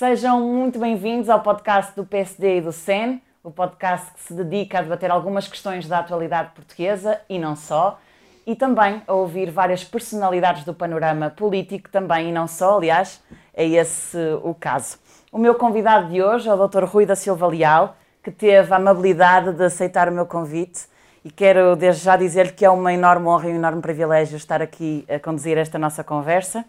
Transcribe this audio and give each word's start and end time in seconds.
Sejam 0.00 0.40
muito 0.40 0.78
bem-vindos 0.78 1.28
ao 1.28 1.42
podcast 1.42 1.94
do 1.94 2.06
PSD 2.06 2.56
e 2.56 2.60
do 2.62 2.72
SEN, 2.72 3.20
o 3.44 3.50
podcast 3.50 4.10
que 4.14 4.22
se 4.22 4.32
dedica 4.32 4.78
a 4.78 4.82
debater 4.82 5.10
algumas 5.10 5.46
questões 5.46 5.86
da 5.86 5.98
atualidade 5.98 6.52
portuguesa 6.54 7.20
e 7.28 7.38
não 7.38 7.54
só, 7.54 8.00
e 8.46 8.56
também 8.56 9.02
a 9.06 9.12
ouvir 9.12 9.50
várias 9.50 9.84
personalidades 9.84 10.64
do 10.64 10.72
panorama 10.72 11.28
político 11.28 11.90
também 11.90 12.30
e 12.30 12.32
não 12.32 12.48
só, 12.48 12.78
aliás, 12.78 13.22
é 13.52 13.68
esse 13.68 14.16
o 14.42 14.54
caso. 14.54 14.96
O 15.30 15.36
meu 15.36 15.54
convidado 15.54 16.08
de 16.08 16.22
hoje 16.22 16.48
é 16.48 16.54
o 16.54 16.66
Dr. 16.66 16.84
Rui 16.84 17.04
da 17.04 17.14
Silva 17.14 17.46
Leal, 17.46 17.94
que 18.24 18.30
teve 18.30 18.72
a 18.72 18.76
amabilidade 18.76 19.52
de 19.52 19.64
aceitar 19.64 20.08
o 20.08 20.12
meu 20.12 20.24
convite 20.24 20.86
e 21.22 21.30
quero 21.30 21.76
desde 21.76 22.04
já 22.04 22.16
dizer-lhe 22.16 22.52
que 22.52 22.64
é 22.64 22.70
uma 22.70 22.90
enorme 22.90 23.26
honra 23.26 23.50
e 23.50 23.52
um 23.52 23.56
enorme 23.56 23.82
privilégio 23.82 24.38
estar 24.38 24.62
aqui 24.62 25.04
a 25.10 25.18
conduzir 25.18 25.58
esta 25.58 25.78
nossa 25.78 26.02
conversa. 26.02 26.64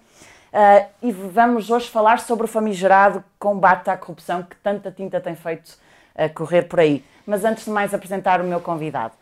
Uh, 0.51 0.85
e 1.01 1.11
vamos 1.13 1.69
hoje 1.69 1.89
falar 1.89 2.19
sobre 2.19 2.43
o 2.43 2.47
famigerado 2.47 3.23
combate 3.39 3.89
à 3.89 3.95
corrupção 3.95 4.43
que 4.43 4.55
tanta 4.57 4.91
tinta 4.91 5.21
tem 5.21 5.33
feito 5.33 5.77
uh, 6.15 6.33
correr 6.33 6.63
por 6.63 6.81
aí. 6.81 7.05
Mas 7.25 7.45
antes 7.45 7.63
de 7.63 7.69
mais 7.71 7.93
apresentar 7.93 8.41
o 8.41 8.43
meu 8.43 8.59
convidado. 8.59 9.13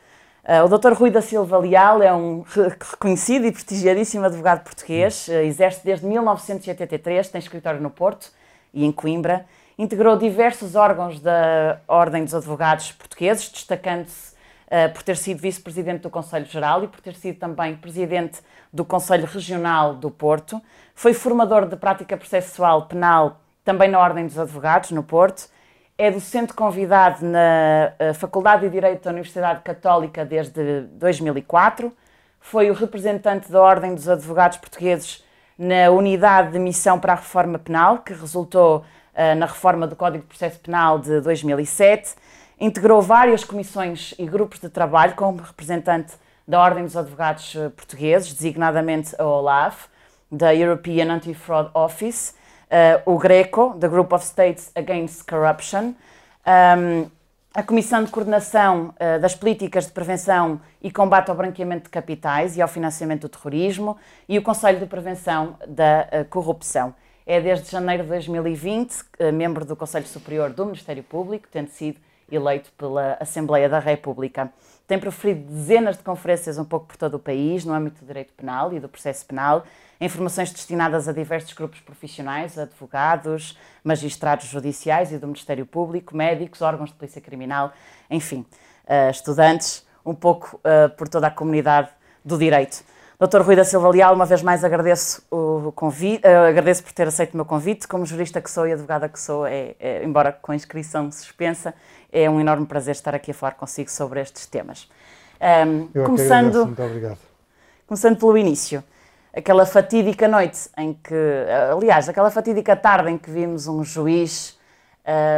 Uh, 0.44 0.66
o 0.66 0.78
Dr. 0.78 0.94
Rui 0.94 1.12
da 1.12 1.22
Silva 1.22 1.60
Leal 1.60 2.02
é 2.02 2.12
um 2.12 2.44
reconhecido 2.92 3.46
e 3.46 3.52
prestigiadíssimo 3.52 4.26
advogado 4.26 4.64
português, 4.64 5.30
exerce 5.30 5.86
desde 5.86 6.04
1983, 6.08 7.30
tem 7.30 7.38
escritório 7.38 7.80
no 7.80 7.92
Porto 7.92 8.32
e 8.74 8.84
em 8.84 8.92
Coimbra, 8.92 9.46
integrou 9.78 10.18
diversos 10.18 10.74
órgãos 10.76 11.20
da 11.20 11.80
Ordem 11.88 12.24
dos 12.24 12.34
Advogados 12.34 12.92
Portugueses, 12.94 13.50
destacando-se 13.50 14.29
uh, 14.70 14.94
por 14.94 15.04
ter 15.04 15.18
sido 15.18 15.40
vice-presidente 15.40 16.02
do 16.02 16.10
Conselho 16.10 16.46
Geral 16.46 16.84
e 16.84 16.88
por 16.88 17.02
ter 17.02 17.16
sido 17.16 17.38
também 17.38 17.76
presidente 17.76 18.40
do 18.72 18.86
Conselho 18.86 19.26
Regional 19.26 19.96
do 19.96 20.12
Porto. 20.12 20.62
Foi 20.94 21.14
formador 21.14 21.66
de 21.68 21.76
prática 21.76 22.16
processual 22.16 22.86
penal 22.86 23.42
também 23.66 23.90
na 23.90 24.00
Ordem 24.00 24.26
dos 24.26 24.38
Advogados, 24.38 24.92
no 24.92 25.04
Porto. 25.04 25.50
É 25.98 26.10
docente 26.10 26.54
convidado 26.54 27.26
na 27.26 27.92
uh, 28.00 28.14
Faculdade 28.14 28.64
de 28.64 28.70
Direito 28.70 29.04
da 29.04 29.12
Universidade 29.12 29.62
Católica 29.62 30.24
desde 30.24 30.82
2004. 30.94 31.92
Foi 32.40 32.70
o 32.70 32.74
representante 32.74 33.52
da 33.52 33.62
Ordem 33.62 33.94
dos 33.94 34.08
Advogados 34.08 34.58
Portugueses 34.58 35.26
na 35.58 35.90
Unidade 35.90 36.54
de 36.54 36.60
Missão 36.60 36.98
para 37.00 37.14
a 37.14 37.16
Reforma 37.18 37.60
Penal, 37.60 37.98
que 38.00 38.14
resultou 38.14 38.78
uh, 38.78 39.36
na 39.36 39.46
reforma 39.46 39.86
do 39.86 39.96
Código 39.96 40.24
de 40.24 40.30
Processo 40.30 40.60
Penal 40.62 41.00
de 41.00 41.20
2007 41.20 42.16
Integrou 42.60 43.02
várias 43.02 43.44
comissões 43.46 44.14
e 44.20 44.26
grupos 44.26 44.60
de 44.60 44.68
trabalho 44.70 45.16
como 45.16 45.42
representante 45.42 46.14
da 46.46 46.60
Ordem 46.60 46.84
dos 46.84 46.98
Advogados 46.98 47.56
eh, 47.56 47.70
Portugueses, 47.70 48.34
designadamente 48.34 49.16
a 49.18 49.24
OLAF, 49.24 49.88
da 50.30 50.54
European 50.54 51.14
Anti-Fraud 51.14 51.72
Office, 51.74 52.36
uh, 52.70 53.12
o 53.12 53.18
GRECO, 53.18 53.76
the 53.80 53.88
Group 53.88 54.12
of 54.12 54.26
States 54.26 54.72
Against 54.76 55.26
Corruption, 55.28 55.94
um, 56.46 57.10
a 57.54 57.64
Comissão 57.64 58.04
de 58.04 58.12
Coordenação 58.12 58.94
uh, 58.96 59.20
das 59.20 59.34
Políticas 59.36 59.88
de 59.88 59.92
Prevenção 59.94 60.60
e 60.82 60.92
Combate 60.92 61.30
ao 61.30 61.36
Branqueamento 61.36 61.86
de 61.86 61.90
Capitais 61.90 62.58
e 62.58 62.62
ao 62.62 62.68
Financiamento 62.68 63.22
do 63.22 63.30
Terrorismo 63.30 63.98
e 64.28 64.38
o 64.38 64.42
Conselho 64.42 64.80
de 64.80 64.86
Prevenção 64.86 65.56
da 65.68 66.08
uh, 66.12 66.26
Corrupção. 66.26 66.94
É 67.26 67.40
desde 67.40 67.70
janeiro 67.72 68.04
de 68.04 68.10
2020 68.10 69.04
membro 69.32 69.64
do 69.64 69.76
Conselho 69.76 70.08
Superior 70.08 70.50
do 70.50 70.66
Ministério 70.66 71.04
Público, 71.04 71.48
tendo 71.52 71.70
sido 71.70 72.00
eleito 72.32 72.72
pela 72.78 73.18
Assembleia 73.20 73.68
da 73.68 73.80
República. 73.80 74.52
Tem 74.88 74.98
proferido 74.98 75.52
dezenas 75.52 75.98
de 75.98 76.04
conferências 76.04 76.58
um 76.58 76.66
pouco 76.66 76.88
por 76.88 76.98
todo 76.98 77.14
o 77.14 77.20
país, 77.20 77.64
no 77.64 77.74
âmbito 77.74 78.02
do 78.02 78.08
direito 78.08 78.34
penal 78.34 78.74
e 78.74 78.80
do 78.80 78.90
processo 78.90 79.26
penal, 79.26 79.64
informações 80.02 80.52
destinadas 80.52 81.08
a 81.08 81.12
diversos 81.12 81.54
grupos 81.54 81.80
profissionais, 81.80 82.58
advogados, 82.58 83.58
magistrados 83.84 84.48
judiciais 84.48 85.12
e 85.12 85.18
do 85.18 85.28
Ministério 85.28 85.66
Público, 85.66 86.18
médicos, 86.18 86.62
órgãos 86.62 86.90
de 86.90 86.96
polícia 86.96 87.22
criminal, 87.22 87.72
enfim, 88.10 88.46
uh, 88.86 89.12
estudantes, 89.12 89.86
um 90.06 90.16
pouco 90.16 90.60
uh, 90.64 90.90
por 90.96 91.08
toda 91.08 91.28
a 91.28 91.32
comunidade 91.32 91.90
do 92.26 92.38
direito. 92.38 92.84
Doutor 93.20 93.42
Rui 93.42 93.54
da 93.54 93.66
Silva 93.66 93.90
Leal, 93.90 94.16
uma 94.16 94.26
vez 94.26 94.42
mais 94.42 94.64
agradeço 94.64 95.22
o 95.30 95.74
convite, 95.74 96.26
uh, 96.26 96.48
agradeço 96.48 96.82
por 96.82 96.94
ter 96.94 97.06
aceito 97.06 97.34
o 97.34 97.36
meu 97.36 97.46
convite. 97.46 97.86
Como 97.86 98.06
jurista 98.06 98.40
que 98.40 98.50
sou 98.50 98.66
e 98.66 98.72
advogada 98.72 99.10
que 99.10 99.20
sou, 99.20 99.46
é, 99.46 99.76
é, 99.78 100.04
embora 100.06 100.32
com 100.32 100.54
inscrição 100.54 101.12
suspensa, 101.12 101.74
é 102.12 102.30
um 102.30 102.40
enorme 102.40 102.66
prazer 102.66 102.94
estar 102.94 103.16
aqui 103.16 103.32
a 103.32 103.34
falar 103.34 103.54
consigo 103.54 103.90
sobre 103.90 104.22
estes 104.22 104.46
temas. 104.46 104.90
Um, 105.42 105.90
Eu 105.94 106.06
começando, 106.06 106.66
Muito 106.66 106.84
obrigado. 106.84 107.20
Começando 107.88 108.18
pelo 108.18 108.38
início, 108.38 108.84
aquela 109.34 109.66
fatídica 109.66 110.28
noite 110.28 110.70
em 110.78 110.94
que, 110.94 111.16
aliás, 111.72 112.10
aquela 112.10 112.30
fatídica 112.30 112.76
tarde 112.76 113.10
em 113.10 113.18
que 113.18 113.32
vimos 113.32 113.68
um 113.68 113.84
juiz 113.84 114.58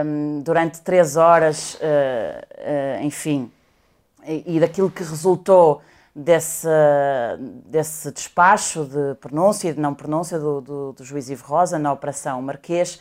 um, 0.06 0.42
durante 0.42 0.82
três 0.82 1.16
horas, 1.16 1.76
uh, 1.76 1.78
uh, 1.80 3.04
enfim, 3.04 3.52
e, 4.26 4.58
e 4.58 4.60
daquilo 4.60 4.90
que 4.90 5.04
resultou 5.04 5.82
desse, 6.16 6.68
desse 7.66 8.12
despacho 8.12 8.86
de 8.86 9.16
pronúncia 9.16 9.70
e 9.70 9.74
de 9.74 9.80
não 9.80 9.94
pronúncia 9.94 10.38
do, 10.38 10.62
do, 10.62 10.94
do 10.94 11.04
juiz 11.04 11.30
Ivo 11.30 11.46
Rosa 11.46 11.80
na 11.80 11.92
Operação 11.92 12.42
Marquês. 12.42 13.00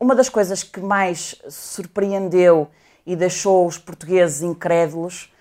Uma 0.00 0.14
das 0.14 0.28
coisas 0.28 0.62
que 0.62 0.80
mais 0.80 1.34
surpreendeu 1.48 2.68
e 3.06 3.14
deixou 3.14 3.66
os 3.66 3.76
portugueses 3.78 4.42
incrédulos 4.42 5.32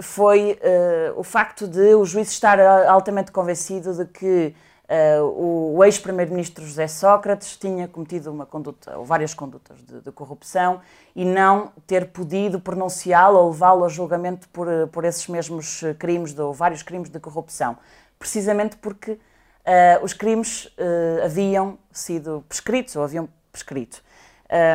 foi 0.00 0.52
uh, 0.52 1.18
o 1.18 1.24
facto 1.24 1.66
de 1.66 1.94
o 1.94 2.04
juiz 2.04 2.30
estar 2.30 2.60
altamente 2.60 3.32
convencido 3.32 3.92
de 3.94 4.04
que 4.06 4.54
Uh, 4.90 5.74
o 5.76 5.84
ex-primeiro-ministro 5.84 6.64
José 6.64 6.88
Sócrates 6.88 7.58
tinha 7.58 7.86
cometido 7.86 8.32
uma 8.32 8.46
conduta, 8.46 8.96
ou 8.96 9.04
várias 9.04 9.34
condutas 9.34 9.76
de, 9.84 10.00
de 10.00 10.10
corrupção 10.10 10.80
e 11.14 11.26
não 11.26 11.70
ter 11.86 12.06
podido 12.06 12.58
pronunciá-lo 12.58 13.38
ou 13.38 13.50
levá-lo 13.50 13.84
a 13.84 13.88
julgamento 13.90 14.48
por, 14.48 14.66
por 14.90 15.04
esses 15.04 15.28
mesmos 15.28 15.82
crimes, 15.98 16.38
ou 16.38 16.54
vários 16.54 16.82
crimes 16.82 17.10
de 17.10 17.20
corrupção. 17.20 17.76
Precisamente 18.18 18.78
porque 18.78 19.18
uh, 19.68 20.04
os 20.04 20.12
crimes 20.12 20.64
uh, 20.64 21.24
haviam 21.24 21.78
sido 21.92 22.44
prescritos, 22.48 22.96
ou 22.96 23.04
haviam 23.04 23.28
prescrito. 23.52 24.02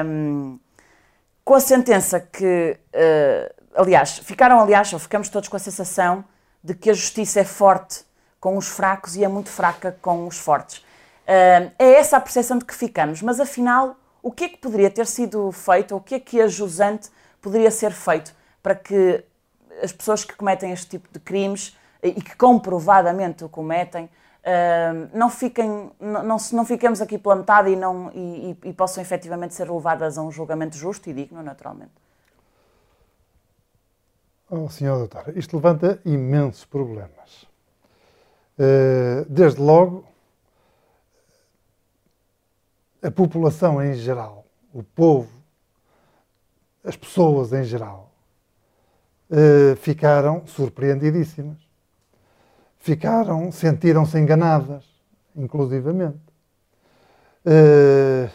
Um, 0.05 0.59
com 1.43 1.55
a 1.55 1.59
sentença 1.59 2.21
que, 2.21 2.79
aliás, 3.75 4.19
ficaram, 4.19 4.61
aliás, 4.61 4.93
ou 4.93 4.99
ficamos 4.99 5.27
todos 5.27 5.49
com 5.49 5.57
a 5.57 5.59
sensação 5.59 6.23
de 6.63 6.73
que 6.73 6.89
a 6.89 6.93
justiça 6.93 7.41
é 7.41 7.43
forte 7.43 8.05
com 8.39 8.55
os 8.55 8.67
fracos 8.67 9.17
e 9.17 9.25
é 9.25 9.27
muito 9.27 9.49
fraca 9.49 9.97
com 10.01 10.25
os 10.25 10.37
fortes. 10.37 10.77
Uh, 10.77 11.71
é 11.79 11.95
essa 11.95 12.17
a 12.17 12.21
percepção 12.21 12.57
de 12.57 12.65
que 12.65 12.73
ficamos, 12.73 13.21
mas 13.21 13.39
afinal, 13.39 13.97
o 14.21 14.31
que 14.31 14.45
é 14.45 14.49
que 14.49 14.57
poderia 14.57 14.89
ter 14.89 15.05
sido 15.05 15.51
feito, 15.51 15.93
ou 15.93 15.99
o 15.99 16.03
que 16.03 16.15
é 16.15 16.19
que 16.19 16.41
a 16.41 16.47
jusante 16.47 17.09
poderia 17.41 17.71
ser 17.71 17.91
feito 17.91 18.33
para 18.61 18.75
que 18.75 19.23
as 19.81 19.91
pessoas 19.91 20.23
que 20.23 20.33
cometem 20.33 20.71
este 20.71 20.87
tipo 20.87 21.09
de 21.11 21.19
crimes 21.19 21.77
e 22.01 22.21
que 22.21 22.35
comprovadamente 22.35 23.43
o 23.43 23.49
cometem 23.49 24.09
não, 25.13 25.29
fiquem, 25.29 25.91
não, 25.99 26.23
não, 26.23 26.37
não 26.51 26.65
fiquemos 26.65 27.01
aqui 27.01 27.17
pela 27.17 27.35
metade 27.35 27.69
e, 27.69 27.75
não, 27.75 28.11
e, 28.13 28.57
e, 28.63 28.69
e 28.69 28.73
possam 28.73 29.01
efetivamente 29.01 29.53
ser 29.53 29.69
levadas 29.69 30.17
a 30.17 30.21
um 30.21 30.31
julgamento 30.31 30.75
justo 30.75 31.09
e 31.09 31.13
digno, 31.13 31.41
naturalmente? 31.41 31.91
Oh, 34.49 34.69
senhora 34.69 34.99
doutora, 34.99 35.33
isto 35.35 35.55
levanta 35.55 35.99
imensos 36.05 36.65
problemas. 36.65 37.47
Eh, 38.59 39.25
desde 39.27 39.59
logo, 39.59 40.05
a 43.01 43.09
população 43.09 43.83
em 43.83 43.95
geral, 43.95 44.45
o 44.71 44.83
povo, 44.83 45.31
as 46.83 46.95
pessoas 46.95 47.51
em 47.51 47.63
geral, 47.63 48.11
eh, 49.31 49.75
ficaram 49.77 50.45
surpreendidíssimas. 50.45 51.62
Ficaram, 52.83 53.49
sentiram-se 53.49 54.19
enganadas, 54.19 54.83
inclusivamente. 55.33 56.19
Eh, 57.45 58.29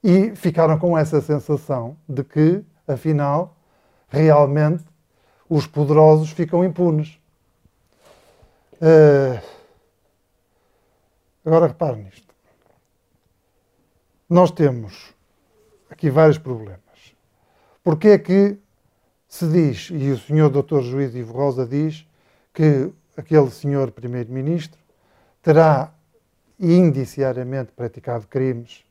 e 0.00 0.36
ficaram 0.36 0.78
com 0.78 0.96
essa 0.96 1.20
sensação 1.20 1.96
de 2.08 2.22
que, 2.22 2.64
afinal, 2.86 3.56
realmente 4.08 4.84
os 5.48 5.66
poderosos 5.66 6.30
ficam 6.30 6.64
impunes. 6.64 7.18
Uh, 8.80 9.42
agora 11.44 11.66
repare 11.66 11.96
nisto. 11.96 12.32
Nós 14.28 14.52
temos 14.52 15.12
aqui 15.90 16.10
vários 16.10 16.38
problemas. 16.38 16.80
Porquê 17.82 18.10
é 18.10 18.18
que 18.18 18.56
se 19.26 19.48
diz, 19.48 19.90
e 19.90 20.12
o 20.12 20.18
senhor 20.18 20.48
doutor 20.48 20.80
juiz 20.82 21.12
Ivo 21.12 21.32
Rosa 21.32 21.66
diz, 21.66 22.06
que 22.54 22.92
aquele 23.20 23.50
senhor 23.50 23.90
primeiro-ministro 23.90 24.80
terá 25.42 25.92
indiciariamente 26.58 27.72
praticado 27.72 28.26
crimes 28.26 28.84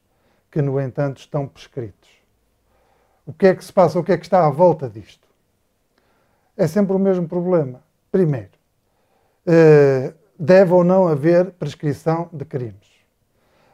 que, 0.50 0.62
no 0.62 0.80
entanto, 0.80 1.18
estão 1.18 1.48
prescritos. 1.48 2.10
O 3.26 3.34
que 3.34 3.48
é 3.48 3.56
que 3.56 3.64
se 3.64 3.72
passa? 3.72 4.00
O 4.00 4.04
que 4.04 4.12
é 4.12 4.18
que 4.18 4.26
está 4.26 4.46
à 4.46 4.50
volta 4.50 4.90
disto? 4.90 5.28
É 6.58 6.66
sempre 6.68 6.96
o 6.96 7.00
mesmo 7.00 7.28
problema. 7.28 7.84
Primeiro, 8.12 8.50
eh, 9.46 10.14
deve 10.40 10.74
ou 10.74 10.84
não 10.84 11.08
haver 11.08 11.52
prescrição 11.52 12.30
de 12.32 12.46
crimes. 12.46 12.88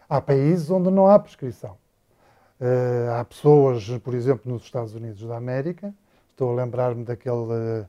Há 0.10 0.20
países 0.20 0.70
onde 0.70 0.90
não 0.90 1.08
há 1.08 1.20
prescrição. 1.20 1.78
Uh, 2.60 3.12
há 3.20 3.26
pessoas, 3.26 3.86
por 4.02 4.14
exemplo, 4.14 4.50
nos 4.50 4.64
Estados 4.64 4.96
Unidos 4.96 5.22
da 5.28 5.36
América, 5.36 5.94
estou 6.32 6.52
a 6.52 6.56
lembrar-me 6.56 7.04
daquele 7.04 7.36
uh, 7.36 7.86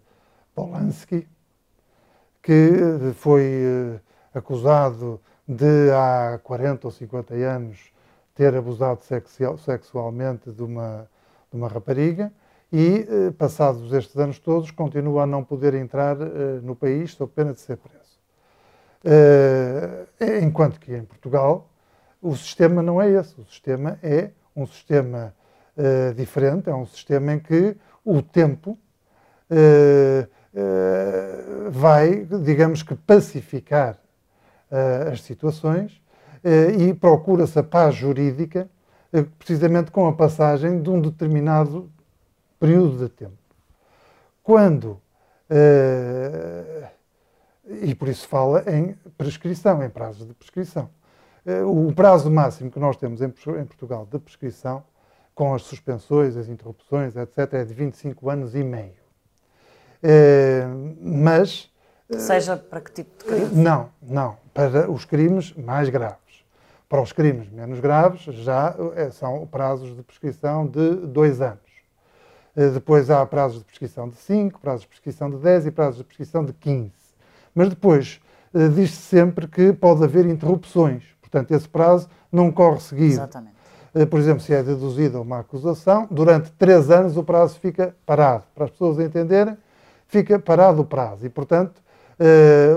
Polanski, 0.57 1.29
que 2.47 3.13
foi 3.17 3.43
uh, 3.43 4.01
acusado 4.33 5.21
de 5.49 5.91
há 5.91 6.39
40 6.45 6.87
ou 6.87 6.93
50 6.93 7.35
anos 7.35 7.93
ter 8.37 8.55
abusado 8.55 9.01
sexualmente 9.59 10.53
de 10.53 10.63
uma, 10.63 11.11
de 11.51 11.57
uma 11.57 11.67
rapariga 11.67 12.33
e, 12.73 13.05
eh, 13.09 13.31
passados 13.37 13.93
estes 13.93 14.17
anos 14.17 14.39
todos, 14.39 14.71
continua 14.71 15.25
a 15.25 15.27
não 15.27 15.43
poder 15.43 15.75
entrar 15.75 16.17
eh, 16.21 16.61
no 16.63 16.77
país 16.77 17.15
sob 17.15 17.33
pena 17.33 17.53
de 17.53 17.61
ser 17.61 17.79
preso. 17.79 18.21
Eh, 19.05 20.41
enquanto 20.43 20.79
que 20.79 20.95
em 20.95 21.05
Portugal 21.05 21.69
o 22.23 22.37
sistema 22.37 22.81
não 22.81 23.03
é 23.03 23.11
esse, 23.11 23.41
o 23.41 23.45
sistema 23.45 23.99
é 24.03 24.31
um 24.55 24.67
sistema 24.67 25.35
diferente, 26.17 26.71
é 26.71 26.75
um 26.75 26.87
sistema 26.87 27.35
em 27.35 27.39
que 27.39 27.77
o 28.03 28.23
tempo 28.23 28.79
vai, 31.71 32.25
digamos 32.43 32.83
que, 32.83 32.95
pacificar 32.95 33.99
as 35.13 35.23
situações 35.23 36.01
e 36.79 36.95
procura-se 36.95 37.59
a 37.59 37.63
paz 37.63 37.95
jurídica 37.95 38.69
precisamente 39.39 39.91
com 39.91 40.07
a 40.07 40.13
passagem 40.13 40.83
de 40.83 40.91
um 40.91 41.01
determinado 41.01 41.91
período 42.59 42.99
de 42.99 43.09
tempo. 43.09 43.39
Quando, 44.43 45.01
e 47.65 47.95
por 47.95 48.09
isso 48.09 48.29
fala 48.29 48.65
em 48.71 48.95
prescrição, 49.17 49.83
em 49.83 49.91
prazos 49.91 50.27
de 50.27 50.35
prescrição. 50.35 50.91
O 51.67 51.93
prazo 51.93 52.31
máximo 52.31 52.71
que 52.71 52.79
nós 52.79 52.97
temos 52.97 53.21
em, 53.21 53.27
em, 53.27 53.65
Portugal 53.65 54.07
de 54.11 54.19
prescrição, 54.19 54.83
com 55.35 55.55
as 55.55 55.63
suspensões, 55.63 56.37
as 56.37 56.49
interrupções, 56.49 57.15
etc., 57.15 57.55
é 57.55 57.65
de 57.65 57.75
25 57.75 58.31
anos 58.31 58.55
e 58.55 58.65
meio. 58.65 59.06
Uh, 60.07 60.97
mas. 61.01 61.71
Seja 62.11 62.57
para 62.57 62.81
que 62.81 62.93
tipo 62.93 63.11
de 63.19 63.25
crime? 63.25 63.51
Não, 63.53 63.89
não. 64.01 64.37
Para 64.55 64.91
os 64.91 65.05
crimes 65.05 65.53
mais 65.55 65.89
graves. 65.89 66.17
Para 66.89 67.03
os 67.03 67.13
crimes 67.13 67.51
menos 67.51 67.81
graves, 67.81 68.23
já 68.23 68.77
são 69.11 69.45
prazos 69.47 69.97
de 69.97 70.03
prescrição 70.05 70.65
de 70.65 70.95
dois 70.95 71.41
anos. 71.41 71.67
Eh, 72.57 72.71
depois 72.71 73.11
há 73.11 73.25
prazos 73.27 73.59
de 73.59 73.65
prescrição 73.65 74.09
de 74.09 74.17
5, 74.17 74.59
prazos 74.61 74.83
de 74.83 74.89
prescrição 74.89 75.31
de 75.31 75.37
10 75.37 75.67
e 75.67 75.71
prazos 75.71 75.99
de 75.99 76.05
prescrição 76.05 76.45
de 76.45 76.55
15. 76.55 76.91
Mas 77.55 77.69
depois 77.69 78.19
eh, 78.55 78.69
diz-se 78.69 78.97
sempre 78.97 79.47
que 79.47 79.73
pode 79.75 80.03
haver 80.03 80.25
interrupções. 80.27 81.05
Portanto, 81.21 81.53
esse 81.53 81.69
prazo 81.69 82.09
não 82.33 82.51
corre 82.51 82.81
seguido. 82.81 83.13
Exatamente. 83.13 83.55
Eh, 83.95 84.07
por 84.07 84.19
exemplo, 84.19 84.41
se 84.43 84.55
é 84.55 84.63
deduzida 84.63 85.21
uma 85.21 85.41
acusação, 85.41 86.09
durante 86.11 86.51
três 86.53 86.91
anos 86.91 87.17
o 87.17 87.23
prazo 87.23 87.61
fica 87.61 87.95
parado. 88.07 88.45
Para 88.55 88.65
as 88.65 88.71
pessoas 88.71 88.99
entenderem, 88.99 89.57
fica 90.07 90.39
parado 90.39 90.83
o 90.83 90.85
prazo. 90.85 91.27
E, 91.27 91.29
portanto, 91.29 91.83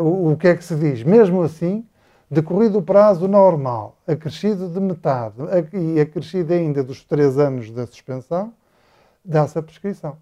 o 0.02 0.36
que 0.38 0.48
é 0.48 0.56
que 0.56 0.64
se 0.64 0.76
diz? 0.76 1.04
Mesmo 1.04 1.42
assim, 1.42 1.86
decorrido 2.30 2.80
o 2.80 2.82
prazo 2.82 3.28
normal, 3.28 3.98
acrescido 4.08 4.68
de 4.68 4.80
metade 4.80 5.36
e 5.74 6.00
acrescido 6.00 6.54
ainda 6.54 6.84
dos 6.84 7.04
três 7.04 7.38
anos 7.38 7.72
da 7.72 7.86
suspensão, 7.88 8.54
dá-se 9.24 9.58
a 9.58 9.62
prescrição. 9.62 10.18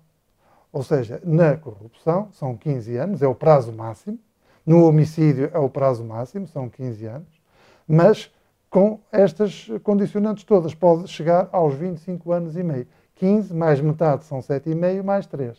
Ou 0.71 0.83
seja, 0.83 1.21
na 1.24 1.56
corrupção 1.57 2.30
são 2.31 2.56
15 2.56 2.98
anos, 2.98 3.21
é 3.21 3.27
o 3.27 3.33
prazo 3.36 3.71
máximo, 3.71 4.19
no 4.65 4.86
homicídio 4.86 5.50
é 5.54 5.57
o 5.57 5.69
prazo 5.69 6.04
máximo, 6.04 6.45
são 6.48 6.69
15 6.69 7.06
anos, 7.06 7.42
mas 7.88 8.30
com 8.69 9.00
estas 9.13 9.69
condicionantes 9.81 10.44
todas, 10.44 10.75
pode 10.75 11.07
chegar 11.07 11.48
aos 11.54 11.74
25 11.74 12.31
anos 12.33 12.57
e 12.57 12.63
meio. 12.63 12.86
15 13.15 13.54
mais 13.54 13.80
metade 13.80 14.25
são 14.25 14.39
7,5 14.39 15.04
mais 15.04 15.25
3. 15.25 15.57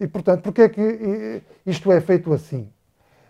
E, 0.00 0.06
portanto, 0.06 0.42
porquê 0.42 0.62
é 0.62 0.68
que 0.68 1.42
isto 1.66 1.90
é 1.92 2.00
feito 2.00 2.32
assim? 2.32 2.68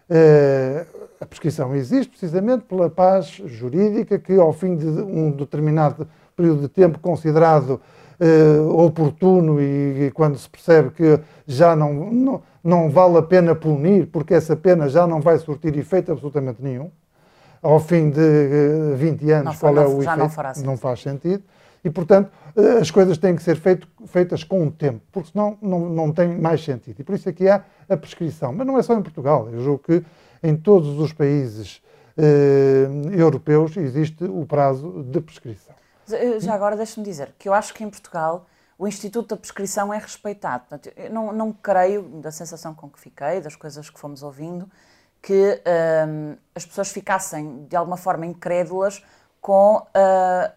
Uh, 0.08 1.06
a 1.20 1.26
prescrição 1.26 1.75
existe 1.75 2.10
precisamente 2.10 2.64
pela 2.64 2.88
paz 2.88 3.26
jurídica 3.44 4.19
que, 4.19 4.34
ao 4.34 4.52
fim 4.52 4.76
de 4.76 4.87
um 4.87 5.31
determinado 5.32 6.06
período 6.37 6.62
de 6.62 6.69
tempo 6.69 6.98
considerado 7.00 7.81
uh, 8.20 8.84
oportuno 8.84 9.60
e, 9.60 10.06
e, 10.06 10.10
quando 10.12 10.38
se 10.38 10.48
percebe 10.48 10.90
que 10.90 11.20
já 11.46 11.75
não, 11.75 11.93
não, 11.93 12.43
não 12.62 12.90
vale 12.90 13.19
a 13.19 13.22
pena 13.22 13.54
punir, 13.54 14.06
porque 14.08 14.34
essa 14.34 14.54
pena 14.54 14.88
já 14.88 15.06
não 15.06 15.20
vai 15.20 15.38
surtir 15.38 15.76
efeito 15.76 16.12
absolutamente 16.12 16.62
nenhum. 16.62 16.90
Ao 17.62 17.81
fim 17.81 18.10
de 18.10 18.20
uh, 18.20 18.93
eh, 18.93 18.96
20 18.96 19.31
anos, 19.31 19.44
não, 19.54 19.60
qual 19.60 19.75
não, 19.75 19.82
é 19.82 19.87
o 19.87 20.02
efeito? 20.02 20.58
Não, 20.58 20.72
não, 20.72 20.76
faz 20.76 21.02
sentido. 21.02 21.43
E, 21.86 21.90
portanto, 21.90 22.32
uh, 22.56 22.78
as 22.80 22.90
coisas 22.90 23.16
têm 23.16 23.36
que 23.36 23.42
ser 23.44 23.54
feito, 23.54 23.86
feitas 24.06 24.42
com 24.42 24.66
o 24.66 24.72
tempo, 24.72 25.00
porque 25.12 25.30
senão 25.30 25.56
não, 25.62 25.88
não 25.88 26.12
tem 26.12 26.36
mais 26.36 26.64
sentido. 26.64 26.98
E 26.98 27.04
por 27.04 27.14
isso 27.14 27.28
aqui 27.28 27.48
há 27.48 27.64
a 27.88 27.96
prescrição. 27.96 28.52
Mas 28.52 28.66
não 28.66 28.76
é 28.76 28.82
só 28.82 28.92
em 28.94 29.02
Portugal. 29.02 29.48
Eu 29.52 29.60
julgo 29.60 29.84
que 29.84 30.04
em 30.42 30.56
todos 30.56 30.98
os 30.98 31.12
países 31.12 31.80
europeus 33.12 33.76
existe 33.76 34.24
o 34.24 34.46
prazo 34.46 35.04
de 35.04 35.20
prescrição. 35.20 35.74
Eh, 36.10 36.40
já 36.40 36.54
agora 36.54 36.74
deixe-me 36.74 37.04
dizer 37.04 37.34
que 37.38 37.46
eu 37.46 37.52
acho 37.52 37.74
que 37.74 37.84
em 37.84 37.90
Portugal 37.90 38.46
o 38.78 38.88
Instituto 38.88 39.28
da 39.28 39.36
Prescrição 39.36 39.92
é 39.92 39.98
respeitado. 39.98 40.64
Portanto, 40.66 40.94
eu 40.96 41.12
não, 41.12 41.30
não 41.30 41.52
creio, 41.52 42.02
da 42.02 42.32
sensação 42.32 42.74
com 42.74 42.88
que 42.88 42.98
fiquei, 42.98 43.40
das 43.42 43.54
coisas 43.54 43.90
que 43.90 44.00
fomos 44.00 44.22
ouvindo, 44.22 44.68
que 45.20 45.60
ehm, 45.64 46.36
as 46.54 46.64
pessoas 46.64 46.90
ficassem 46.90 47.66
de 47.68 47.76
alguma 47.76 47.98
forma 47.98 48.24
incrédulas 48.24 49.04
com 49.42 49.76
uh, 49.76 50.52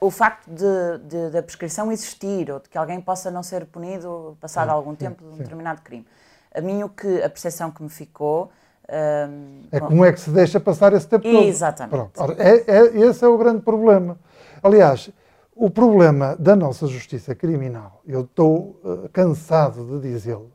o 0.00 0.10
facto 0.10 0.48
de, 0.50 1.08
de, 1.08 1.30
da 1.30 1.42
prescrição 1.42 1.90
existir 1.90 2.50
ou 2.50 2.60
de 2.60 2.68
que 2.68 2.76
alguém 2.76 3.00
possa 3.00 3.30
não 3.30 3.42
ser 3.42 3.64
punido 3.66 4.36
passado 4.40 4.68
sim, 4.68 4.74
algum 4.74 4.90
sim, 4.90 4.96
tempo 4.96 5.24
de 5.24 5.30
um 5.30 5.36
sim. 5.36 5.42
determinado 5.42 5.80
crime. 5.82 6.06
A 6.54 6.60
mim, 6.60 6.82
o 6.82 6.88
que, 6.88 7.22
a 7.22 7.30
percepção 7.30 7.70
que 7.70 7.82
me 7.82 7.88
ficou. 7.88 8.50
Ehm, 8.88 9.62
é 9.70 9.80
como 9.80 10.04
é 10.04 10.12
que 10.12 10.20
se 10.20 10.30
deixa 10.30 10.58
passar 10.58 10.92
esse 10.92 11.06
tempo 11.06 11.22
todo. 11.22 11.44
Exatamente. 11.44 11.90
Pronto. 11.90 12.20
Ora, 12.20 12.36
é, 12.38 12.64
é, 12.66 12.98
esse 13.06 13.24
é 13.24 13.28
o 13.28 13.38
grande 13.38 13.62
problema. 13.62 14.18
Aliás, 14.62 15.10
o 15.54 15.70
problema 15.70 16.36
da 16.36 16.56
nossa 16.56 16.86
justiça 16.86 17.34
criminal, 17.34 18.02
eu 18.06 18.22
estou 18.22 18.80
uh, 18.82 19.08
cansado 19.12 19.84
de 19.84 20.10
dizê-lo, 20.10 20.50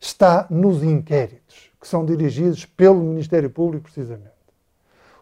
está 0.00 0.46
nos 0.48 0.82
inquéritos 0.82 1.70
que 1.80 1.88
são 1.88 2.04
dirigidos 2.04 2.64
pelo 2.64 3.00
Ministério 3.00 3.50
Público, 3.50 3.84
precisamente. 3.84 4.31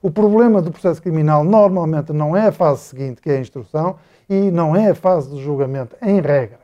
O 0.03 0.11
problema 0.11 0.63
do 0.63 0.71
processo 0.71 1.03
criminal 1.03 1.45
normalmente 1.45 2.13
não 2.13 2.37
é 2.37 2.49
a 2.49 2.53
fase 2.53 2.83
seguinte, 2.83 3.21
que 3.21 3.31
é 3.31 3.37
a 3.37 3.41
instrução, 3.41 3.97
e 4.29 4.51
não 4.51 4.75
é 4.75 4.91
a 4.91 4.95
fase 4.95 5.29
do 5.29 5.41
julgamento, 5.41 5.97
em 6.01 6.21
regra. 6.21 6.61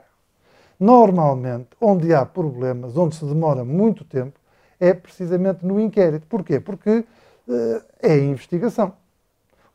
Normalmente, 0.79 1.69
onde 1.81 2.15
há 2.15 2.25
problemas, 2.25 2.97
onde 2.97 3.17
se 3.17 3.25
demora 3.25 3.65
muito 3.65 4.05
tempo, 4.05 4.39
é 4.79 4.93
precisamente 4.95 5.65
no 5.65 5.81
inquérito. 5.81 6.27
Porquê? 6.27 6.61
Porque 6.61 7.05
uh, 7.49 7.83
é 8.03 8.13
a 8.13 8.19
investigação 8.19 8.93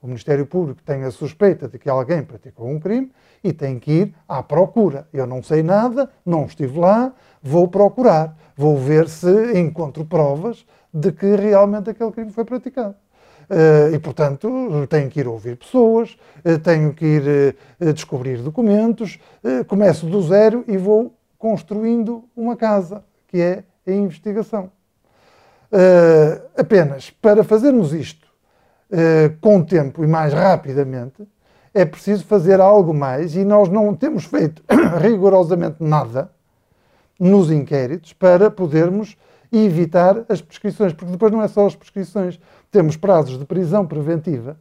o 0.01 0.07
Ministério 0.07 0.47
Público 0.47 0.81
tem 0.83 1.03
a 1.03 1.11
suspeita 1.11 1.67
de 1.67 1.77
que 1.77 1.87
alguém 1.87 2.23
praticou 2.23 2.67
um 2.67 2.79
crime 2.79 3.11
e 3.43 3.53
tem 3.53 3.77
que 3.77 3.91
ir 3.91 4.15
à 4.27 4.41
procura. 4.41 5.07
Eu 5.13 5.27
não 5.27 5.43
sei 5.43 5.61
nada, 5.61 6.09
não 6.25 6.45
estive 6.45 6.79
lá, 6.79 7.13
vou 7.41 7.67
procurar, 7.67 8.35
vou 8.57 8.77
ver 8.77 9.07
se 9.07 9.59
encontro 9.59 10.03
provas 10.03 10.65
de 10.91 11.11
que 11.11 11.35
realmente 11.35 11.91
aquele 11.91 12.11
crime 12.11 12.31
foi 12.31 12.43
praticado. 12.43 12.95
Uh, 13.51 13.93
e, 13.93 13.99
portanto, 13.99 14.87
tenho 14.87 15.09
que 15.09 15.19
ir 15.19 15.27
ouvir 15.27 15.57
pessoas, 15.57 16.17
uh, 16.45 16.57
tenho 16.59 16.93
que 16.93 17.05
ir 17.05 17.55
uh, 17.81 17.93
descobrir 17.93 18.37
documentos, 18.37 19.19
começo 19.67 20.05
do 20.05 20.21
zero 20.21 20.63
e 20.69 20.77
vou 20.77 21.13
construindo 21.37 22.23
uma 22.33 22.55
casa, 22.55 23.03
que 23.27 23.41
é 23.41 23.63
a 23.85 23.91
investigação. 23.91 24.71
apenas 26.55 27.09
para 27.09 27.43
fazermos 27.43 27.93
isto 27.93 28.27
com 29.41 29.63
tempo 29.63 30.03
e 30.03 30.07
mais 30.07 30.33
rapidamente, 30.33 31.27
é 31.73 31.83
preciso 31.83 32.23
fazer 32.25 32.61
algo 32.61 32.93
mais 32.93 33.35
e 33.35 33.43
nós 33.43 33.67
não 33.67 33.93
temos 33.95 34.25
feito 34.25 34.63
rigorosamente 35.01 35.77
nada 35.79 36.29
nos 37.19 37.51
inquéritos 37.51 38.13
para 38.13 38.51
podermos 38.51 39.17
evitar 39.51 40.23
as 40.29 40.41
prescrições, 40.41 40.93
porque 40.93 41.11
depois 41.11 41.31
não 41.31 41.41
é 41.41 41.47
só 41.47 41.65
as 41.67 41.75
prescrições, 41.75 42.39
temos 42.71 42.95
prazos 42.95 43.37
de 43.37 43.45
prisão 43.45 43.85
preventiva. 43.85 44.57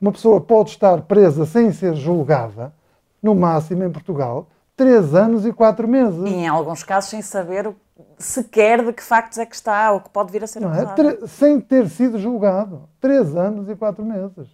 Uma 0.00 0.12
pessoa 0.12 0.40
pode 0.40 0.70
estar 0.70 1.02
presa 1.02 1.44
sem 1.44 1.72
ser 1.72 1.94
julgada, 1.94 2.72
no 3.20 3.34
máximo 3.34 3.82
em 3.82 3.90
Portugal, 3.90 4.48
três 4.76 5.14
anos 5.14 5.44
e 5.44 5.52
quatro 5.52 5.88
meses. 5.88 6.20
E 6.24 6.34
em 6.34 6.46
alguns 6.46 6.84
casos 6.84 7.10
sem 7.10 7.20
saber 7.20 7.74
sequer 8.16 8.84
de 8.84 8.92
que 8.92 9.02
factos 9.02 9.38
é 9.38 9.44
que 9.44 9.56
está 9.56 9.90
ou 9.90 10.00
que 10.00 10.08
pode 10.08 10.30
vir 10.30 10.44
a 10.44 10.46
ser 10.46 10.62
é? 10.62 10.66
acusado. 10.66 11.08
É? 11.24 11.26
Sem 11.26 11.60
ter 11.60 11.88
sido 11.88 12.16
julgado. 12.16 12.88
Três 13.00 13.34
anos 13.34 13.68
e 13.68 13.74
quatro 13.74 14.04
meses. 14.04 14.48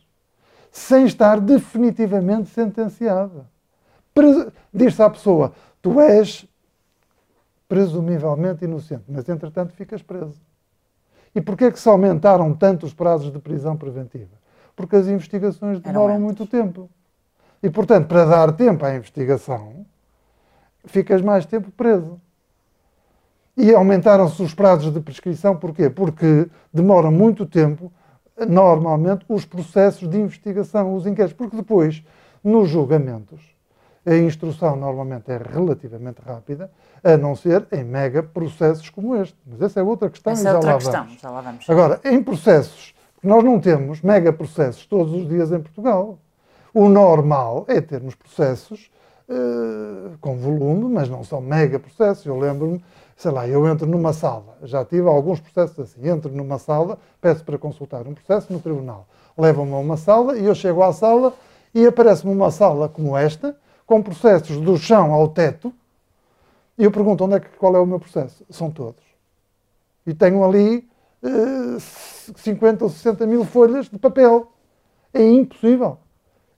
Sem 0.73 1.04
estar 1.04 1.38
definitivamente 1.38 2.49
sentenciado. 2.49 3.46
Diz-se 4.73 5.02
à 5.02 5.11
pessoa, 5.11 5.52
tu 5.82 6.00
és 6.00 6.46
presumivelmente 7.68 8.64
inocente, 8.64 9.04
mas 9.08 9.28
entretanto 9.28 9.73
ficas 9.75 10.02
preso. 10.02 10.40
E 11.34 11.40
porquê 11.40 11.64
é 11.64 11.70
que 11.70 11.80
se 11.80 11.88
aumentaram 11.88 12.54
tanto 12.54 12.86
os 12.86 12.94
prazos 12.94 13.32
de 13.32 13.38
prisão 13.38 13.76
preventiva? 13.76 14.44
porque 14.76 14.96
as 14.96 15.06
investigações 15.06 15.80
demoram 15.80 16.20
muito 16.20 16.46
tempo. 16.46 16.88
E, 17.62 17.70
portanto, 17.70 18.08
para 18.08 18.24
dar 18.24 18.52
tempo 18.52 18.84
à 18.84 18.94
investigação, 18.94 19.86
ficas 20.84 21.22
mais 21.22 21.46
tempo 21.46 21.70
preso. 21.70 22.20
E 23.56 23.72
aumentaram-se 23.72 24.42
os 24.42 24.52
prazos 24.52 24.92
de 24.92 25.00
prescrição, 25.00 25.56
porquê? 25.56 25.88
Porque 25.88 26.48
demora 26.72 27.10
muito 27.10 27.46
tempo, 27.46 27.92
normalmente, 28.48 29.24
os 29.28 29.44
processos 29.44 30.08
de 30.08 30.18
investigação, 30.18 30.94
os 30.94 31.06
inquéritos, 31.06 31.36
porque 31.36 31.56
depois, 31.56 32.02
nos 32.42 32.68
julgamentos, 32.68 33.53
a 34.06 34.14
instrução 34.16 34.76
normalmente 34.76 35.30
é 35.30 35.38
relativamente 35.38 36.20
rápida, 36.25 36.70
a 37.02 37.16
não 37.16 37.34
ser 37.34 37.66
em 37.73 37.82
mega 37.82 38.23
processos 38.23 38.90
como 38.90 39.16
este. 39.16 39.37
Mas 39.46 39.62
essa 39.62 39.80
é 39.80 39.82
outra 39.82 40.11
questão 40.11 40.32
essa 40.32 40.42
e 40.42 40.44
já, 40.44 40.50
é 40.50 40.54
outra 40.54 40.70
lá 40.70 40.76
questão, 40.76 41.04
vamos. 41.04 41.20
já 41.20 41.30
lá 41.30 41.40
vamos. 41.40 41.70
Agora, 41.70 42.00
em 42.04 42.23
processos, 42.23 42.94
nós 43.23 43.42
não 43.42 43.58
temos 43.58 44.02
mega 44.02 44.32
processos 44.32 44.84
todos 44.87 45.12
os 45.14 45.28
dias 45.28 45.50
em 45.50 45.61
Portugal. 45.61 46.18
O 46.75 46.88
normal 46.88 47.64
é 47.68 47.80
termos 47.80 48.14
processos 48.14 48.90
uh, 49.28 50.18
com 50.20 50.37
volume, 50.37 50.92
mas 50.92 51.08
não 51.08 51.25
são 51.25 51.40
mega 51.40 51.78
processos. 51.78 52.26
Eu 52.26 52.38
lembro-me, 52.38 52.84
sei 53.16 53.30
lá, 53.30 53.49
eu 53.49 53.66
entro 53.66 53.87
numa 53.87 54.12
sala, 54.12 54.58
já 54.62 54.84
tive 54.84 55.08
alguns 55.08 55.40
processos 55.40 55.78
assim, 55.78 56.08
entro 56.08 56.30
numa 56.30 56.58
sala, 56.58 56.99
peço 57.20 57.44
para 57.44 57.56
consultar 57.56 58.06
um 58.06 58.14
processo 58.14 58.52
no 58.52 58.61
tribunal, 58.61 59.06
levam-me 59.38 59.73
a 59.73 59.78
uma 59.78 59.96
sala 59.96 60.37
e 60.37 60.44
eu 60.44 60.54
chego 60.54 60.82
à 60.82 60.92
sala 60.92 61.32
e 61.75 61.87
aparece-me 61.87 62.32
uma 62.32 62.50
sala 62.50 62.88
como 62.88 63.16
esta, 63.16 63.56
com 63.86 64.02
processos 64.02 64.58
do 64.58 64.76
chão 64.76 65.12
ao 65.12 65.28
teto, 65.28 65.72
e 66.76 66.84
eu 66.84 66.90
pergunto 66.90 67.24
onde 67.24 67.34
é 67.34 67.40
que, 67.40 67.48
qual 67.56 67.74
é 67.76 67.78
o 67.78 67.86
meu 67.86 68.00
processo. 68.00 68.44
São 68.50 68.70
todos. 68.70 69.02
E 70.06 70.12
tenho 70.12 70.44
ali 70.44 70.88
uh, 71.22 71.80
50 72.36 72.84
ou 72.84 72.90
60 72.90 73.26
mil 73.26 73.44
folhas 73.44 73.88
de 73.88 73.98
papel. 73.98 74.50
É 75.12 75.22
impossível. 75.22 75.98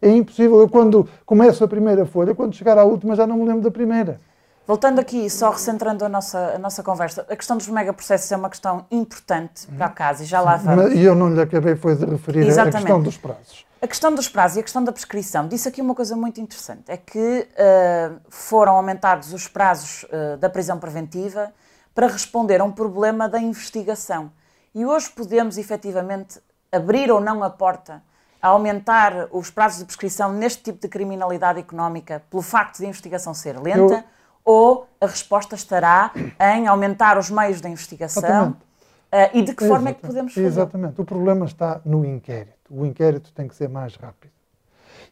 É 0.01 0.09
impossível. 0.09 0.61
Eu, 0.61 0.69
quando 0.69 1.09
começo 1.25 1.63
a 1.63 1.69
primeira 1.69 2.07
folha, 2.07 2.35
quando 2.35 2.55
chegar 2.55 2.79
à 2.79 2.85
última, 2.85 3.15
já 3.15 3.27
não 3.27 3.37
me 3.37 3.45
lembro 3.45 3.63
da 3.63 3.71
primeira. 3.71 4.21
Voltando 4.67 4.99
aqui, 4.99 5.31
só 5.31 5.51
recentrando 5.51 6.05
a 6.05 6.09
nossa, 6.09 6.55
a 6.57 6.59
nossa 6.59 6.83
conversa, 6.83 7.25
a 7.29 7.37
questão 7.37 7.57
dos 7.57 7.69
megaprocessos 7.69 8.33
é 8.33 8.37
uma 8.37 8.51
questão 8.51 8.85
importante 8.91 9.67
para 9.69 9.87
a 9.87 9.91
casa 9.91 10.25
e 10.25 10.27
já 10.27 10.41
lá 10.41 10.57
vamos. 10.57 10.93
E 10.93 11.03
eu 11.03 11.15
não 11.15 11.33
lhe 11.33 11.41
acabei 11.41 11.77
foi 11.77 11.95
de 11.95 12.05
referir 12.05 12.41
Exatamente. 12.41 12.77
a 12.77 12.81
questão 12.81 13.03
dos 13.03 13.17
prazos. 13.17 13.66
A 13.81 13.87
questão 13.87 14.15
dos 14.15 14.29
prazos 14.29 14.57
e 14.57 14.61
a 14.61 14.63
questão 14.63 14.83
da 14.83 14.91
prescrição. 14.91 15.47
Disse 15.47 15.69
aqui 15.69 15.83
uma 15.83 15.95
coisa 15.95 16.17
muito 16.17 16.41
interessante: 16.41 16.85
é 16.89 16.97
que 16.97 17.47
uh, 17.51 18.21
foram 18.29 18.77
aumentados 18.77 19.33
os 19.33 19.47
prazos 19.47 20.05
uh, 20.05 20.37
da 20.39 20.49
prisão 20.49 20.79
preventiva 20.79 21.53
para 21.95 22.07
responder 22.07 22.61
a 22.61 22.65
um 22.65 22.73
problema 22.73 23.29
da 23.29 23.39
investigação. 23.39 24.31
E 24.75 24.85
hoje 24.85 25.11
podemos 25.11 25.59
efetivamente 25.59 26.41
abrir 26.73 27.11
ou 27.11 27.21
não 27.21 27.43
a 27.43 27.51
porta 27.51 28.03
a 28.41 28.49
aumentar 28.49 29.29
os 29.31 29.51
prazos 29.51 29.79
de 29.79 29.85
prescrição 29.87 30.33
neste 30.33 30.63
tipo 30.63 30.81
de 30.81 30.89
criminalidade 30.89 31.59
económica 31.59 32.23
pelo 32.31 32.43
facto 32.43 32.79
de 32.79 32.85
a 32.85 32.89
investigação 32.89 33.35
ser 33.35 33.59
lenta? 33.59 33.95
Eu... 33.95 34.05
Ou 34.45 34.89
a 35.01 35.07
resposta 35.07 35.57
estará 35.57 36.13
em 36.55 36.69
aumentar 36.69 37.19
os 37.19 37.31
meios 37.31 37.61
da 37.61 37.69
investigação? 37.69 38.51
Uh, 38.51 39.31
e 39.35 39.43
de 39.43 39.55
que 39.55 39.67
forma 39.67 39.91
é 39.91 39.95
que 39.95 40.03
podemos 40.03 40.33
fazer? 40.33 40.47
Exatamente. 40.47 41.01
O 41.01 41.05
problema 41.05 41.47
está 41.47 41.81
no 41.85 42.05
inquérito. 42.05 42.56
O 42.71 42.85
inquérito 42.85 43.33
tem 43.33 43.47
que 43.49 43.55
ser 43.55 43.69
mais 43.69 43.95
rápido. 43.97 44.33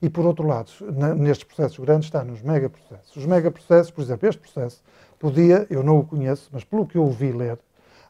E, 0.00 0.08
por 0.08 0.24
outro 0.24 0.46
lado, 0.46 0.70
nestes 1.16 1.44
processos 1.44 1.78
grandes 1.78 2.06
está 2.06 2.24
nos 2.24 2.42
megaprocessos. 2.42 3.16
Os 3.16 3.26
megaprocessos, 3.26 3.90
por 3.90 4.02
exemplo, 4.02 4.28
este 4.28 4.40
processo 4.40 4.82
podia, 5.18 5.66
eu 5.70 5.82
não 5.82 5.98
o 5.98 6.04
conheço, 6.04 6.48
mas 6.52 6.64
pelo 6.64 6.86
que 6.86 6.96
eu 6.96 7.02
ouvi 7.02 7.32
ler, 7.32 7.58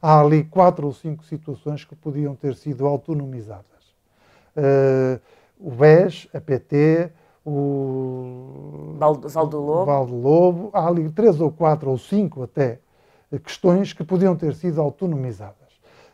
há 0.00 0.20
ali 0.20 0.44
quatro 0.44 0.86
ou 0.86 0.92
cinco 0.92 1.24
situações 1.24 1.84
que 1.84 1.94
podiam 1.94 2.34
ter 2.34 2.54
sido 2.54 2.86
autonomizadas. 2.86 3.64
Uh, 4.56 5.20
o 5.58 5.70
BES, 5.70 6.28
a 6.32 6.40
PT, 6.40 7.10
o 7.44 8.96
Valdo 8.98 9.58
Lobo. 9.58 9.84
Valdo 9.84 10.14
Lobo, 10.14 10.70
há 10.72 10.86
ali 10.86 11.10
três 11.10 11.40
ou 11.40 11.50
quatro 11.50 11.90
ou 11.90 11.98
cinco 11.98 12.42
até 12.42 12.78
questões 13.44 13.92
que 13.92 14.04
podiam 14.04 14.36
ter 14.36 14.54
sido 14.54 14.80
autonomizadas. 14.80 15.54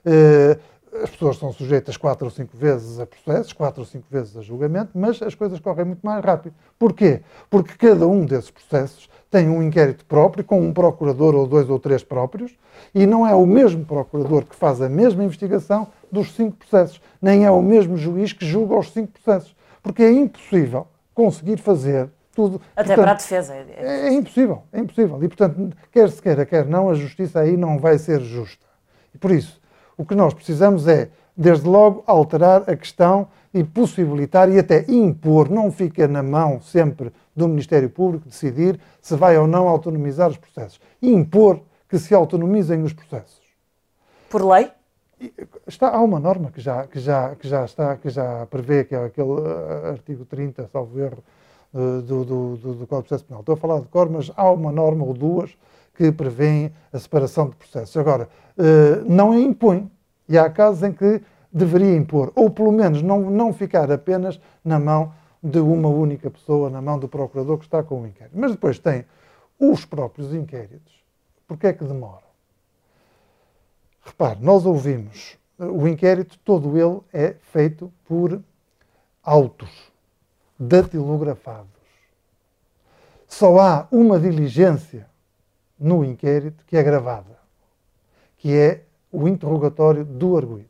Uh, 0.04 0.58
as 1.02 1.10
pessoas 1.10 1.36
são 1.36 1.52
sujeitas 1.52 1.96
quatro 1.96 2.26
ou 2.26 2.30
cinco 2.30 2.56
vezes 2.56 2.98
a 2.98 3.06
processos, 3.06 3.52
quatro 3.52 3.80
ou 3.80 3.86
cinco 3.86 4.06
vezes 4.10 4.36
a 4.36 4.42
julgamento, 4.42 4.90
mas 4.94 5.22
as 5.22 5.34
coisas 5.34 5.60
correm 5.60 5.84
muito 5.84 6.04
mais 6.04 6.24
rápido. 6.24 6.54
Porquê? 6.78 7.22
Porque 7.48 7.74
cada 7.74 8.06
um 8.06 8.24
desses 8.24 8.50
processos 8.50 9.08
tem 9.30 9.48
um 9.48 9.62
inquérito 9.62 10.04
próprio, 10.04 10.42
com 10.42 10.60
um 10.60 10.72
procurador 10.72 11.34
ou 11.36 11.46
dois 11.46 11.70
ou 11.70 11.78
três 11.78 12.02
próprios, 12.02 12.56
e 12.92 13.06
não 13.06 13.26
é 13.26 13.34
o 13.34 13.46
mesmo 13.46 13.84
procurador 13.84 14.44
que 14.44 14.56
faz 14.56 14.82
a 14.82 14.88
mesma 14.88 15.22
investigação 15.22 15.86
dos 16.10 16.34
cinco 16.34 16.56
processos, 16.56 17.00
nem 17.22 17.44
é 17.44 17.50
o 17.50 17.62
mesmo 17.62 17.96
juiz 17.96 18.32
que 18.32 18.44
julga 18.44 18.76
os 18.76 18.92
cinco 18.92 19.12
processos, 19.12 19.54
porque 19.82 20.02
é 20.02 20.10
impossível 20.10 20.88
conseguir 21.14 21.58
fazer 21.58 22.10
tudo. 22.34 22.60
Até 22.74 22.88
portanto, 22.88 23.04
para 23.04 23.10
a 23.12 23.14
defesa. 23.14 23.54
É, 23.54 24.08
é, 24.08 24.12
impossível, 24.12 24.62
é 24.72 24.80
impossível. 24.80 25.22
E, 25.22 25.28
portanto, 25.28 25.76
quer 25.92 26.10
se 26.10 26.20
queira, 26.20 26.44
quer 26.44 26.66
não, 26.66 26.90
a 26.90 26.94
justiça 26.94 27.40
aí 27.40 27.56
não 27.56 27.78
vai 27.78 27.98
ser 27.98 28.20
justa. 28.20 28.66
E 29.14 29.18
por 29.18 29.30
isso, 29.30 29.59
o 30.00 30.04
que 30.06 30.14
nós 30.14 30.32
precisamos 30.32 30.88
é, 30.88 31.10
desde 31.36 31.68
logo, 31.68 32.02
alterar 32.06 32.62
a 32.66 32.74
questão 32.74 33.28
e 33.52 33.62
possibilitar 33.62 34.50
e 34.50 34.58
até 34.58 34.86
impor, 34.88 35.50
não 35.50 35.70
fica 35.70 36.08
na 36.08 36.22
mão 36.22 36.58
sempre 36.62 37.12
do 37.36 37.46
Ministério 37.46 37.90
Público 37.90 38.26
decidir 38.26 38.80
se 39.02 39.14
vai 39.14 39.36
ou 39.36 39.46
não 39.46 39.68
autonomizar 39.68 40.30
os 40.30 40.38
processos. 40.38 40.80
Impor 41.02 41.60
que 41.86 41.98
se 41.98 42.14
autonomizem 42.14 42.82
os 42.82 42.94
processos. 42.94 43.42
Por 44.30 44.42
lei? 44.42 44.70
Está, 45.66 45.90
há 45.90 46.00
uma 46.00 46.18
norma 46.18 46.50
que 46.50 46.62
já, 46.62 46.86
que, 46.86 46.98
já, 46.98 47.34
que 47.34 47.46
já 47.46 47.66
está, 47.66 47.94
que 47.94 48.08
já 48.08 48.46
prevê, 48.46 48.84
que 48.84 48.94
é 48.94 49.04
aquele 49.04 49.28
uh, 49.28 49.86
artigo 49.90 50.24
30, 50.24 50.66
salvo 50.72 50.98
erro, 50.98 51.22
uh, 51.74 52.00
do, 52.00 52.24
do, 52.24 52.56
do, 52.56 52.74
do 52.74 52.86
Código 52.86 53.02
de 53.02 53.08
Processo 53.08 53.24
Penal. 53.26 53.40
Estou 53.40 53.52
a 53.52 53.58
falar 53.58 53.80
de 53.80 53.88
cor, 53.88 54.08
mas 54.08 54.32
há 54.34 54.50
uma 54.50 54.72
norma 54.72 55.04
ou 55.04 55.12
duas 55.12 55.54
que 56.00 56.10
prevêem 56.10 56.72
a 56.90 56.98
separação 56.98 57.50
de 57.50 57.56
processos. 57.56 57.94
Agora, 57.94 58.26
uh, 58.56 59.04
não 59.06 59.38
impõe. 59.38 59.90
E 60.26 60.38
há 60.38 60.48
casos 60.48 60.82
em 60.82 60.94
que 60.94 61.20
deveria 61.52 61.94
impor, 61.94 62.32
ou 62.34 62.48
pelo 62.48 62.72
menos 62.72 63.02
não, 63.02 63.30
não 63.30 63.52
ficar 63.52 63.92
apenas 63.92 64.40
na 64.64 64.78
mão 64.78 65.12
de 65.42 65.58
uma 65.58 65.90
única 65.90 66.30
pessoa, 66.30 66.70
na 66.70 66.80
mão 66.80 66.98
do 66.98 67.06
procurador 67.06 67.58
que 67.58 67.66
está 67.66 67.82
com 67.82 68.00
o 68.00 68.06
inquérito. 68.06 68.32
Mas 68.34 68.52
depois 68.52 68.78
tem 68.78 69.04
os 69.58 69.84
próprios 69.84 70.32
inquéritos. 70.32 71.04
Porquê 71.46 71.66
é 71.66 71.72
que 71.74 71.84
demoram? 71.84 72.30
Repare, 74.02 74.38
nós 74.40 74.64
ouvimos, 74.64 75.36
o 75.58 75.86
inquérito 75.86 76.38
todo 76.42 76.78
ele 76.78 77.00
é 77.12 77.34
feito 77.52 77.92
por 78.08 78.40
autos 79.22 79.92
datilografados. 80.58 81.68
Só 83.28 83.60
há 83.60 83.86
uma 83.90 84.18
diligência 84.18 85.09
no 85.80 86.04
inquérito 86.04 86.64
que 86.66 86.76
é 86.76 86.82
gravada, 86.82 87.38
que 88.36 88.54
é 88.56 88.82
o 89.10 89.26
interrogatório 89.26 90.04
do 90.04 90.36
arguído. 90.36 90.68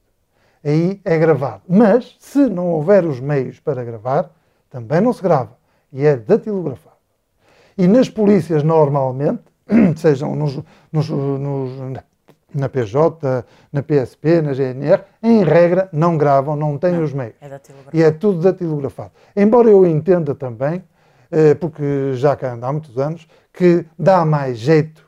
Aí 0.64 1.00
é 1.04 1.18
gravado. 1.18 1.62
Mas, 1.68 2.16
se 2.18 2.46
não 2.48 2.68
houver 2.68 3.04
os 3.04 3.18
meios 3.18 3.58
para 3.58 3.82
gravar, 3.82 4.30
também 4.68 5.00
não 5.00 5.12
se 5.12 5.22
grava. 5.22 5.56
E 5.92 6.06
é 6.06 6.16
datilografado. 6.16 6.96
E 7.76 7.88
nas 7.88 8.08
polícias, 8.08 8.62
normalmente, 8.62 9.42
sejam 9.96 10.36
nos, 10.36 10.60
nos, 10.92 11.08
nos, 11.08 12.02
na 12.54 12.68
PJ, 12.68 13.44
na 13.72 13.82
PSP, 13.82 14.42
na 14.42 14.52
GNR, 14.52 15.02
em 15.22 15.42
regra, 15.42 15.88
não 15.92 16.16
gravam, 16.16 16.56
não 16.56 16.76
têm 16.76 16.92
não, 16.92 17.04
os 17.04 17.12
meios. 17.12 17.34
É 17.40 17.60
e 17.92 18.02
é 18.02 18.10
tudo 18.10 18.40
datilografado. 18.40 19.12
Embora 19.34 19.70
eu 19.70 19.86
entenda 19.86 20.34
também, 20.34 20.82
porque 21.60 22.14
já 22.14 22.34
cá 22.36 22.54
anda 22.54 22.66
há 22.66 22.72
muitos 22.72 22.98
anos, 22.98 23.26
que 23.52 23.84
dá 23.98 24.24
mais 24.24 24.58
jeito 24.58 25.04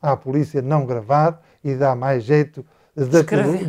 à 0.00 0.16
polícia 0.16 0.60
não 0.60 0.84
gravar 0.84 1.40
e 1.62 1.74
dá 1.74 1.94
mais 1.94 2.24
jeito 2.24 2.64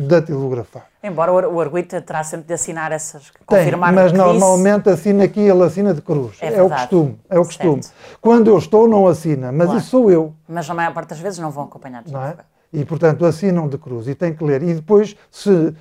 datilografar. 0.06 0.86
Embora 1.02 1.32
o 1.48 1.60
arguito 1.60 2.00
terá 2.02 2.22
sempre 2.22 2.46
de 2.46 2.54
assinar 2.54 2.92
essas, 2.92 3.30
confirmar 3.46 3.94
Tem, 3.94 4.02
mas 4.02 4.12
normalmente 4.12 4.90
assina 4.90 5.24
aqui, 5.24 5.40
ele 5.40 5.62
assina 5.62 5.94
de 5.94 6.02
cruz. 6.02 6.36
É, 6.40 6.54
é 6.54 6.62
o 6.62 6.68
costume, 6.68 7.20
é 7.30 7.38
o 7.38 7.44
costume. 7.44 7.80
Quando 8.20 8.48
eu 8.48 8.58
estou, 8.58 8.86
não 8.86 9.06
assina, 9.06 9.50
mas 9.50 9.66
claro. 9.66 9.80
isso 9.80 9.88
sou 9.88 10.10
eu. 10.10 10.34
Mas 10.46 10.68
na 10.68 10.74
maior 10.74 10.92
parte 10.92 11.10
das 11.10 11.20
vezes 11.20 11.38
não 11.38 11.50
vão 11.50 11.64
acompanhados. 11.64 12.12
Não 12.12 12.22
é? 12.22 12.36
E, 12.72 12.84
portanto, 12.84 13.24
assinam 13.24 13.68
de 13.68 13.78
cruz 13.78 14.08
e 14.08 14.14
tem 14.14 14.34
que 14.34 14.44
ler. 14.44 14.62
E 14.62 14.74
depois, 14.74 15.16
se 15.30 15.50
uh, 15.50 15.74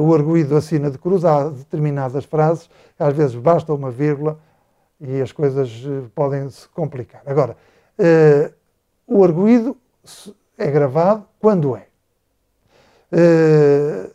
o 0.00 0.14
arguído 0.14 0.56
assina 0.56 0.90
de 0.90 0.98
cruz, 0.98 1.24
há 1.24 1.48
determinadas 1.48 2.24
frases, 2.24 2.68
às 2.98 3.14
vezes 3.14 3.36
basta 3.36 3.72
uma 3.72 3.90
vírgula 3.90 4.38
e 5.06 5.22
as 5.22 5.32
coisas 5.32 5.84
uh, 5.84 6.10
podem 6.14 6.48
se 6.48 6.68
complicar. 6.68 7.22
Agora, 7.26 7.56
uh, 7.98 8.52
o 9.06 9.22
arguído 9.22 9.76
é 10.56 10.70
gravado 10.70 11.26
quando 11.38 11.76
é. 11.76 11.86
Uh, 13.12 14.12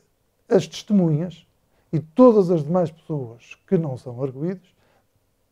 as 0.50 0.68
testemunhas 0.68 1.46
e 1.94 2.00
todas 2.00 2.50
as 2.50 2.64
demais 2.64 2.92
pessoas 2.92 3.58
que 3.68 3.78
não 3.78 3.98
são 3.98 4.22
arguídos, 4.22 4.74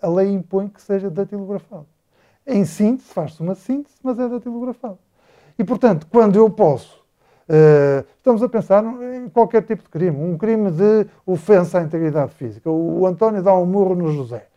a 0.01 0.07
lei 0.07 0.31
impõe 0.31 0.67
que 0.67 0.81
seja 0.81 1.09
datilografado. 1.09 1.87
Em 2.45 2.65
síntese, 2.65 3.09
faz-se 3.09 3.41
uma 3.41 3.55
síntese, 3.55 3.95
mas 4.03 4.19
é 4.19 4.27
datilografado. 4.27 4.99
E, 5.57 5.63
portanto, 5.63 6.07
quando 6.09 6.35
eu 6.35 6.49
posso 6.49 7.07
Uh, 7.49 8.05
estamos 8.17 8.43
a 8.43 8.49
pensar 8.49 8.83
em 8.83 9.29
qualquer 9.29 9.63
tipo 9.63 9.81
de 9.83 9.89
crime. 9.89 10.17
Um 10.17 10.37
crime 10.37 10.69
de 10.69 11.07
ofensa 11.25 11.79
à 11.79 11.81
integridade 11.81 12.33
física. 12.33 12.69
O 12.69 13.05
António 13.07 13.41
dá 13.41 13.55
um 13.55 13.65
murro 13.65 13.95
no 13.95 14.11
José. 14.11 14.47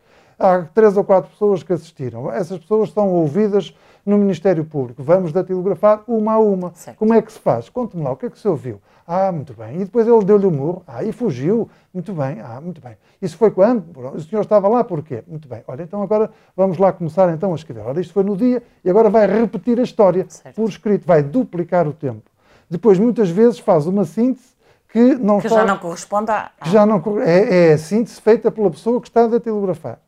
Há 0.41 0.63
três 0.73 0.97
ou 0.97 1.03
quatro 1.03 1.29
pessoas 1.29 1.61
que 1.61 1.71
assistiram. 1.71 2.31
Essas 2.31 2.57
pessoas 2.57 2.89
estão 2.89 3.09
ouvidas 3.09 3.75
no 4.03 4.17
Ministério 4.17 4.65
Público. 4.65 5.03
Vamos 5.03 5.31
datilografar 5.31 6.01
uma 6.07 6.33
a 6.33 6.39
uma. 6.39 6.71
Certo. 6.73 6.97
Como 6.97 7.13
é 7.13 7.21
que 7.21 7.31
se 7.31 7.39
faz? 7.39 7.69
Conte-me 7.69 8.03
lá, 8.03 8.11
o 8.11 8.15
que 8.15 8.25
é 8.25 8.29
que 8.29 8.35
o 8.35 8.39
senhor 8.39 8.55
viu? 8.55 8.81
Ah, 9.05 9.31
muito 9.31 9.53
bem. 9.53 9.75
E 9.75 9.85
depois 9.85 10.07
ele 10.07 10.23
deu-lhe 10.25 10.45
o 10.45 10.51
murro. 10.51 10.83
Ah, 10.87 11.03
e 11.03 11.11
fugiu. 11.11 11.69
Muito 11.93 12.11
bem. 12.13 12.39
Ah, 12.41 12.59
muito 12.59 12.81
bem. 12.81 12.97
Isso 13.21 13.37
foi 13.37 13.51
quando? 13.51 13.83
O 14.15 14.19
senhor 14.21 14.41
estava 14.41 14.67
lá 14.67 14.83
porquê? 14.83 15.23
Muito 15.27 15.47
bem. 15.47 15.61
Olha, 15.67 15.83
então 15.83 16.01
agora 16.01 16.31
vamos 16.55 16.77
lá 16.77 16.91
começar 16.91 17.31
então 17.31 17.51
a 17.51 17.55
escrever. 17.55 17.81
Olha, 17.85 17.99
isto 17.99 18.13
foi 18.13 18.23
no 18.23 18.35
dia 18.35 18.63
e 18.83 18.89
agora 18.89 19.09
vai 19.09 19.27
repetir 19.27 19.79
a 19.79 19.83
história 19.83 20.25
certo. 20.27 20.55
por 20.55 20.67
escrito. 20.67 21.05
Vai 21.05 21.21
duplicar 21.21 21.87
o 21.87 21.93
tempo. 21.93 22.31
Depois, 22.69 22.97
muitas 22.97 23.29
vezes, 23.29 23.59
faz 23.59 23.85
uma 23.85 24.05
síntese 24.05 24.51
que 24.87 25.15
não 25.15 25.39
que 25.39 25.49
já 25.49 25.65
não 25.65 25.77
corresponde 25.77 26.31
a... 26.31 26.51
Que 26.61 26.69
já 26.69 26.85
não, 26.85 27.01
é, 27.21 27.69
é 27.69 27.73
a 27.73 27.77
síntese 27.77 28.19
feita 28.19 28.49
pela 28.49 28.71
pessoa 28.71 28.99
que 28.99 29.07
está 29.07 29.25
a 29.25 29.27
datilografar. 29.27 29.99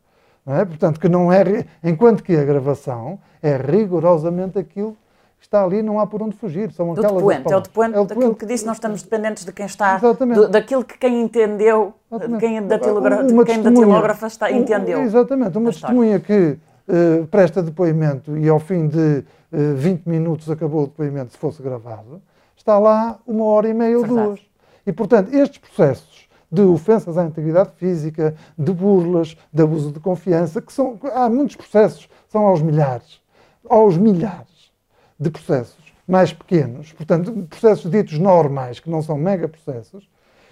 É? 0.46 0.66
Portanto, 0.66 1.00
que 1.00 1.08
não 1.08 1.32
é. 1.32 1.66
Enquanto 1.84 2.24
que 2.24 2.36
a 2.36 2.44
gravação 2.44 3.20
é 3.42 3.56
rigorosamente 3.56 4.60
aquilo 4.60 4.98
que 5.40 5.48
está 5.48 5.64
ali, 5.64 5.82
não 5.82 6.00
há 6.00 6.08
por 6.08 6.22
onde 6.22 6.36
fugir. 6.36 6.72
São 6.72 6.94
do 6.94 7.02
depoente, 7.02 7.52
é 7.52 7.56
o 7.56 7.60
depoente, 7.60 7.96
é 7.98 8.00
o 8.00 8.06
daquilo 8.06 8.36
que 8.36 8.46
disse, 8.46 8.66
nós 8.66 8.78
estamos 8.78 9.04
dependentes 9.04 9.44
de 9.46 9.52
quem 9.52 9.66
está. 9.66 9.98
Do, 9.98 10.48
daquilo 10.48 10.84
que 10.84 10.98
quem 10.98 11.22
entendeu, 11.22 11.94
de 12.12 12.38
quem 12.38 12.66
datilogra, 12.66 13.24
de 13.24 13.44
quem 13.44 13.62
datilógrafa 13.62 14.28
está, 14.28 14.52
entendeu. 14.52 15.02
Exatamente. 15.02 15.58
Uma 15.58 15.72
testemunha 15.72 16.20
que 16.20 16.58
uh, 16.88 17.28
presta 17.28 17.62
depoimento 17.62 18.38
e 18.38 18.48
ao 18.48 18.60
fim 18.60 18.88
de 18.88 18.98
uh, 18.98 19.26
eh, 19.52 19.74
20 19.76 20.06
minutos 20.06 20.50
acabou 20.50 20.84
o 20.84 20.88
depoimento, 20.88 21.34
se 21.34 21.38
fosse 21.38 21.62
gravado, 21.62 22.22
está 22.56 22.80
lá 22.80 23.20
uma 23.28 23.46
hora 23.46 23.68
e 23.68 23.74
meia 23.74 23.98
ou 23.98 24.06
duas. 24.06 24.40
E, 24.86 24.92
portanto, 24.92 25.34
estes 25.34 25.58
processos 25.58 26.23
de 26.54 26.62
ofensas 26.62 27.18
à 27.18 27.26
integridade 27.26 27.72
física, 27.78 28.36
de 28.56 28.72
burlas, 28.72 29.36
de 29.52 29.64
abuso 29.64 29.92
de 29.92 30.00
confiança, 30.00 30.62
que 30.62 30.72
são, 30.72 31.00
há 31.12 31.28
muitos 31.28 31.56
processos, 31.56 32.08
são 32.30 32.46
aos 32.46 32.62
milhares, 32.62 33.20
aos 33.68 33.98
milhares 33.98 34.72
de 35.20 35.32
processos 35.32 35.92
mais 36.08 36.32
pequenos, 36.32 36.94
portanto, 36.94 37.32
processos 37.50 37.90
ditos 37.90 38.20
normais, 38.20 38.80
que 38.80 38.88
não 38.88 39.02
são 39.02 39.18
mega 39.18 39.48
processos, 39.48 40.08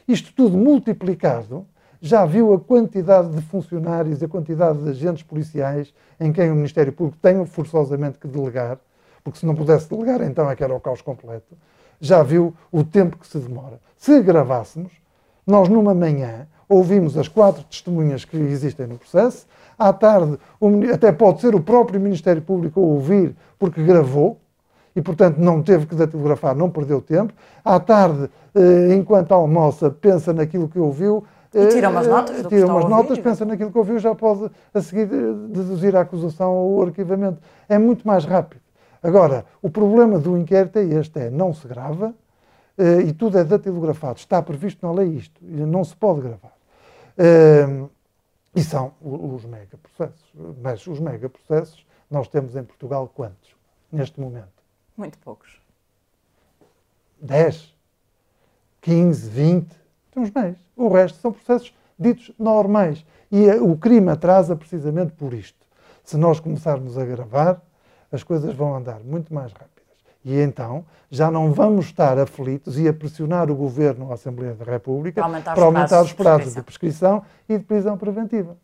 isto 0.08 0.34
tudo 0.34 0.58
multiplicado, 0.58 1.68
já 2.02 2.26
viu 2.26 2.52
a 2.52 2.60
quantidade 2.60 3.30
de 3.30 3.42
funcionários, 3.44 4.24
a 4.24 4.28
quantidade 4.28 4.82
de 4.84 4.90
agentes 4.90 5.22
policiais 5.22 5.94
em 6.20 6.34
quem 6.34 6.50
o 6.50 6.56
Ministério 6.56 6.92
Público 6.92 7.20
tem 7.22 7.46
forçosamente 7.46 8.18
que 8.18 8.28
delegar, 8.28 8.80
porque 9.24 9.38
se 9.38 9.46
não 9.46 9.54
pudesse 9.54 9.88
delegar, 9.88 10.22
então 10.22 10.50
é 10.50 10.56
que 10.56 10.64
era 10.64 10.74
o 10.74 10.80
caos 10.80 11.04
completo. 11.04 11.56
Já 12.00 12.24
viu 12.24 12.56
o 12.72 12.84
tempo 12.84 13.20
que 13.20 13.28
se 13.28 13.38
demora. 13.38 13.80
Se 13.96 14.20
gravássemos, 14.24 15.01
nós, 15.46 15.70
numa 15.70 15.94
manhã, 15.94 16.48
ouvimos 16.68 17.18
as 17.18 17.28
quatro 17.28 17.64
testemunhas 17.64 18.24
que 18.24 18.38
existem 18.38 18.88
no 18.88 18.98
processo. 18.98 19.46
À 19.78 19.92
tarde, 19.92 20.38
até 20.94 21.12
pode 21.12 21.42
ser 21.42 21.56
o 21.56 21.60
próprio 21.60 22.00
Ministério 22.00 22.42
Público 22.42 22.80
a 22.80 22.84
ouvir, 22.84 23.36
porque 23.58 23.84
gravou, 23.84 24.38
e, 24.96 25.02
portanto, 25.02 25.38
não 25.38 25.62
teve 25.62 25.86
que 25.86 25.96
datilografar, 25.96 26.56
não 26.56 26.70
perdeu 26.70 27.02
tempo. 27.02 27.34
À 27.64 27.80
tarde, 27.80 28.30
eh, 28.54 28.94
enquanto 28.94 29.32
almoça, 29.32 29.90
pensa 29.90 30.34
naquilo 30.34 30.68
que 30.68 30.78
ouviu. 30.78 31.24
E 31.54 31.68
tira 31.68 31.90
umas 31.90 32.08
eh, 32.08 32.10
notas. 32.10 32.46
Tira 32.48 32.66
umas 32.68 32.86
notas, 32.86 33.20
pensa 33.20 33.46
naquilo 33.46 33.72
que 33.72 33.78
ouviu, 33.78 34.00
já 34.00 34.14
pode, 34.14 34.52
a 34.74 34.82
seguir, 34.82 35.04
eh, 35.04 35.34
deduzir 35.50 35.96
a 35.96 36.02
acusação 36.02 36.54
ou 36.54 36.80
o 36.80 36.82
arquivamento. 36.84 37.40
É 37.70 37.78
muito 37.78 38.06
mais 38.06 38.26
rápido. 38.26 38.62
Agora, 39.02 39.46
o 39.62 39.70
problema 39.70 40.20
do 40.20 40.38
inquérito 40.38 40.78
é 40.78 40.84
este: 40.84 41.20
é 41.20 41.30
não 41.30 41.54
se 41.54 41.68
grava, 41.68 42.14
uh, 42.78 43.02
e 43.02 43.14
tudo 43.14 43.38
é 43.38 43.44
datilografado. 43.44 44.20
Está 44.20 44.42
previsto 44.42 44.86
na 44.86 44.94
lei 44.94 45.10
isto, 45.10 45.40
não 45.44 45.84
se 45.84 45.96
pode 45.96 46.22
gravar. 46.22 46.56
Uh, 47.18 47.90
e 48.56 48.62
são 48.64 48.94
os 49.02 49.46
megaprocessos. 49.46 50.34
Mas 50.62 50.86
os 50.88 51.00
megaprocessos 51.00 51.86
nós 52.10 52.28
temos 52.28 52.56
em 52.56 52.64
Portugal 52.64 53.08
quantos, 53.14 53.56
neste 53.92 54.20
momento? 54.20 54.62
Muito 54.98 55.18
poucos. 55.20 55.62
10, 57.22 57.74
15, 58.82 59.30
20, 59.30 59.68
temos 60.12 60.32
mais. 60.32 60.58
O 60.76 60.90
resto 60.90 61.20
são 61.20 61.32
processos 61.32 61.74
ditos 61.98 62.32
normais. 62.38 63.06
E 63.32 63.50
o 63.52 63.78
crime 63.78 64.10
atrasa 64.10 64.56
precisamente 64.56 65.14
por 65.14 65.34
isto. 65.34 65.66
Se 66.04 66.18
nós 66.18 66.40
começarmos 66.40 66.98
a 66.98 67.06
gravar, 67.06 67.62
as 68.12 68.24
coisas 68.24 68.54
vão 68.54 68.76
andar 68.76 69.00
muito 69.00 69.34
mais 69.34 69.54
rápido. 69.54 69.71
E 70.24 70.40
então 70.40 70.86
já 71.10 71.30
não 71.30 71.52
vamos 71.52 71.86
estar 71.86 72.18
aflitos 72.18 72.80
e 72.80 72.88
a 72.88 72.94
pressionar 72.94 73.50
o 73.52 73.56
Governo, 73.56 74.12
a 74.12 74.14
Assembleia 74.14 74.54
da 74.54 74.64
República, 74.64 75.22
para 75.22 75.26
aumentar, 75.26 75.54
para 75.54 75.66
aumentar 75.66 76.02
os 76.02 76.14
prazos 76.14 76.54
de 76.54 76.62
prescrição 76.62 77.24
e 77.50 77.58
de 77.58 77.64
prisão 77.64 77.98
preventiva. 77.98 78.56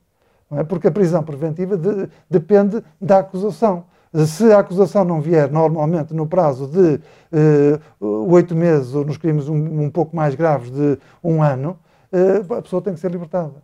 É? 0.52 0.64
Porque 0.64 0.88
a 0.88 0.92
prisão 0.92 1.24
preventiva 1.24 1.78
de, 1.78 2.10
depende 2.30 2.82
da 3.02 3.20
acusação. 3.20 3.86
Se 4.26 4.52
a 4.52 4.60
acusação 4.60 5.04
não 5.04 5.20
vier 5.20 5.52
normalmente 5.52 6.14
no 6.14 6.26
prazo 6.26 6.68
de 6.68 7.02
eh, 7.32 7.80
oito 8.00 8.54
uh, 8.54 8.58
meses 8.58 8.96
ou 8.96 9.04
nos 9.04 9.18
crimes 9.18 9.50
um, 9.50 9.84
um, 9.84 9.90
pouco 9.90 10.16
mais 10.16 10.34
graves 10.34 10.72
de 10.72 10.98
um 11.22 11.44
ano, 11.44 11.78
uh, 12.14 12.54
a 12.54 12.62
pessoa 12.62 12.82
tem 12.82 12.94
que 12.94 13.02
ser 13.02 13.12
libertada. 13.12 13.62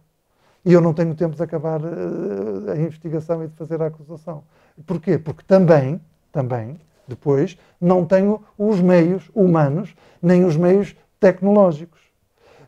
E 0.66 0.74
eu 0.74 0.82
não 0.82 0.94
tenho 0.94 1.16
tempo 1.16 1.36
de 1.36 1.42
acabar 1.42 1.82
uh, 1.82 2.72
a 2.72 2.76
investigação 2.76 3.44
e 3.44 3.48
de 3.48 3.56
fazer 3.56 3.82
a 3.82 3.88
acusação. 3.88 4.44
Porquê? 4.86 5.18
Porque 5.18 5.44
também, 5.48 6.00
também, 6.32 6.78
depois, 7.08 7.58
não 7.80 8.06
tenho 8.06 8.42
os 8.58 8.80
meios 8.80 9.30
humanos 9.34 9.96
nem 10.22 10.46
os 10.46 10.56
meios 10.56 10.96
tecnológicos. 11.20 12.02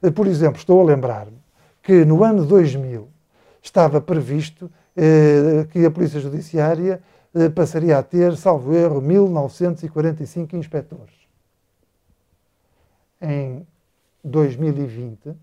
Eh, 0.02 0.12
por 0.12 0.28
exemplo, 0.28 0.58
estou 0.58 0.82
a 0.82 0.84
lembrar-me 0.84 1.38
que 1.82 2.04
no 2.04 2.24
ano 2.24 2.46
2000 2.46 3.08
estava 3.62 4.02
previsto 4.02 4.70
eh, 4.96 5.68
que 5.72 5.86
a 5.86 5.92
Polícia 5.92 6.20
Judiciária 6.20 7.02
eh, 7.34 7.50
passaria 7.50 7.98
a 7.98 8.04
ter, 8.04 8.36
salvo 8.36 8.74
erro, 8.74 9.02
1945 9.02 10.56
inspectores. 10.56 11.14
Em 13.22 13.66
2020, 14.24 15.34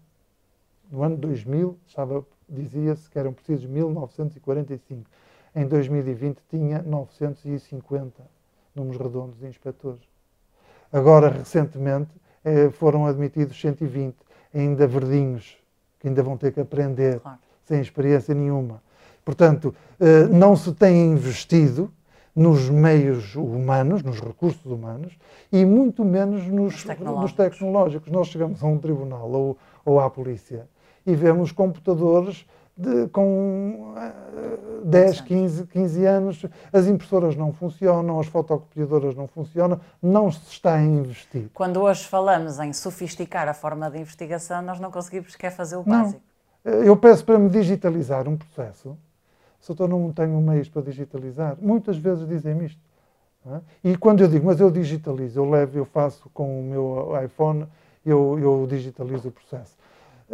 no 0.90 1.02
ano 1.02 1.16
2000, 1.16 1.78
dizia-se 2.48 3.08
que 3.08 3.18
eram 3.18 3.32
precisos 3.32 3.66
1945. 3.66 5.10
Em 5.54 5.66
2020 5.66 6.38
tinha 6.48 6.82
950 6.82 8.41
números 8.74 9.00
redondos 9.00 9.38
de 9.38 9.46
inspectores. 9.46 10.02
Agora, 10.92 11.28
recentemente, 11.28 12.10
eh, 12.44 12.70
foram 12.70 13.06
admitidos 13.06 13.60
120, 13.60 14.16
ainda 14.54 14.86
verdinhos, 14.86 15.56
que 15.98 16.08
ainda 16.08 16.22
vão 16.22 16.36
ter 16.36 16.52
que 16.52 16.60
aprender, 16.60 17.20
claro. 17.20 17.38
sem 17.64 17.80
experiência 17.80 18.34
nenhuma. 18.34 18.82
Portanto, 19.24 19.74
eh, 20.00 20.26
não 20.28 20.56
se 20.56 20.72
tem 20.72 21.12
investido 21.12 21.90
nos 22.34 22.68
meios 22.68 23.34
humanos, 23.36 24.02
nos 24.02 24.18
recursos 24.20 24.64
humanos, 24.64 25.16
e 25.52 25.64
muito 25.64 26.04
menos 26.04 26.46
nos, 26.46 26.82
tecnológicos. 26.82 27.22
Nos 27.22 27.32
tecnológicos. 27.32 28.12
Nós 28.12 28.28
chegamos 28.28 28.62
a 28.62 28.66
um 28.66 28.78
tribunal 28.78 29.30
ou, 29.30 29.58
ou 29.84 30.00
à 30.00 30.10
polícia 30.10 30.66
e 31.06 31.14
vemos 31.14 31.52
computadores 31.52 32.46
de, 32.76 33.08
com 33.08 33.94
uh, 33.94 34.84
10, 34.84 35.20
15, 35.20 35.66
15 35.66 36.04
anos, 36.04 36.46
as 36.72 36.86
impressoras 36.86 37.36
não 37.36 37.52
funcionam, 37.52 38.18
as 38.18 38.26
fotocopiadoras 38.26 39.14
não 39.14 39.26
funcionam, 39.26 39.80
não 40.02 40.30
se 40.30 40.50
está 40.50 40.74
a 40.74 40.82
investir. 40.82 41.50
Quando 41.52 41.80
hoje 41.80 42.04
falamos 42.04 42.58
em 42.58 42.72
sofisticar 42.72 43.48
a 43.48 43.54
forma 43.54 43.90
de 43.90 43.98
investigação, 43.98 44.62
nós 44.62 44.80
não 44.80 44.90
conseguimos 44.90 45.32
sequer 45.32 45.50
fazer 45.50 45.76
o 45.76 45.82
básico. 45.82 46.20
Não. 46.64 46.72
Eu 46.72 46.96
peço 46.96 47.24
para 47.24 47.38
me 47.38 47.50
digitalizar 47.50 48.28
um 48.28 48.36
processo, 48.36 48.96
se 49.60 49.72
eu 49.78 49.88
não 49.88 50.12
tenho 50.12 50.40
meios 50.40 50.68
para 50.68 50.82
digitalizar, 50.82 51.56
muitas 51.60 51.96
vezes 51.96 52.26
dizem-me 52.26 52.66
isto. 52.66 52.80
É? 53.46 53.90
E 53.90 53.96
quando 53.96 54.22
eu 54.22 54.28
digo, 54.28 54.46
mas 54.46 54.60
eu 54.60 54.70
digitalizo, 54.70 55.40
eu 55.40 55.48
levo, 55.48 55.76
eu 55.76 55.84
faço 55.84 56.30
com 56.32 56.60
o 56.60 56.62
meu 56.62 57.24
iPhone, 57.24 57.66
eu, 58.06 58.38
eu 58.38 58.66
digitalizo 58.68 59.28
o 59.28 59.32
processo. 59.32 59.76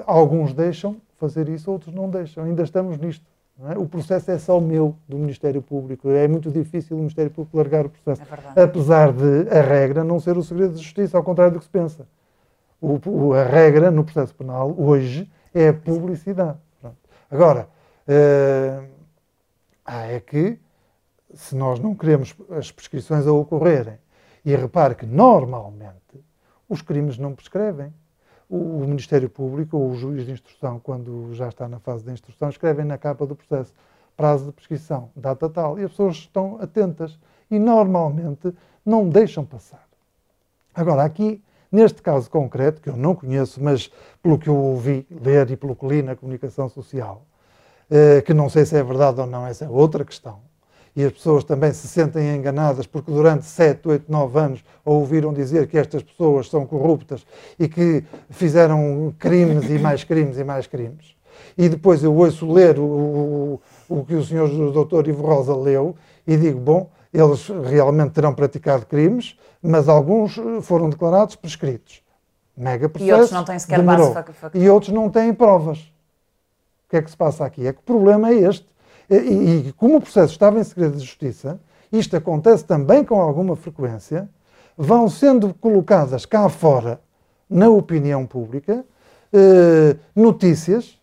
Alguns 0.07 0.53
deixam, 0.53 0.97
fazer 1.19 1.49
isso, 1.49 1.71
outros 1.71 1.95
não 1.95 2.09
deixam. 2.09 2.45
Ainda 2.45 2.63
estamos 2.63 2.97
nisto. 2.99 3.25
É? 3.67 3.77
O 3.77 3.89
processo 3.89 4.31
é 4.31 4.39
só 4.39 4.61
meu, 4.61 4.95
do 5.09 5.19
Ministério 5.19 5.61
Público. 5.61 6.09
É 6.11 6.29
muito 6.29 6.51
difícil 6.51 6.97
o 6.97 7.01
Ministério 7.01 7.31
Público 7.31 7.57
largar 7.57 7.87
o 7.87 7.91
processo. 7.91 8.23
É 8.55 8.63
Apesar 8.63 9.13
de 9.13 9.49
a 9.51 9.61
regra 9.61 10.05
não 10.05 10.21
ser 10.21 10.39
o 10.39 10.43
segredo 10.45 10.75
de 10.75 10.83
justiça, 10.83 11.17
ao 11.17 11.25
contrário 11.25 11.55
do 11.55 11.59
que 11.59 11.65
se 11.65 11.71
pensa. 11.71 12.07
O, 12.81 13.01
o, 13.07 13.35
a 13.35 13.43
regra 13.43 13.91
no 13.91 14.05
processo 14.05 14.33
penal, 14.33 14.73
hoje, 14.79 15.29
é 15.53 15.69
a 15.69 15.75
publicidade. 15.75 16.59
Pronto. 16.81 16.97
Agora, 17.29 17.69
uh, 18.07 18.89
é 19.85 20.21
que, 20.21 20.57
se 21.35 21.57
nós 21.57 21.81
não 21.81 21.97
queremos 21.97 22.37
as 22.51 22.71
prescrições 22.71 23.27
a 23.27 23.33
ocorrerem, 23.33 23.99
e 24.45 24.55
repare 24.55 24.95
que, 24.95 25.05
normalmente, 25.05 26.25
os 26.69 26.81
crimes 26.81 27.19
não 27.19 27.35
prescrevem 27.35 27.93
o 28.49 28.87
Ministério 28.87 29.29
Público 29.29 29.77
ou 29.77 29.91
o 29.91 29.95
juiz 29.95 30.25
de 30.25 30.33
instrução, 30.33 30.81
quando 30.81 31.35
já 31.35 31.49
está 31.49 31.69
na 31.69 31.79
fase 31.79 32.05
de 32.05 32.13
instrução, 32.13 32.49
escrevem 32.49 32.85
na 32.85 32.97
capa 32.97 33.27
do 33.27 33.37
processo 33.37 33.75
prazo 34.17 34.47
de 34.47 34.53
prescrição, 34.53 35.11
data 35.15 35.49
tal, 35.49 35.79
e 35.79 35.85
as 35.85 35.91
pessoas 35.91 36.17
estão 36.17 36.59
atentas 36.61 37.19
e 37.51 37.59
normalmente 37.59 38.53
não 38.85 39.09
deixam 39.09 39.45
passar. 39.45 39.87
Agora, 40.75 41.05
aqui 41.05 41.43
Neste 41.71 42.01
caso 42.01 42.31
concreto, 42.31 42.81
que 42.81 42.89
eu 42.89 42.97
não 42.97 43.15
conheço, 43.15 43.63
mas 43.63 43.91
pelo 44.23 44.39
que 44.39 44.49
eu 44.49 44.57
ouvi 44.57 45.07
ler 45.11 45.51
e 45.51 45.57
pelo 45.57 45.77
que 45.77 45.87
li 45.87 46.03
na 46.03 46.17
comunicação 46.17 46.67
social, 46.69 47.27
eh, 47.91 48.23
que 48.23 48.33
não 48.33 48.49
sei 48.49 48.65
se 48.65 48.77
é 48.77 48.83
verdade 48.83 49.21
ou 49.21 49.27
não, 49.27 49.47
essa 49.47 49.67
é 49.67 49.69
outra 49.69 50.03
questão. 50.03 50.41
E 50.97 51.05
as 51.05 51.13
pessoas 51.13 51.45
também 51.45 51.73
se 51.73 51.87
sentem 51.87 52.35
enganadas 52.35 52.87
porque 52.87 53.11
durante 53.11 53.45
7, 53.45 53.87
8, 53.87 54.05
9 54.11 54.39
anos 54.39 54.65
ouviram 54.85 55.33
dizer 55.33 55.67
que 55.67 55.79
estas 55.79 56.03
pessoas 56.03 56.49
são 56.49 56.67
corruptas 56.67 57.25
e 57.59 57.69
que 57.69 58.05
fizeram 58.31 59.15
crimes 59.19 59.69
e 59.71 59.79
mais 59.79 60.05
crimes 60.05 60.39
e 60.39 60.45
mais 60.45 60.67
crimes. 60.67 61.17
E 61.57 61.69
depois 61.69 62.03
eu 62.03 62.15
ouço 62.15 62.51
ler 62.51 62.79
o, 62.79 62.83
o, 62.83 63.61
o 63.89 64.05
que 64.05 64.15
o 64.15 64.25
senhor 64.25 64.49
doutor 64.73 65.07
Ivo 65.07 65.25
Rosa 65.25 65.55
leu 65.55 65.95
e 66.27 66.37
digo, 66.37 66.59
bom, 66.59 66.91
eles 67.13 67.49
realmente 67.49 68.13
terão 68.13 68.35
praticado 68.35 68.87
crimes, 68.87 69.37
mas 69.63 69.89
alguns 69.89 70.37
foram 70.63 70.91
declarados 70.91 71.37
prescritos. 71.37 72.03
Mega 72.57 72.89
processo. 72.89 73.11
E 73.11 73.13
outros 73.13 73.33
não 73.33 73.45
têm 73.45 73.59
sequer 73.59 73.79
demorou. 73.79 74.15
base. 74.15 74.31
E 74.55 74.69
outros 74.69 74.93
não 74.93 75.09
têm 75.09 75.33
provas. 75.33 75.79
O 75.79 76.91
que 76.91 76.97
é 76.97 77.03
que 77.03 77.11
se 77.11 77.17
passa 77.17 77.45
aqui? 77.45 77.67
É 77.67 77.73
que 77.73 77.79
o 77.79 77.83
problema 77.83 78.31
é 78.31 78.35
este. 78.35 78.67
E, 79.11 79.69
e, 79.69 79.73
como 79.73 79.97
o 79.97 80.01
processo 80.01 80.33
estava 80.33 80.59
em 80.59 80.65
segredo 80.65 80.97
de 80.97 81.05
justiça, 81.05 81.61
isto 81.91 82.17
acontece 82.17 82.65
também 82.65 83.05
com 83.05 83.21
alguma 83.21 83.57
frequência, 83.57 84.29
vão 84.77 85.09
sendo 85.09 85.55
colocadas 85.55 86.27
cá 86.27 86.49
fora, 86.49 87.01
na 87.49 87.69
opinião 87.69 88.27
pública, 88.27 88.85
eh, 89.33 89.97
notícias 90.15 90.99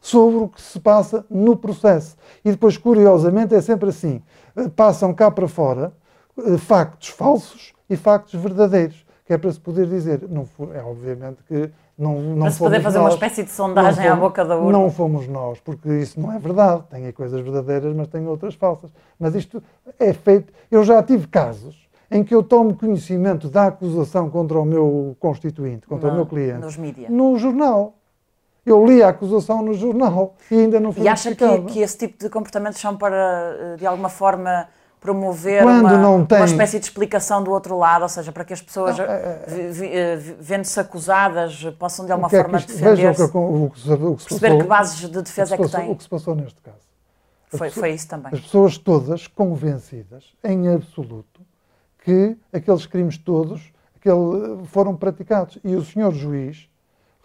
sobre 0.00 0.36
o 0.36 0.48
que 0.48 0.60
se 0.60 0.80
passa 0.80 1.24
no 1.30 1.56
processo. 1.56 2.16
E 2.44 2.50
depois, 2.50 2.76
curiosamente, 2.76 3.54
é 3.54 3.60
sempre 3.60 3.90
assim: 3.90 4.22
eh, 4.56 4.68
passam 4.68 5.12
cá 5.12 5.30
para 5.30 5.46
fora 5.46 5.92
eh, 6.38 6.56
factos 6.56 7.08
falsos 7.08 7.72
e 7.88 7.96
factos 7.96 8.40
verdadeiros, 8.40 9.04
que 9.26 9.32
é 9.32 9.38
para 9.38 9.52
se 9.52 9.60
poder 9.60 9.86
dizer. 9.86 10.26
Não, 10.28 10.48
é 10.74 10.82
obviamente 10.82 11.42
que 11.46 11.70
não, 12.00 12.18
não 12.20 12.40
para 12.40 12.50
se 12.50 12.58
poder 12.58 12.80
fazer 12.80 12.98
nós, 12.98 13.08
uma 13.08 13.14
espécie 13.14 13.42
de 13.42 13.50
sondagem 13.50 14.04
fomos, 14.04 14.18
à 14.18 14.20
boca 14.20 14.44
da 14.44 14.56
urna. 14.56 14.72
Não 14.72 14.90
fomos 14.90 15.28
nós, 15.28 15.60
porque 15.60 15.88
isso 15.98 16.18
não 16.18 16.32
é 16.32 16.38
verdade. 16.38 16.84
Tem 16.88 17.12
coisas 17.12 17.40
verdadeiras, 17.42 17.94
mas 17.94 18.08
tem 18.08 18.26
outras 18.26 18.54
falsas. 18.54 18.90
Mas 19.18 19.34
isto 19.34 19.62
é 19.98 20.12
feito. 20.14 20.50
Eu 20.70 20.82
já 20.82 21.02
tive 21.02 21.26
casos 21.26 21.76
em 22.10 22.24
que 22.24 22.34
eu 22.34 22.42
tomo 22.42 22.74
conhecimento 22.74 23.48
da 23.48 23.66
acusação 23.66 24.30
contra 24.30 24.58
o 24.58 24.64
meu 24.64 25.14
constituinte, 25.20 25.86
contra 25.86 26.08
no, 26.08 26.14
o 26.14 26.16
meu 26.16 26.26
cliente. 26.26 26.60
Nos 26.60 26.76
mídias. 26.78 27.10
No 27.10 27.36
jornal. 27.36 27.94
Eu 28.64 28.84
li 28.86 29.02
a 29.02 29.08
acusação 29.08 29.62
no 29.62 29.74
jornal 29.74 30.34
e 30.50 30.54
ainda 30.54 30.80
não 30.80 30.92
foi 30.92 31.04
E 31.04 31.08
acha 31.08 31.34
que, 31.34 31.62
que, 31.62 31.80
esse 31.80 31.96
tipo 31.96 32.18
de 32.18 32.28
comportamentos 32.28 32.80
são 32.80 32.96
para, 32.96 33.56
eh, 33.58 33.76
de 33.76 33.86
alguma 33.86 34.08
forma, 34.08 34.68
promover 35.00 35.64
uma, 35.64 36.26
tem... 36.26 36.38
uma, 36.38 36.44
espécie 36.44 36.78
de 36.78 36.84
explicação 36.84 37.42
do 37.42 37.50
outro 37.50 37.76
lado, 37.76 38.02
ou 38.02 38.08
seja, 38.08 38.30
para 38.30 38.44
que 38.44 38.52
as 38.52 38.60
pessoas, 38.60 38.98
é, 38.98 39.02
é, 39.02 39.44
é. 39.46 40.16
vendo-se 40.16 40.78
acusadas, 40.78 41.64
possam 41.78 42.04
de 42.04 42.12
alguma 42.12 42.28
é 42.28 42.42
forma 42.42 42.58
defender-se, 42.58 43.32
perceber 44.28 44.58
que 44.58 44.64
bases 44.64 45.08
de 45.08 45.22
defesa 45.22 45.54
é 45.54 45.58
que 45.58 45.68
têm. 45.68 45.90
O 45.90 45.96
que 45.96 46.02
se 46.02 46.08
passou 46.08 46.34
neste 46.34 46.60
caso. 46.60 46.78
Foi, 47.48 47.68
pessoas, 47.68 47.74
foi 47.74 47.90
isso 47.92 48.08
também. 48.08 48.32
As 48.32 48.40
pessoas 48.40 48.78
todas 48.78 49.26
convencidas, 49.26 50.24
em 50.44 50.68
absoluto, 50.68 51.40
que 52.04 52.36
aqueles 52.52 52.86
crimes 52.86 53.18
todos 53.18 53.72
aquele, 53.96 54.64
foram 54.66 54.94
praticados. 54.94 55.58
E 55.64 55.74
o 55.74 55.84
senhor 55.84 56.12
juiz 56.12 56.70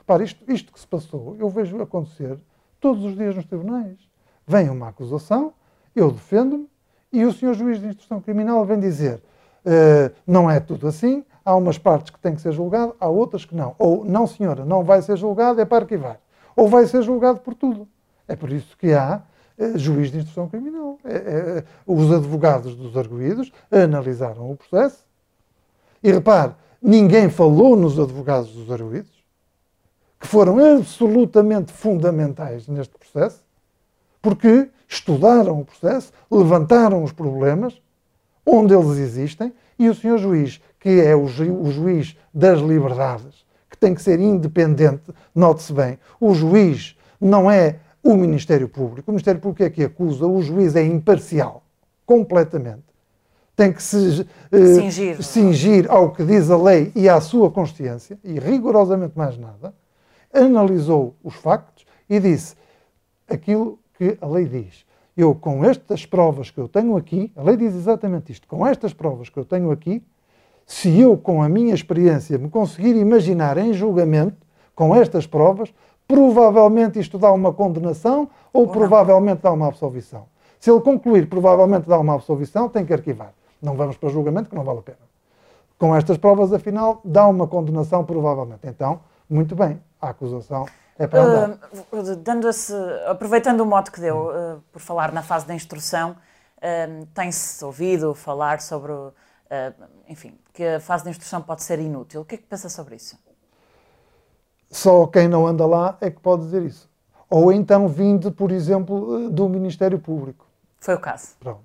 Repare, 0.06 0.24
isto, 0.24 0.52
isto 0.52 0.72
que 0.72 0.80
se 0.80 0.86
passou, 0.86 1.36
eu 1.40 1.50
vejo 1.50 1.82
acontecer 1.82 2.38
todos 2.80 3.04
os 3.04 3.16
dias 3.16 3.36
nos 3.36 3.46
tribunais. 3.46 3.98
Vem 4.46 4.70
uma 4.70 4.90
acusação, 4.90 5.52
eu 5.96 6.12
defendo-me, 6.12 6.70
e 7.20 7.26
o 7.26 7.34
senhor 7.34 7.54
juiz 7.54 7.80
de 7.80 7.88
instrução 7.88 8.20
criminal 8.22 8.66
vem 8.66 8.80
dizer 8.80 9.22
uh, 9.66 10.14
não 10.26 10.50
é 10.50 10.60
tudo 10.60 10.88
assim, 10.88 11.24
há 11.44 11.56
umas 11.56 11.78
partes 11.78 12.12
que 12.12 12.20
têm 12.20 12.36
que 12.36 12.42
ser 12.42 12.52
julgado, 12.52 12.96
há 13.00 13.08
outras 13.08 13.46
que 13.46 13.56
não. 13.56 13.76
Ou, 13.78 14.06
não 14.06 14.28
senhora, 14.28 14.66
não 14.66 14.84
vai 14.84 15.02
ser 15.02 15.18
julgado, 15.18 15.60
é 15.60 15.66
para 15.66 15.84
arquivar. 15.84 16.20
Ou 16.56 16.68
vai 16.68 16.86
ser 16.86 17.02
julgado 17.02 17.40
por 17.40 17.54
tudo. 17.54 17.88
É 18.28 18.36
por 18.36 18.52
isso 18.52 18.78
que 18.78 18.94
há 18.94 19.22
uh, 19.58 19.78
juiz 19.78 20.12
de 20.12 20.20
instrução 20.20 20.48
criminal. 20.48 20.98
É, 21.04 21.64
os 21.86 22.12
advogados 22.12 22.76
dos 22.76 22.98
arguídos 22.98 23.52
analisaram 23.72 24.52
o 24.52 24.56
processo. 24.56 25.06
E 26.04 26.12
repare, 26.12 26.54
ninguém 26.82 27.30
falou 27.30 27.76
nos 27.76 28.00
advogados 28.00 28.52
dos 28.52 28.72
arguídos 28.72 29.16
que 30.20 30.28
foram 30.28 30.58
absolutamente 30.78 31.72
fundamentais 31.72 32.68
neste 32.68 32.98
processo, 32.98 33.44
porque 34.22 34.70
estudaram 34.88 35.60
o 35.60 35.66
processo, 35.66 36.12
levantaram 36.32 37.04
os 37.04 37.12
problemas, 37.12 37.80
onde 38.46 38.74
eles 38.74 38.98
existem, 38.98 39.54
e 39.78 39.90
o 39.90 39.96
senhor 39.96 40.18
juiz, 40.18 40.62
que 40.80 41.02
é 41.02 41.16
o, 41.16 41.28
ju 41.28 41.52
o 41.52 41.72
juiz 41.72 42.16
das 42.34 42.60
liberdades, 42.60 43.46
que 43.70 43.78
tem 43.78 43.94
que 43.94 44.02
ser 44.02 44.20
independente, 44.20 45.14
note-se 45.34 45.74
bem, 45.74 46.00
o 46.20 46.34
juiz 46.34 46.96
não 47.20 47.50
é 47.50 47.80
o 48.04 48.16
Ministério 48.16 48.70
Público. 48.70 49.10
O 49.10 49.14
Ministério 49.14 49.42
Público 49.42 49.64
é 49.64 49.70
que 49.70 49.84
acusa, 49.84 50.28
o 50.28 50.42
juiz 50.42 50.76
é 50.76 50.84
imparcial, 50.84 51.64
completamente. 52.06 52.84
Tem 53.56 53.72
que 53.72 53.82
se 53.82 53.98
uh, 53.98 54.76
cingir. 54.76 55.24
cingir 55.24 55.92
ao 55.92 56.12
que 56.12 56.24
diz 56.24 56.52
a 56.52 56.58
lei 56.58 56.92
e 56.94 57.10
à 57.10 57.20
sua 57.20 57.50
consciência, 57.50 58.20
e 58.24 58.38
rigorosamente 58.38 59.18
mais 59.18 59.38
nada 59.38 59.74
analisou 60.36 61.16
os 61.24 61.36
factos 61.36 61.86
e 62.10 62.20
disse 62.20 62.56
aquilo 63.28 63.80
que 63.98 64.18
a 64.22 64.28
lei 64.28 64.46
diz. 64.46 64.86
Eu, 65.16 65.34
com 65.34 65.64
estas 65.64 66.06
provas 66.06 66.52
que 66.52 66.60
eu 66.60 66.68
tenho 66.68 66.98
aqui, 66.98 67.32
a 67.36 67.42
lei 67.44 67.56
diz 67.56 67.74
exatamente 67.74 68.32
isto, 68.32 68.48
com 68.48 68.66
estas 68.68 68.94
provas 68.94 69.30
que 69.30 69.38
eu 69.38 69.46
tenho 69.46 69.72
aqui, 69.72 70.04
se 70.66 71.00
eu, 71.00 71.16
com 71.18 71.42
a 71.42 71.48
minha 71.48 71.74
experiência, 71.74 72.38
me 72.38 72.50
conseguir 72.50 72.96
imaginar 72.96 73.58
em 73.58 73.72
julgamento, 73.72 74.38
com 74.74 74.94
estas 74.94 75.26
provas, 75.26 75.74
provavelmente 76.08 77.00
isto 77.00 77.18
dá 77.18 77.32
uma 77.32 77.54
condenação 77.54 78.30
ou, 78.52 78.68
provavelmente 78.68 79.42
dá 79.42 79.52
uma 79.52 79.68
absolvição. 79.68 80.26
Se 80.60 80.70
ele 80.72 80.82
concluir 80.82 81.30
provavelmente 81.30 81.88
dá 81.88 81.98
uma 82.00 82.16
absolvição, 82.16 82.68
tem 82.68 82.86
que 82.86 82.94
arquivar. 82.94 83.34
Não 83.62 83.76
vamos 83.76 83.98
para 83.98 84.10
julgamento, 84.10 84.50
que 84.50 84.56
não 84.56 84.64
vale 84.64 84.80
a 84.80 84.82
pena. 84.82 84.98
Com 85.78 85.96
estas 85.96 86.18
provas, 86.18 86.52
afinal, 86.52 87.00
dá 87.06 87.28
uma 87.28 87.48
condenação, 87.48 88.04
provavelmente. 88.04 88.68
Então, 88.68 89.00
muito 89.30 89.56
bem, 89.56 89.80
a 90.02 90.10
acusação 90.10 90.66
é 90.98 91.08
para 91.08 91.24
andar. 91.24 91.60
Uh, 91.92 92.16
dando 92.18 92.50
aproveitando 93.08 93.62
o 93.62 93.66
modo 93.66 93.92
que 93.92 94.00
deu, 94.00 94.30
uh, 94.30 94.62
por 94.72 94.82
falar 94.82 95.12
na 95.12 95.22
fase 95.22 95.46
da 95.46 95.54
instrução, 95.54 96.12
uh, 96.58 97.06
tem-se 97.14 97.64
ouvido 97.64 98.14
falar 98.14 98.62
sobre, 98.62 98.94
enfim, 100.08 100.38
que 100.54 100.64
a 100.64 100.80
fase 100.80 101.04
da 101.04 101.10
instrução 101.10 101.42
pode 101.42 101.64
ser 101.64 101.80
inútil. 101.80 102.22
O 102.22 102.26
que 102.26 102.36
é 102.36 102.38
que 102.38 102.46
pensa 102.46 102.70
sobre 102.70 102.96
isso? 102.96 103.18
Só 104.70 105.06
quem 105.08 105.28
não 105.28 105.46
anda 105.46 105.66
lá 105.66 105.98
é 106.02 106.10
que 106.10 106.20
pode 106.20 106.44
dizer 106.44 106.64
isso. 106.64 106.90
Ou 107.30 107.52
então 107.52 107.88
vindo, 107.88 108.32
por 108.32 108.52
exemplo, 108.52 109.30
do 109.30 109.48
Ministério 109.48 110.00
Público. 110.00 110.46
Foi 110.80 110.96
o 110.96 111.00
caso. 111.00 111.36
Pronto. 111.40 111.64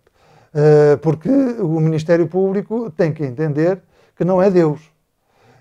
Porque 1.02 1.28
o 1.28 1.80
Ministério 1.80 2.28
Público 2.28 2.90
tem 2.90 3.12
que 3.12 3.24
entender 3.24 3.80
que 4.16 4.24
não 4.24 4.40
é 4.40 4.50
Deus 4.50 4.89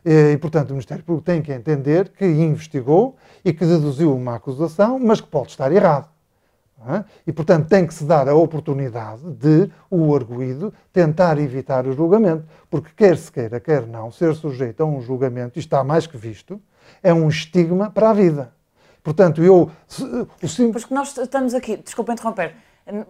e, 0.05 0.37
portanto, 0.37 0.69
o 0.69 0.73
Ministério 0.73 1.03
Público 1.03 1.25
tem 1.25 1.41
que 1.41 1.51
entender 1.51 2.09
que 2.09 2.25
investigou 2.25 3.15
e 3.43 3.53
que 3.53 3.65
deduziu 3.65 4.15
uma 4.15 4.35
acusação, 4.35 4.99
mas 4.99 5.21
que 5.21 5.27
pode 5.27 5.49
estar 5.49 5.71
errado. 5.71 6.09
É? 6.87 7.03
E, 7.27 7.33
portanto, 7.33 7.67
tem 7.67 7.85
que 7.85 7.93
se 7.93 8.05
dar 8.05 8.29
a 8.29 8.33
oportunidade 8.33 9.21
de 9.33 9.69
o 9.91 10.15
arguído 10.15 10.73
tentar 10.93 11.37
evitar 11.37 11.85
o 11.85 11.91
julgamento, 11.91 12.45
porque 12.69 12.89
quer 12.95 13.17
se 13.17 13.29
queira, 13.29 13.59
quer 13.59 13.85
não, 13.85 14.09
ser 14.11 14.33
sujeito 14.33 14.81
a 14.81 14.85
um 14.85 15.01
julgamento, 15.01 15.59
isto 15.59 15.67
está 15.67 15.83
mais 15.83 16.07
que 16.07 16.15
visto, 16.15 16.61
é 17.03 17.13
um 17.13 17.27
estigma 17.27 17.91
para 17.91 18.11
a 18.11 18.13
vida. 18.13 18.53
Portanto, 19.03 19.43
eu... 19.43 19.69
O 20.41 20.47
sim... 20.47 20.71
Porque 20.71 20.93
nós 20.93 21.17
estamos 21.17 21.53
aqui, 21.53 21.75
desculpa 21.75 22.13
interromper, 22.13 22.55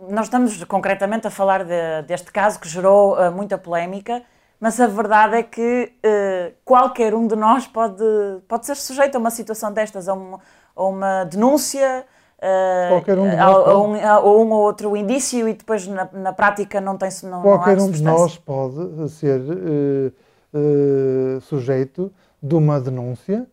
nós 0.09 0.25
estamos 0.25 0.63
concretamente 0.63 1.27
a 1.27 1.29
falar 1.29 1.63
de, 1.63 2.07
deste 2.07 2.31
caso 2.31 2.59
que 2.59 2.67
gerou 2.67 3.17
uh, 3.17 3.31
muita 3.31 3.55
polémica, 3.57 4.23
mas 4.59 4.79
a 4.79 4.87
verdade 4.87 5.35
é 5.35 5.43
que 5.43 5.91
uh, 6.05 6.53
qualquer 6.65 7.15
um 7.15 7.27
de 7.27 7.35
nós 7.35 7.65
pode, 7.65 8.03
pode 8.47 8.65
ser 8.65 8.75
sujeito 8.75 9.15
a 9.15 9.19
uma 9.19 9.31
situação 9.31 9.71
destas, 9.71 10.09
a 10.09 10.13
uma, 10.13 10.39
a 10.75 10.83
uma 10.83 11.23
denúncia, 11.23 12.05
uh, 12.37 12.89
qualquer 12.89 13.17
um 13.17 13.29
de 13.29 13.37
nós 13.37 13.39
a, 13.39 13.71
a, 13.71 13.81
um, 13.81 13.95
a, 13.95 14.19
um, 14.19 14.51
ou 14.51 14.61
outro 14.61 14.97
indício 14.97 15.47
e 15.47 15.53
depois 15.53 15.87
na, 15.87 16.09
na 16.11 16.33
prática 16.33 16.81
não 16.81 16.97
tem 16.97 17.09
não 17.23 17.41
Qualquer 17.41 17.77
não 17.77 17.85
um 17.85 17.91
de 17.91 18.03
nós 18.03 18.37
pode 18.37 19.09
ser 19.11 19.39
uh, 19.39 21.41
sujeito 21.41 22.11
de 22.43 22.55
uma 22.55 22.81
denúncia. 22.81 23.47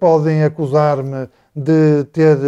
podem 0.00 0.42
acusar-me 0.42 1.28
de 1.54 2.04
ter, 2.12 2.38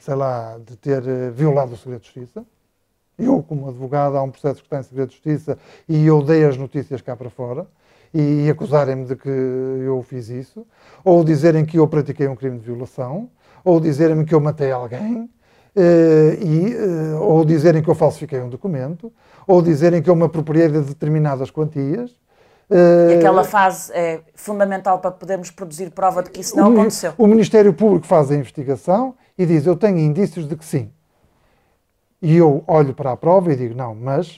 sei 0.00 0.14
lá, 0.14 0.58
de 0.58 0.76
ter 0.76 1.02
violado 1.30 1.74
o 1.74 1.76
segredo 1.76 2.00
de 2.00 2.06
justiça 2.06 2.44
eu, 3.20 3.42
como 3.42 3.68
advogado, 3.68 4.16
há 4.16 4.22
um 4.22 4.30
processo 4.30 4.60
que 4.60 4.66
está 4.66 4.80
em 4.80 4.82
segredo 4.82 5.08
de 5.08 5.14
justiça 5.14 5.58
e 5.88 6.06
eu 6.06 6.22
dei 6.22 6.44
as 6.44 6.56
notícias 6.56 7.00
cá 7.00 7.14
para 7.16 7.30
fora 7.30 7.66
e 8.12 8.50
acusarem-me 8.50 9.04
de 9.04 9.16
que 9.16 9.28
eu 9.28 10.02
fiz 10.02 10.28
isso, 10.28 10.66
ou 11.04 11.22
dizerem 11.22 11.64
que 11.64 11.78
eu 11.78 11.86
pratiquei 11.86 12.26
um 12.26 12.34
crime 12.34 12.58
de 12.58 12.64
violação, 12.64 13.30
ou 13.64 13.78
dizerem-me 13.78 14.24
que 14.24 14.34
eu 14.34 14.40
matei 14.40 14.72
alguém, 14.72 15.30
eh, 15.76 16.38
e, 16.40 16.74
eh, 16.74 17.14
ou 17.20 17.44
dizerem 17.44 17.82
que 17.82 17.88
eu 17.88 17.94
falsifiquei 17.94 18.40
um 18.40 18.48
documento, 18.48 19.12
ou 19.46 19.62
dizerem 19.62 20.02
que 20.02 20.10
eu 20.10 20.16
me 20.16 20.24
apropriei 20.24 20.68
de 20.68 20.80
determinadas 20.80 21.50
quantias, 21.50 22.18
E 22.72 23.14
aquela 23.14 23.42
fase 23.42 23.92
é 23.92 24.20
fundamental 24.34 25.00
para 25.00 25.10
podermos 25.10 25.50
produzir 25.50 25.90
prova 25.90 26.22
de 26.22 26.30
que 26.30 26.40
isso 26.40 26.56
não 26.56 26.70
o, 26.70 26.72
aconteceu. 26.72 27.12
O 27.18 27.26
Ministério 27.26 27.72
Público 27.72 28.06
faz 28.06 28.30
a 28.30 28.34
investigação 28.36 29.16
e 29.36 29.44
diz: 29.44 29.66
Eu 29.66 29.74
tenho 29.74 29.98
indícios 29.98 30.46
de 30.46 30.54
que 30.54 30.64
sim. 30.64 30.88
E 32.22 32.36
eu 32.36 32.62
olho 32.66 32.92
para 32.94 33.12
a 33.12 33.16
prova 33.16 33.52
e 33.52 33.56
digo: 33.56 33.74
Não, 33.74 33.94
mas 33.94 34.36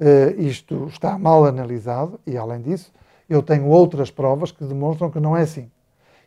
uh, 0.00 0.40
isto 0.40 0.86
está 0.86 1.18
mal 1.18 1.44
analisado 1.44 2.20
e, 2.26 2.36
além 2.36 2.62
disso, 2.62 2.92
eu 3.28 3.42
tenho 3.42 3.66
outras 3.66 4.10
provas 4.10 4.52
que 4.52 4.64
demonstram 4.64 5.10
que 5.10 5.18
não 5.18 5.36
é 5.36 5.42
assim. 5.42 5.70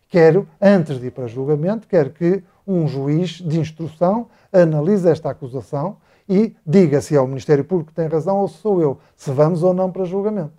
Quero, 0.09 0.47
antes 0.59 0.99
de 0.99 1.07
ir 1.07 1.11
para 1.11 1.27
julgamento, 1.27 1.87
quero 1.87 2.09
que 2.09 2.43
um 2.67 2.87
juiz 2.87 3.41
de 3.41 3.59
instrução 3.59 4.27
analise 4.51 5.07
esta 5.07 5.29
acusação 5.29 5.97
e 6.27 6.55
diga 6.65 6.99
se 6.99 7.15
é 7.15 7.21
o 7.21 7.27
Ministério 7.27 7.63
Público 7.63 7.91
que 7.91 7.95
tem 7.95 8.07
razão 8.07 8.37
ou 8.37 8.47
se 8.47 8.57
sou 8.57 8.81
eu, 8.81 8.99
se 9.15 9.31
vamos 9.31 9.63
ou 9.63 9.73
não 9.73 9.91
para 9.91 10.05
julgamento. 10.05 10.53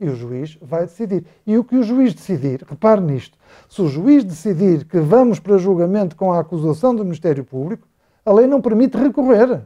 E 0.00 0.08
o 0.08 0.16
juiz 0.16 0.58
vai 0.60 0.82
decidir. 0.82 1.24
E 1.46 1.56
o 1.56 1.64
que 1.64 1.76
o 1.76 1.82
juiz 1.82 2.12
decidir, 2.12 2.64
repare 2.68 3.00
nisto, 3.00 3.38
se 3.68 3.80
o 3.80 3.88
juiz 3.88 4.24
decidir 4.24 4.84
que 4.84 4.98
vamos 4.98 5.38
para 5.38 5.56
julgamento 5.56 6.16
com 6.16 6.32
a 6.32 6.40
acusação 6.40 6.94
do 6.94 7.04
Ministério 7.04 7.44
Público, 7.44 7.86
a 8.24 8.32
lei 8.32 8.46
não 8.46 8.60
permite 8.60 8.96
recorrer. 8.96 9.62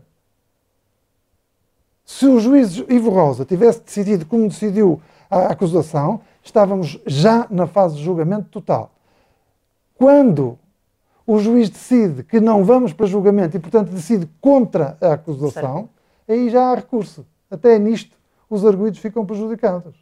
Se 2.08 2.26
o 2.26 2.40
juiz 2.40 2.82
Ivo 2.88 3.10
Rosa 3.10 3.44
tivesse 3.44 3.82
decidido 3.82 4.24
como 4.24 4.48
decidiu 4.48 4.98
a 5.28 5.48
acusação, 5.52 6.22
estávamos 6.42 6.98
já 7.06 7.46
na 7.50 7.66
fase 7.66 7.96
de 7.96 8.02
julgamento 8.02 8.48
total. 8.48 8.90
Quando 9.94 10.58
o 11.26 11.38
juiz 11.38 11.68
decide 11.68 12.22
que 12.22 12.40
não 12.40 12.64
vamos 12.64 12.94
para 12.94 13.04
julgamento 13.04 13.58
e, 13.58 13.60
portanto, 13.60 13.90
decide 13.90 14.26
contra 14.40 14.96
a 15.02 15.12
acusação, 15.12 15.76
certo. 15.76 15.90
aí 16.26 16.48
já 16.48 16.72
há 16.72 16.76
recurso. 16.76 17.26
Até 17.50 17.78
nisto 17.78 18.16
os 18.48 18.64
arguídos 18.64 19.00
ficam 19.00 19.26
prejudicados. 19.26 19.94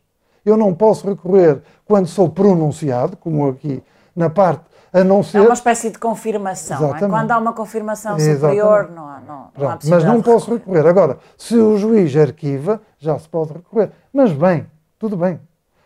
Eu 0.45 0.57
não 0.57 0.73
posso 0.73 1.09
recorrer 1.09 1.61
quando 1.85 2.07
sou 2.07 2.31
pronunciado, 2.31 3.17
como 3.17 3.49
aqui 3.49 3.83
na 4.15 4.31
parte, 4.31 4.65
a 5.01 5.05
não 5.05 5.23
ser. 5.23 5.39
É 5.39 5.41
uma 5.43 5.53
espécie 5.53 5.91
de 5.91 5.99
confirmação. 5.99 6.97
É? 6.97 7.01
Quando 7.01 7.31
há 7.31 7.39
uma 7.39 7.53
confirmação 7.53 8.19
superior, 8.19 8.91
não 8.91 9.07
há, 9.07 9.21
não, 9.21 9.51
não 9.57 9.69
há 9.69 9.79
Mas 9.85 10.05
não 10.05 10.23
posso 10.23 10.55
recorrer. 10.55 10.79
recorrer. 10.79 10.89
Agora, 10.89 11.19
se 11.37 11.57
o 11.57 11.77
juiz 11.77 12.17
arquiva, 12.17 12.81
já 12.99 13.19
se 13.19 13.29
pode 13.29 13.53
recorrer. 13.53 13.91
Mas 14.13 14.33
bem, 14.33 14.67
tudo 14.99 15.17
bem. 15.17 15.39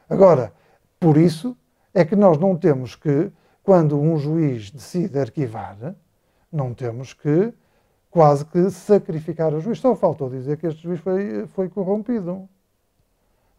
Agora, 0.08 0.52
por 1.00 1.16
isso 1.16 1.56
é 1.92 2.04
que 2.04 2.14
nós 2.14 2.38
não 2.38 2.56
temos 2.56 2.94
que 2.94 3.32
quando 3.64 4.00
um 4.00 4.16
juiz 4.16 4.70
decide 4.70 5.18
arquivar, 5.18 5.94
não 6.52 6.72
temos 6.72 7.12
que 7.12 7.52
quase 8.10 8.44
que 8.44 8.70
sacrificar 8.70 9.52
o 9.54 9.60
juiz. 9.60 9.80
Só 9.80 9.94
faltou 9.94 10.30
dizer 10.30 10.56
que 10.56 10.66
este 10.66 10.82
juiz 10.82 11.00
foi, 11.00 11.46
foi 11.48 11.68
corrompido. 11.68 12.48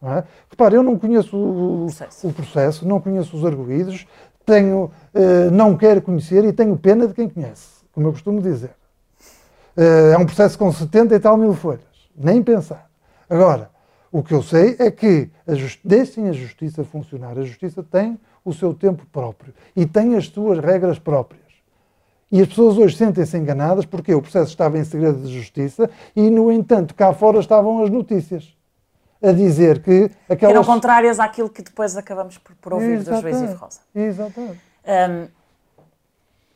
Não 0.00 0.12
é? 0.12 0.24
Repare, 0.50 0.74
eu 0.74 0.82
não 0.82 0.98
conheço 0.98 1.36
o, 1.36 1.86
processo. 1.86 2.28
o 2.28 2.32
processo, 2.32 2.88
não 2.88 3.00
conheço 3.00 3.36
os 3.36 3.44
arguídos, 3.44 4.04
tenho, 4.44 4.90
eh, 5.14 5.50
não 5.50 5.76
quero 5.76 6.02
conhecer 6.02 6.44
e 6.44 6.52
tenho 6.52 6.76
pena 6.76 7.06
de 7.06 7.14
quem 7.14 7.28
conhece, 7.28 7.84
como 7.92 8.08
eu 8.08 8.12
costumo 8.12 8.40
dizer. 8.40 8.72
Eh, 9.76 10.12
é 10.14 10.18
um 10.18 10.26
processo 10.26 10.58
com 10.58 10.70
70 10.70 11.14
e 11.14 11.20
tal 11.20 11.36
mil 11.36 11.54
folhas, 11.54 11.82
nem 12.16 12.42
pensar. 12.42 12.90
Agora, 13.28 13.70
o 14.12 14.22
que 14.22 14.34
eu 14.34 14.42
sei 14.42 14.76
é 14.78 14.90
que 14.90 15.30
a 15.46 15.52
deixem 15.82 16.28
a 16.28 16.32
justiça 16.32 16.84
funcionar. 16.84 17.38
A 17.38 17.42
justiça 17.42 17.82
tem 17.82 18.20
o 18.44 18.52
seu 18.52 18.74
tempo 18.74 19.06
próprio 19.10 19.54
e 19.74 19.86
tem 19.86 20.16
as 20.16 20.26
suas 20.26 20.58
regras 20.58 20.98
próprias. 20.98 21.40
E 22.30 22.40
as 22.40 22.48
pessoas 22.48 22.76
hoje 22.76 22.96
sentem-se 22.96 23.36
enganadas 23.36 23.86
porque 23.86 24.14
o 24.14 24.20
processo 24.20 24.50
estava 24.50 24.78
em 24.78 24.84
segredo 24.84 25.18
de 25.22 25.34
justiça 25.34 25.88
e, 26.14 26.30
no 26.30 26.52
entanto, 26.52 26.94
cá 26.94 27.12
fora 27.12 27.40
estavam 27.40 27.82
as 27.82 27.90
notícias 27.90 28.54
a 29.22 29.32
dizer 29.32 29.82
que 29.82 30.10
aquelas... 30.28 30.54
Eram 30.54 30.64
contrárias 30.64 31.20
àquilo 31.20 31.48
que 31.48 31.62
depois 31.62 31.96
acabamos 31.96 32.38
por, 32.38 32.54
por 32.56 32.74
ouvir 32.74 32.94
Exatamente. 32.94 33.22
do 33.22 33.38
juiz 33.38 33.50
Ivo 33.50 33.60
Rosa. 33.60 33.80
Exatamente. 33.94 34.60
Um, 34.84 35.28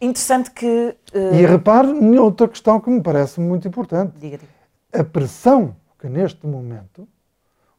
interessante 0.00 0.50
que... 0.50 0.96
Uh... 1.14 1.34
E 1.34 1.46
repare 1.46 1.88
outra 2.18 2.48
questão 2.48 2.80
que 2.80 2.90
me 2.90 3.00
parece 3.00 3.40
muito 3.40 3.68
importante. 3.68 4.12
Diga, 4.18 4.38
diga. 4.38 4.52
A 4.92 5.04
pressão 5.04 5.76
que 5.98 6.08
neste 6.08 6.46
momento 6.46 7.06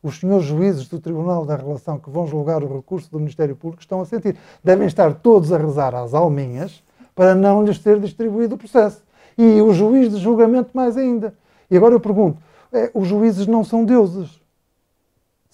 os 0.01 0.19
senhores 0.19 0.45
juízes 0.45 0.87
do 0.87 0.99
Tribunal 0.99 1.45
da 1.45 1.55
Relação 1.55 1.99
que 1.99 2.09
vão 2.09 2.25
julgar 2.25 2.63
o 2.63 2.75
recurso 2.75 3.11
do 3.11 3.19
Ministério 3.19 3.55
Público 3.55 3.81
estão 3.81 3.99
a 4.01 4.05
sentir. 4.05 4.37
Devem 4.63 4.87
estar 4.87 5.13
todos 5.15 5.51
a 5.51 5.57
rezar 5.57 5.93
às 5.95 6.13
alminhas 6.13 6.83
para 7.13 7.35
não 7.35 7.63
lhes 7.63 7.79
ter 7.79 7.99
distribuído 7.99 8.55
o 8.55 8.57
processo. 8.57 9.03
E 9.37 9.61
o 9.61 9.73
juiz 9.73 10.11
de 10.11 10.17
julgamento 10.17 10.69
mais 10.73 10.95
ainda. 10.95 11.33
E 11.69 11.75
agora 11.75 11.93
eu 11.93 11.99
pergunto, 11.99 12.39
é, 12.71 12.89
os 12.93 13.07
juízes 13.07 13.47
não 13.47 13.63
são 13.63 13.83
deuses. 13.83 14.39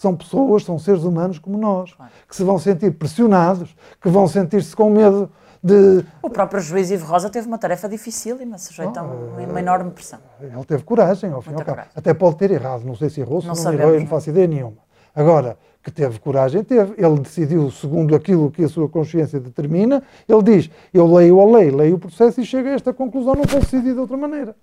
São 0.03 0.17
pessoas, 0.17 0.65
são 0.65 0.77
seres 0.77 1.05
humanos 1.05 1.39
como 1.39 1.57
nós, 1.57 1.95
que 2.27 2.35
se 2.35 2.43
vão 2.43 2.59
sentir 2.59 2.91
pressionados, 2.91 3.73
que 4.01 4.09
vão 4.09 4.27
sentir-se 4.27 4.75
com 4.75 4.89
medo 4.89 5.31
de... 5.63 6.03
O 6.21 6.29
próprio 6.29 6.59
juiz 6.59 6.91
Ivo 6.91 7.05
Rosa 7.05 7.29
teve 7.29 7.47
uma 7.47 7.57
tarefa 7.57 7.87
dificílima, 7.87 8.57
sujeito 8.57 8.97
a 8.97 9.01
uma, 9.01 9.13
uma 9.41 9.59
enorme 9.61 9.91
pressão. 9.91 10.19
Ele 10.41 10.65
teve 10.65 10.83
coragem, 10.83 11.31
ao 11.31 11.41
fim 11.41 11.51
e 11.51 11.53
ao 11.53 11.63
cabo. 11.63 11.83
Até 11.95 12.13
pode 12.13 12.35
ter 12.35 12.51
errado, 12.51 12.83
não 12.83 12.97
sei 12.97 13.09
se 13.09 13.21
errou, 13.21 13.39
se 13.39 13.47
não, 13.47 13.55
não 13.55 13.73
errou, 13.73 13.93
eu 13.93 14.01
não 14.01 14.07
faço 14.07 14.29
ideia 14.29 14.45
nenhuma. 14.45 14.75
Agora, 15.15 15.57
que 15.81 15.89
teve 15.89 16.19
coragem, 16.19 16.61
teve. 16.65 16.95
Ele 16.97 17.19
decidiu 17.21 17.71
segundo 17.71 18.13
aquilo 18.13 18.51
que 18.51 18.65
a 18.65 18.67
sua 18.67 18.89
consciência 18.89 19.39
determina. 19.39 20.03
Ele 20.27 20.43
diz: 20.43 20.69
Eu 20.93 21.09
leio 21.09 21.39
a 21.39 21.45
lei, 21.45 21.71
leio 21.71 21.95
o 21.95 21.99
processo 21.99 22.41
e 22.41 22.45
chego 22.45 22.67
a 22.67 22.71
esta 22.71 22.91
conclusão, 22.91 23.35
não 23.35 23.43
posso 23.43 23.71
decidir 23.71 23.93
de 23.93 23.99
outra 23.99 24.17
maneira. 24.17 24.53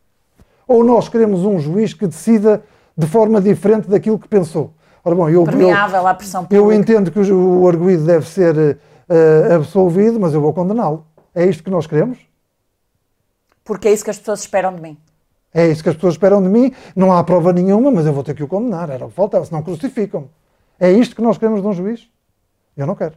Ou 0.68 0.84
nós 0.84 1.08
queremos 1.08 1.46
um 1.46 1.58
juiz 1.58 1.94
que 1.94 2.06
decida 2.06 2.62
de 2.94 3.06
forma 3.06 3.40
diferente 3.40 3.88
daquilo 3.88 4.18
que 4.18 4.28
pensou. 4.28 4.74
Ora, 5.04 5.14
bom, 5.14 5.28
eu, 5.28 5.44
Permeável 5.44 6.00
eu, 6.00 6.06
à 6.06 6.14
pressão 6.14 6.44
pública. 6.44 6.62
Eu 6.62 6.72
entendo 6.72 7.10
que 7.10 7.18
o, 7.18 7.62
o 7.62 7.68
arguído 7.68 8.04
deve 8.04 8.26
ser 8.26 8.56
uh, 8.56 9.54
absolvido, 9.54 10.20
mas 10.20 10.34
eu 10.34 10.40
vou 10.40 10.52
condená-lo. 10.52 11.06
É 11.34 11.46
isto 11.46 11.62
que 11.62 11.70
nós 11.70 11.86
queremos? 11.86 12.18
Porque 13.64 13.88
é 13.88 13.92
isso 13.92 14.04
que 14.04 14.10
as 14.10 14.18
pessoas 14.18 14.40
esperam 14.40 14.74
de 14.74 14.82
mim. 14.82 14.98
É 15.52 15.66
isso 15.66 15.82
que 15.82 15.88
as 15.88 15.94
pessoas 15.94 16.14
esperam 16.14 16.42
de 16.42 16.48
mim. 16.48 16.72
Não 16.94 17.12
há 17.12 17.24
prova 17.24 17.52
nenhuma, 17.52 17.90
mas 17.90 18.06
eu 18.06 18.12
vou 18.12 18.22
ter 18.22 18.34
que 18.34 18.42
o 18.42 18.48
condenar. 18.48 18.90
Era 18.90 19.06
o 19.06 19.08
que 19.08 19.14
faltava, 19.14 19.44
senão 19.44 19.62
crucificam-me. 19.62 20.28
É 20.78 20.90
isto 20.90 21.16
que 21.16 21.22
nós 21.22 21.38
queremos 21.38 21.60
de 21.60 21.66
um 21.66 21.72
juiz? 21.72 22.08
Eu 22.76 22.86
não 22.86 22.94
quero. 22.94 23.14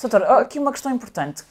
Doutor, 0.00 0.22
aqui 0.24 0.58
uma 0.58 0.72
questão 0.72 0.92
importante. 0.92 1.44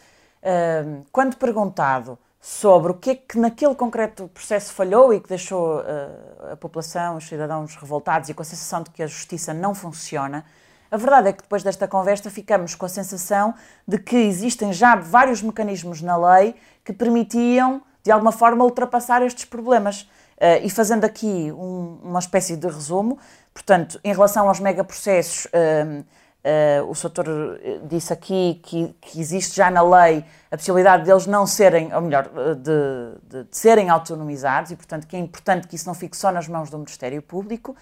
quando 1.11 1.35
perguntado 1.35 2.17
sobre 2.47 2.93
o 2.93 2.95
que 2.95 3.09
é 3.09 3.15
que 3.15 3.37
naquele 3.37 3.75
concreto 3.75 4.29
processo 4.29 4.73
falhou 4.73 5.13
e 5.13 5.19
que 5.19 5.27
deixou 5.27 5.79
ah, 5.79 6.53
a 6.53 6.55
população, 6.55 7.17
os 7.17 7.27
cidadãos 7.27 7.75
revoltados 7.75 8.29
e 8.29 8.33
com 8.33 8.41
a 8.41 8.45
sensação 8.45 8.81
de 8.83 8.89
que 8.89 9.03
a 9.03 9.07
justiça 9.07 9.53
não 9.53 9.75
funciona, 9.75 10.45
a 10.89 10.95
verdade 10.95 11.27
é 11.27 11.33
que 11.33 11.41
depois 11.41 11.61
desta 11.61 11.89
conversa 11.89 12.29
ficamos 12.29 12.73
com 12.73 12.85
a 12.85 12.89
sensação 12.89 13.53
de 13.85 13.97
que 13.97 14.15
existem 14.15 14.71
já 14.71 14.95
vários 14.95 15.41
mecanismos 15.41 16.01
na 16.01 16.15
lei 16.15 16.55
que 16.85 16.93
permitiam, 16.93 17.81
de 18.01 18.11
alguma 18.11 18.31
forma, 18.31 18.63
ultrapassar 18.63 19.21
estes 19.21 19.43
problemas. 19.43 20.03
Uh, 20.37 20.63
e 20.63 20.69
fazendo 20.69 21.03
aqui 21.03 21.51
um, 21.51 21.99
uma 22.01 22.19
espécie 22.19 22.55
de 22.55 22.67
resumo, 22.67 23.17
portanto, 23.53 23.99
em 24.03 24.13
relação 24.13 24.47
aos 24.47 24.59
megaprocessos, 24.61 25.45
uh, 25.47 26.05
uh, 26.47 26.89
o 26.89 26.95
Soutor 26.95 27.25
disse 27.83 28.13
aqui 28.13 28.59
que, 28.63 28.95
que, 29.01 29.19
existe 29.19 29.55
já 29.55 29.69
na 29.69 29.81
lei 29.81 30.23
a 30.49 30.57
possibilidade 30.57 31.03
deles 31.03 31.27
não 31.27 31.45
serem, 31.45 31.93
ou 31.93 32.01
melhor, 32.01 32.29
de, 32.55 33.35
de, 33.35 33.43
de 33.43 33.57
serem 33.57 33.89
autonomizados 33.89 34.71
e, 34.71 34.75
portanto, 34.75 35.05
que 35.05 35.15
é 35.15 35.19
importante 35.19 35.67
que 35.67 35.75
isso 35.75 35.87
não 35.87 35.93
fique 35.93 36.15
só 36.15 36.31
nas 36.31 36.47
mãos 36.47 36.69
do 36.69 36.77
Ministério 36.77 37.21
Público. 37.21 37.75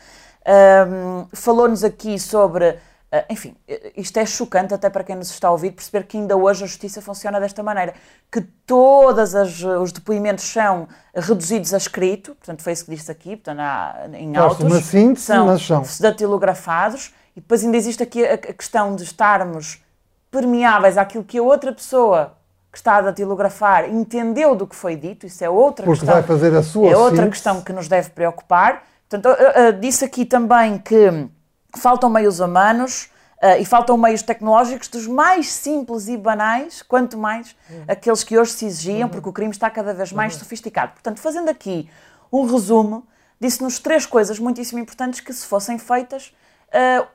Falou-nos 1.32 1.84
aqui 1.84 2.20
sobre 2.20 2.78
ah, 3.16 3.24
enfim, 3.30 3.56
isto 3.96 4.18
é 4.18 4.26
chocante 4.26 4.74
até 4.74 4.90
para 4.90 5.02
quem 5.02 5.16
nos 5.16 5.30
está 5.30 5.48
a 5.48 5.52
ouvir 5.52 5.72
perceber 5.72 6.06
que 6.06 6.18
ainda 6.18 6.36
hoje 6.36 6.66
a 6.66 6.68
justiça 6.68 7.02
funciona 7.02 7.40
desta 7.40 7.64
maneira, 7.64 7.94
que 8.30 8.42
todos 8.42 9.34
os 9.34 9.94
depoimentos 9.94 10.44
são 10.44 10.86
reduzidos 11.16 11.74
a 11.74 11.78
escrito, 11.78 12.36
portanto 12.36 12.62
foi 12.62 12.74
isso 12.74 12.84
que 12.84 12.94
disse 12.94 13.10
aqui, 13.10 13.38
portanto, 13.38 13.60
há, 13.60 14.10
em 14.12 14.36
autos, 14.36 14.66
uma 14.66 14.82
síntese, 14.82 15.28
são, 15.28 15.58
são 15.58 15.84
datilografados 16.02 17.14
e 17.36 17.42
depois 17.42 17.64
ainda 17.64 17.78
existe 17.78 18.02
aqui 18.02 18.26
a, 18.26 18.38
questão 18.38 18.96
de 18.96 19.04
estarmos 19.04 19.84
permeáveis 20.32 20.98
àquilo 20.98 21.24
que 21.24 21.38
a 21.38 21.44
outra 21.44 21.72
pessoa 21.74 22.38
que 22.72 22.78
está 22.78 22.98
a 22.98 23.02
datilografar 23.02 23.90
entendeu 23.90 24.56
do 24.56 24.68
que 24.68 24.76
foi 24.76 24.96
dito, 24.96 25.26
isso 25.26 25.44
é 25.44 25.50
outra 25.50 25.86
Porque 25.86 26.00
questão. 26.00 26.16
vai 26.16 26.24
fazer 26.24 26.54
a 26.56 26.62
sua 26.62 26.90
É 26.90 26.98
outra 26.98 27.24
síntese. 27.24 27.30
questão 27.32 27.62
que 27.62 27.72
nos 27.72 27.88
deve 27.88 28.10
preocupar. 28.10 28.84
Portanto, 29.08 29.38
disse 29.80 30.04
aqui 30.04 30.26
também 30.26 30.78
que 30.78 31.30
faltam 31.78 32.10
meios 32.10 32.40
humanos 32.40 33.10
uh, 33.42 33.60
e 33.60 33.66
faltam 33.66 33.98
meios 33.98 34.22
tecnológicos 34.22 34.88
dos 34.88 35.08
mais 35.08 35.52
simples 35.52 36.08
e 36.08 36.18
banais, 36.18 36.82
quanto 36.82 37.18
mais 37.18 37.56
uhum. 37.70 37.86
aqueles 37.88 38.24
que 38.24 38.38
hoje 38.38 38.52
se 38.52 38.66
exigiam, 38.66 39.04
uhum. 39.04 39.10
porque 39.10 39.30
o 39.30 39.34
crime 39.34 39.52
está 39.52 39.70
cada 39.70 39.94
vez 39.94 40.12
mais 40.12 40.34
uhum. 40.34 40.40
sofisticado. 40.40 40.94
Portanto, 40.94 41.20
fazendo 41.20 41.50
aqui 41.50 41.90
um 42.32 42.46
resumo, 42.46 43.08
disse-nos 43.40 43.80
três 43.80 44.06
coisas 44.06 44.40
muitíssimo 44.40 44.80
importantes 44.80 45.20
que, 45.20 45.32
se 45.32 45.46
fossem 45.46 45.78
feitas, 45.78 46.34
uh, 46.70 47.08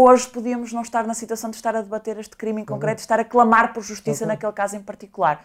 hoje 0.00 0.28
podíamos 0.28 0.72
não 0.72 0.82
estar 0.82 1.04
na 1.06 1.14
situação 1.14 1.50
de 1.50 1.56
estar 1.56 1.74
a 1.74 1.82
debater 1.82 2.18
este 2.18 2.36
crime 2.36 2.62
em 2.62 2.64
concreto, 2.64 3.00
estar 3.00 3.18
a 3.18 3.24
clamar 3.24 3.72
por 3.72 3.82
justiça 3.82 4.24
naquele 4.24 4.52
caso 4.52 4.76
em 4.76 4.82
particular. 4.82 5.44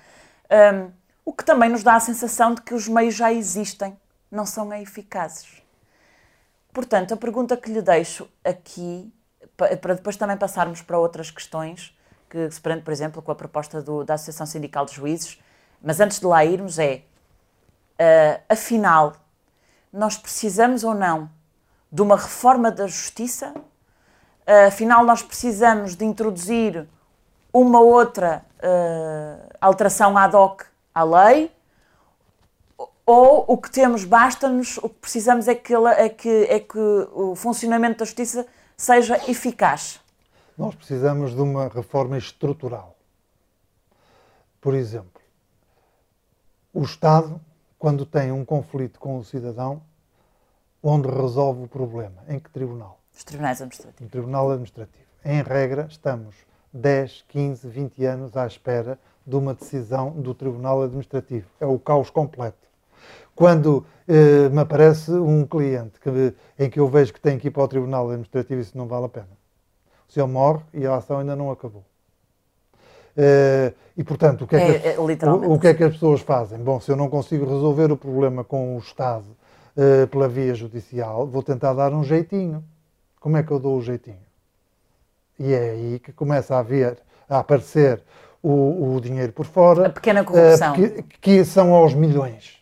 Um, 0.52 0.92
o 1.26 1.34
que 1.34 1.44
também 1.44 1.70
nos 1.70 1.82
dá 1.82 1.96
a 1.96 2.00
sensação 2.00 2.54
de 2.54 2.62
que 2.62 2.74
os 2.74 2.88
meios 2.88 3.16
já 3.16 3.34
existem, 3.34 3.98
não 4.30 4.46
são 4.46 4.72
eficazes. 4.74 5.64
Portanto, 6.72 7.14
a 7.14 7.18
pergunta 7.18 7.58
que 7.58 7.72
lhe 7.72 7.82
deixo 7.82 8.30
aqui 8.44 9.12
para 9.58 9.96
depois 9.96 10.18
também 10.18 10.38
passarmos 10.38 10.82
para 10.82 10.98
outras 10.98 11.32
questões 11.32 11.96
que 12.30 12.50
se 12.50 12.60
prende, 12.60 12.82
por 12.82 12.92
exemplo, 12.92 13.22
com 13.22 13.32
a 13.32 13.36
proposta 13.36 13.82
do, 13.82 14.04
da 14.04 14.16
Associação 14.16 14.46
Sindical 14.46 14.86
de 14.86 14.94
Juízes. 14.94 15.40
Mas 15.82 16.00
antes 16.00 16.20
de 16.20 16.26
lá 16.26 16.44
irmos, 16.44 16.80
é 16.80 17.04
uh, 18.00 18.44
afinal, 18.50 19.14
nós 19.92 20.18
precisamos 20.18 20.84
ou 20.84 20.94
não 20.94 21.30
de 21.92 22.02
uma 22.02 22.18
reforma 22.18 22.72
da 22.72 22.88
justiça? 22.88 23.54
Afinal, 24.68 25.06
nós 25.06 25.22
precisamos 25.22 25.96
de 25.96 26.04
introduzir 26.04 26.88
uma 27.54 27.80
outra 27.80 28.44
uh, 28.60 29.50
alteração 29.62 30.18
ad 30.18 30.36
hoc 30.36 30.64
à 30.94 31.04
lei? 31.04 31.52
Ou 33.06 33.46
o 33.48 33.58
que 33.58 33.70
temos 33.70 34.06
basta-nos, 34.06 34.78
o 34.78 34.90
que 34.90 34.96
precisamos 34.96 35.48
é 35.48 35.56
que, 35.56 35.74
é, 35.74 36.10
que, 36.10 36.46
é 36.50 36.60
que 36.60 36.80
o 37.14 37.36
funcionamento 37.36 38.00
da 38.00 38.06
justiça 38.06 38.48
seja 38.78 39.18
eficaz? 39.30 40.00
Nós 40.58 40.74
precisamos 40.74 41.36
de 41.36 41.42
uma 41.42 41.68
reforma 41.68 42.18
estrutural. 42.18 42.96
Por 44.62 44.74
exemplo, 44.74 45.22
o 46.74 46.84
Estado, 46.84 47.42
quando 47.78 48.06
tem 48.06 48.32
um 48.32 48.46
conflito 48.46 49.00
com 49.00 49.18
o 49.18 49.26
cidadão, 49.26 49.82
onde 50.82 51.10
resolve 51.10 51.64
o 51.64 51.68
problema? 51.68 52.24
Em 52.28 52.40
que 52.40 52.50
tribunal? 52.50 53.03
Os 53.16 53.24
tribunais 53.24 53.62
administrativos. 53.62 54.02
No 54.02 54.10
tribunal 54.10 54.52
administrativo. 54.52 55.06
Em 55.24 55.42
regra, 55.42 55.88
estamos 55.90 56.36
10, 56.74 57.26
15, 57.30 57.68
20 57.68 58.06
anos 58.06 58.38
à 58.38 58.46
espera 58.48 59.00
de 59.26 59.36
uma 59.36 59.54
decisão 59.54 60.12
do 60.12 60.34
tribunal 60.34 60.84
administrativo. 60.84 61.48
É 61.60 61.66
o 61.66 61.80
caos 61.80 62.10
completo. 62.10 62.68
Quando 63.36 63.86
eh, 64.08 64.50
me 64.50 64.60
aparece 64.60 65.12
um 65.12 65.46
cliente 65.46 66.00
que, 66.00 66.34
em 66.60 66.70
que 66.70 66.80
eu 66.80 66.88
vejo 66.88 67.14
que 67.14 67.22
tem 67.22 67.40
que 67.40 67.48
ir 67.48 67.52
para 67.52 67.64
o 67.64 67.68
tribunal 67.68 68.10
administrativo, 68.10 68.62
isso 68.62 68.78
não 68.78 68.88
vale 68.88 69.06
a 69.06 69.10
pena. 69.10 69.30
O 70.08 70.12
senhor 70.12 70.28
morre 70.28 70.62
e 70.74 70.86
a 70.86 70.96
ação 70.96 71.20
ainda 71.20 71.36
não 71.36 71.52
acabou. 71.52 71.84
Uh, 73.16 73.74
e, 73.96 74.04
portanto, 74.04 74.44
o 74.44 74.48
que 74.48 74.56
é, 74.56 74.80
que, 74.80 74.88
é, 74.88 74.94
é, 74.94 75.00
o, 75.00 75.54
o, 75.54 75.60
que 75.60 75.68
é 75.68 75.74
que 75.74 75.84
as 75.84 75.94
pessoas 75.94 76.22
fazem? 76.22 76.58
Bom, 76.58 76.80
se 76.80 76.92
eu 76.92 76.96
não 76.96 77.10
consigo 77.10 77.46
resolver 77.46 77.92
o 77.92 77.98
problema 77.98 78.44
com 78.44 78.76
o 78.76 78.80
Estado 78.80 79.26
uh, 79.78 80.08
pela 80.08 80.28
via 80.28 80.56
judicial, 80.56 81.28
vou 81.28 81.44
tentar 81.44 81.74
dar 81.74 81.94
um 81.94 82.04
jeitinho. 82.04 82.64
Como 83.24 83.38
é 83.38 83.42
que 83.42 83.52
eu 83.52 83.58
dou 83.58 83.78
o 83.78 83.82
jeitinho? 83.82 84.18
E 85.40 85.54
é 85.54 85.70
aí 85.70 86.00
que 86.00 86.12
começa 86.12 86.58
a 86.58 86.60
haver, 86.60 86.98
a 87.30 87.40
aparecer 87.40 88.02
o, 88.42 88.96
o 88.96 89.00
dinheiro 89.00 89.32
por 89.32 89.46
fora. 89.46 89.88
A 89.88 89.90
pequena 89.90 90.26
corrupção. 90.26 90.74
Uh, 90.74 90.76
que, 90.76 91.04
que, 91.22 91.46
são 91.46 91.74
aos 91.74 91.94
milhões. 91.94 92.62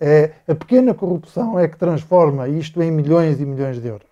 É, 0.00 0.32
a 0.48 0.54
pequena 0.56 0.94
corrupção 0.94 1.56
é 1.56 1.68
que 1.68 1.76
transforma 1.76 2.48
isto 2.48 2.82
em 2.82 2.90
milhões 2.90 3.40
e 3.40 3.46
milhões 3.46 3.80
de 3.80 3.86
euros. 3.86 4.08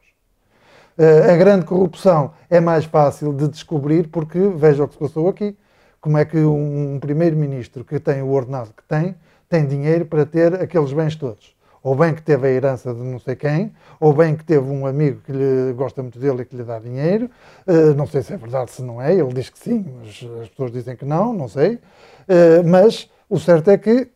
a 0.96 1.36
grande 1.36 1.64
corrupção 1.64 2.32
é 2.48 2.60
mais 2.60 2.84
fácil 2.84 3.32
de 3.32 3.48
descobrir 3.48 4.06
porque, 4.06 4.38
veja 4.38 4.84
o 4.84 4.86
que 4.86 4.94
se 4.94 5.00
passou 5.00 5.28
aqui, 5.28 5.58
como 6.00 6.16
é 6.16 6.24
que 6.24 6.38
um 6.38 7.00
primeiro-ministro 7.00 7.84
que 7.84 7.98
tem 7.98 8.22
o 8.22 8.30
ordenado 8.30 8.72
que 8.72 8.84
tem, 8.84 9.16
tem 9.48 9.66
dinheiro 9.66 10.06
para 10.06 10.24
ter 10.24 10.54
aqueles 10.62 10.92
bens 10.92 11.16
todos. 11.16 11.57
Ou 11.82 11.94
bem 11.94 12.14
que 12.14 12.22
teve 12.22 12.46
a 12.46 12.50
herança 12.50 12.92
de 12.92 13.00
não 13.00 13.18
sei 13.18 13.36
quem, 13.36 13.72
ou 14.00 14.12
bem 14.12 14.36
que 14.36 14.44
teve 14.44 14.68
um 14.68 14.86
amigo 14.86 15.20
que 15.24 15.32
lhe 15.32 15.72
gosta 15.74 16.02
muito 16.02 16.18
dele 16.18 16.42
e 16.42 16.44
que 16.44 16.56
lhe 16.56 16.64
dá 16.64 16.78
dinheiro. 16.78 17.30
Uh, 17.66 17.94
não 17.94 18.06
sei 18.06 18.22
se 18.22 18.32
é 18.32 18.36
verdade, 18.36 18.70
se 18.70 18.82
não 18.82 19.00
é. 19.00 19.14
Ele 19.14 19.32
diz 19.32 19.48
que 19.48 19.58
sim, 19.58 19.86
mas 19.98 20.08
as 20.42 20.48
pessoas 20.48 20.72
dizem 20.72 20.96
que 20.96 21.04
não, 21.04 21.32
não 21.32 21.48
sei. 21.48 21.74
Uh, 21.74 22.66
mas 22.66 23.10
o 23.28 23.38
certo 23.38 23.70
é 23.70 23.78
que 23.78 24.08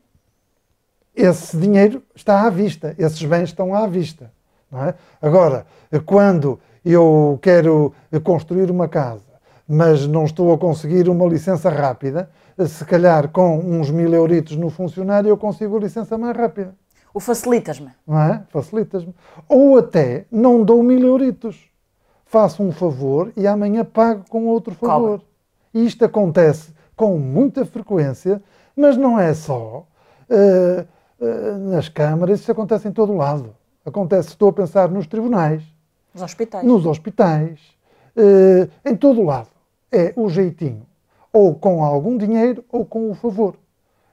esse 1.15 1.57
dinheiro 1.57 2.03
está 2.15 2.47
à 2.47 2.51
vista, 2.51 2.95
esses 2.99 3.23
bens 3.23 3.51
estão 3.51 3.75
à 3.75 3.87
vista. 3.87 4.33
É? 4.73 4.95
Agora, 5.21 5.67
quando 6.07 6.59
eu 6.83 7.39
quero 7.43 7.93
construir 8.25 8.71
uma 8.71 8.89
casa 8.89 9.33
mas 9.67 10.07
não 10.07 10.25
estou 10.25 10.53
a 10.53 10.59
conseguir 10.59 11.09
uma 11.09 11.27
licença 11.27 11.71
rápida, 11.71 12.29
se 12.67 12.85
calhar 12.85 13.29
com 13.29 13.59
uns 13.59 13.91
mil 13.91 14.13
euritos 14.13 14.57
no 14.57 14.69
funcionário 14.69 15.29
eu 15.29 15.37
consigo 15.37 15.77
a 15.79 15.81
licença 15.81 16.19
mais 16.19 16.37
rápida. 16.37 16.75
O 17.15 17.21
facilitas-me. 17.21 17.91
Não 18.07 18.19
é? 18.19 18.43
Facilitas-me. 18.49 19.15
Ou 19.49 19.79
até 19.79 20.27
não 20.31 20.65
dou 20.65 20.83
mil 20.83 21.01
euritos. 21.07 21.71
Faço 22.25 22.63
um 22.63 22.73
favor 22.73 23.33
e 23.37 23.47
amanhã 23.47 23.85
pago 23.85 24.25
com 24.29 24.47
outro 24.47 24.75
favor. 24.75 25.19
Cobra. 25.19 25.27
E 25.75 25.85
isto 25.85 26.05
acontece 26.05 26.73
com 26.97 27.19
muita 27.19 27.65
frequência, 27.65 28.43
mas 28.77 28.97
não 28.97 29.19
é 29.19 29.35
só 29.35 29.87
uh, 30.31 30.87
uh, 31.21 31.59
nas 31.71 31.89
câmaras, 31.89 32.41
isso 32.41 32.53
acontece 32.53 32.89
em 32.89 32.93
todo 32.93 33.15
lado. 33.15 33.55
Acontece, 33.85 34.29
estou 34.29 34.49
a 34.49 34.53
pensar 34.53 34.89
nos 34.89 35.07
tribunais. 35.07 35.63
Nos 36.15 36.23
hospitais. 36.23 36.65
Nos 36.65 36.87
hospitais. 36.87 37.61
Uh, 38.17 38.71
em 38.85 38.95
todo 38.95 39.23
lado 39.23 39.49
é 39.91 40.13
o 40.17 40.29
jeitinho, 40.29 40.87
ou 41.33 41.55
com 41.55 41.83
algum 41.83 42.17
dinheiro 42.17 42.65
ou 42.71 42.85
com 42.85 43.11
o 43.11 43.15
favor. 43.15 43.57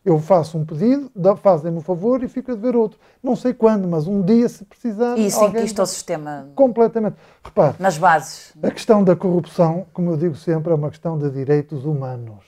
Eu 0.03 0.17
faço 0.19 0.57
um 0.57 0.65
pedido, 0.65 1.11
fazem-me 1.41 1.79
o 1.79 1.81
favor 1.81 2.23
e 2.23 2.27
fico 2.27 2.51
a 2.51 2.55
dever 2.55 2.75
outro. 2.75 2.99
Não 3.21 3.35
sei 3.35 3.53
quando, 3.53 3.87
mas 3.87 4.07
um 4.07 4.21
dia, 4.21 4.47
se 4.47 4.63
precisar. 4.63 5.17
E 5.17 5.27
isso 5.27 5.43
inquista 5.43 5.83
o 5.83 5.85
sistema. 5.85 6.47
Completamente. 6.55 7.17
Repare. 7.43 7.75
Nas 7.79 7.97
bases. 7.97 8.53
A 8.63 8.71
questão 8.71 9.03
da 9.03 9.15
corrupção, 9.15 9.85
como 9.93 10.11
eu 10.11 10.17
digo 10.17 10.35
sempre, 10.35 10.71
é 10.71 10.75
uma 10.75 10.89
questão 10.89 11.17
de 11.17 11.29
direitos 11.29 11.85
humanos. 11.85 12.45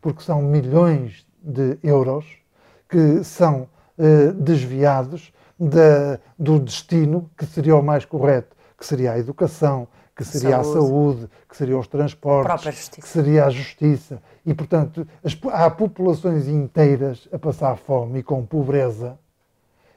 Porque 0.00 0.22
são 0.22 0.42
milhões 0.42 1.24
de 1.40 1.78
euros 1.82 2.26
que 2.88 3.22
são 3.24 3.68
eh, 3.98 4.32
desviados 4.32 5.32
da, 5.58 6.18
do 6.38 6.58
destino 6.58 7.30
que 7.36 7.46
seria 7.46 7.76
o 7.76 7.82
mais 7.82 8.04
correto, 8.04 8.56
que 8.76 8.84
seria 8.84 9.12
a 9.12 9.18
educação, 9.18 9.86
que 10.14 10.24
seria 10.24 10.62
saúde. 10.62 10.68
a 10.68 10.72
saúde, 10.72 11.28
que 11.48 11.56
seriam 11.56 11.80
os 11.80 11.86
transportes, 11.86 12.88
que 12.90 13.08
seria 13.08 13.46
a 13.46 13.50
justiça. 13.50 14.22
E, 14.44 14.52
portanto, 14.52 15.06
as, 15.24 15.36
há 15.50 15.70
populações 15.70 16.48
inteiras 16.48 17.28
a 17.32 17.38
passar 17.38 17.76
fome 17.76 18.20
e 18.20 18.22
com 18.22 18.44
pobreza 18.44 19.18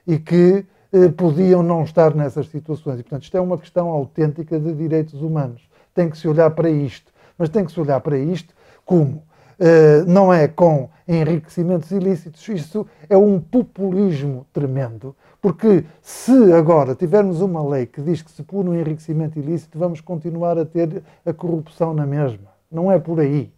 e 0.07 0.17
que 0.17 0.65
eh, 0.93 1.09
podiam 1.09 1.61
não 1.61 1.83
estar 1.83 2.15
nessas 2.15 2.47
situações. 2.47 2.99
E, 2.99 3.03
portanto, 3.03 3.23
isto 3.23 3.37
é 3.37 3.41
uma 3.41 3.57
questão 3.57 3.89
autêntica 3.89 4.59
de 4.59 4.73
direitos 4.73 5.21
humanos. 5.21 5.69
Tem 5.93 6.09
que 6.09 6.17
se 6.17 6.27
olhar 6.27 6.49
para 6.51 6.69
isto. 6.69 7.11
Mas 7.37 7.49
tem 7.49 7.65
que 7.65 7.71
se 7.71 7.79
olhar 7.79 7.99
para 7.99 8.17
isto 8.17 8.53
como? 8.85 9.23
Uh, 9.59 10.05
não 10.05 10.33
é 10.33 10.47
com 10.47 10.89
enriquecimentos 11.07 11.91
ilícitos, 11.91 12.47
isso 12.49 12.85
é 13.09 13.15
um 13.15 13.39
populismo 13.39 14.45
tremendo 14.51 15.15
porque 15.45 15.85
se 16.01 16.51
agora 16.53 16.95
tivermos 16.95 17.39
uma 17.39 17.63
lei 17.63 17.85
que 17.85 18.01
diz 18.01 18.19
que 18.19 18.31
se 18.31 18.41
pune 18.41 18.71
um 18.71 18.73
enriquecimento 18.73 19.37
ilícito, 19.37 19.77
vamos 19.77 20.01
continuar 20.01 20.57
a 20.57 20.65
ter 20.65 21.03
a 21.23 21.31
corrupção 21.31 21.93
na 21.93 22.03
mesma. 22.03 22.47
Não 22.71 22.91
é 22.91 22.97
por 22.97 23.19
aí. 23.19 23.53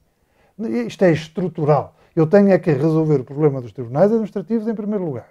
Isto 0.86 1.06
é 1.06 1.14
estrutural. 1.14 1.96
Eu 2.14 2.28
tenho 2.28 2.52
é 2.52 2.60
que 2.60 2.74
resolver 2.74 3.22
o 3.22 3.24
problema 3.24 3.62
dos 3.62 3.72
tribunais 3.72 4.08
administrativos 4.08 4.68
em 4.68 4.76
primeiro 4.76 5.06
lugar. 5.06 5.30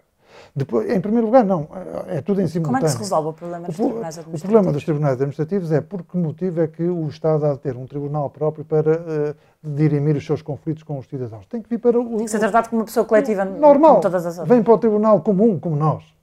Depois, 0.55 0.91
em 0.91 1.01
primeiro 1.01 1.27
lugar, 1.27 1.45
não, 1.45 1.69
é 2.07 2.21
tudo 2.21 2.41
em 2.41 2.47
simultâneo. 2.47 2.65
Como 2.65 2.77
é 2.77 2.81
que 2.81 2.91
se 2.91 2.99
resolve 2.99 3.29
o 3.29 3.33
problema 3.33 3.67
dos 3.67 3.77
tribunais 3.77 4.19
administrativos? 4.19 4.41
O 4.41 4.43
problema 4.43 4.73
dos 4.73 4.85
tribunais 4.85 5.13
administrativos 5.15 5.73
é 5.73 5.81
por 5.81 6.03
que 6.03 6.17
motivo 6.17 6.61
é 6.61 6.67
que 6.67 6.83
o 6.83 7.07
Estado 7.09 7.47
há 7.47 7.53
de 7.53 7.59
ter 7.59 7.77
um 7.77 7.87
tribunal 7.87 8.31
próprio 8.31 8.65
para 8.65 8.93
uh, 8.93 9.35
dirimir 9.63 10.17
os 10.17 10.25
seus 10.25 10.43
conflitos 10.43 10.83
com 10.83 10.99
os 10.99 11.07
cidadãos. 11.07 11.47
Tem 11.47 11.61
que 11.61 11.69
vir 11.69 11.79
para 11.79 11.99
o. 11.99 12.17
Tem 12.17 12.25
que 12.25 12.31
ser 12.31 12.39
tratado 12.39 12.69
como 12.69 12.81
uma 12.81 12.87
pessoa 12.87 13.05
coletiva 13.05 13.45
normal. 13.45 14.01
todas 14.01 14.27
as 14.27 14.49
Vem 14.49 14.63
para 14.63 14.75
o 14.75 14.79
tribunal 14.79 15.21
comum, 15.21 15.59
como 15.59 15.77
nós 15.77 16.17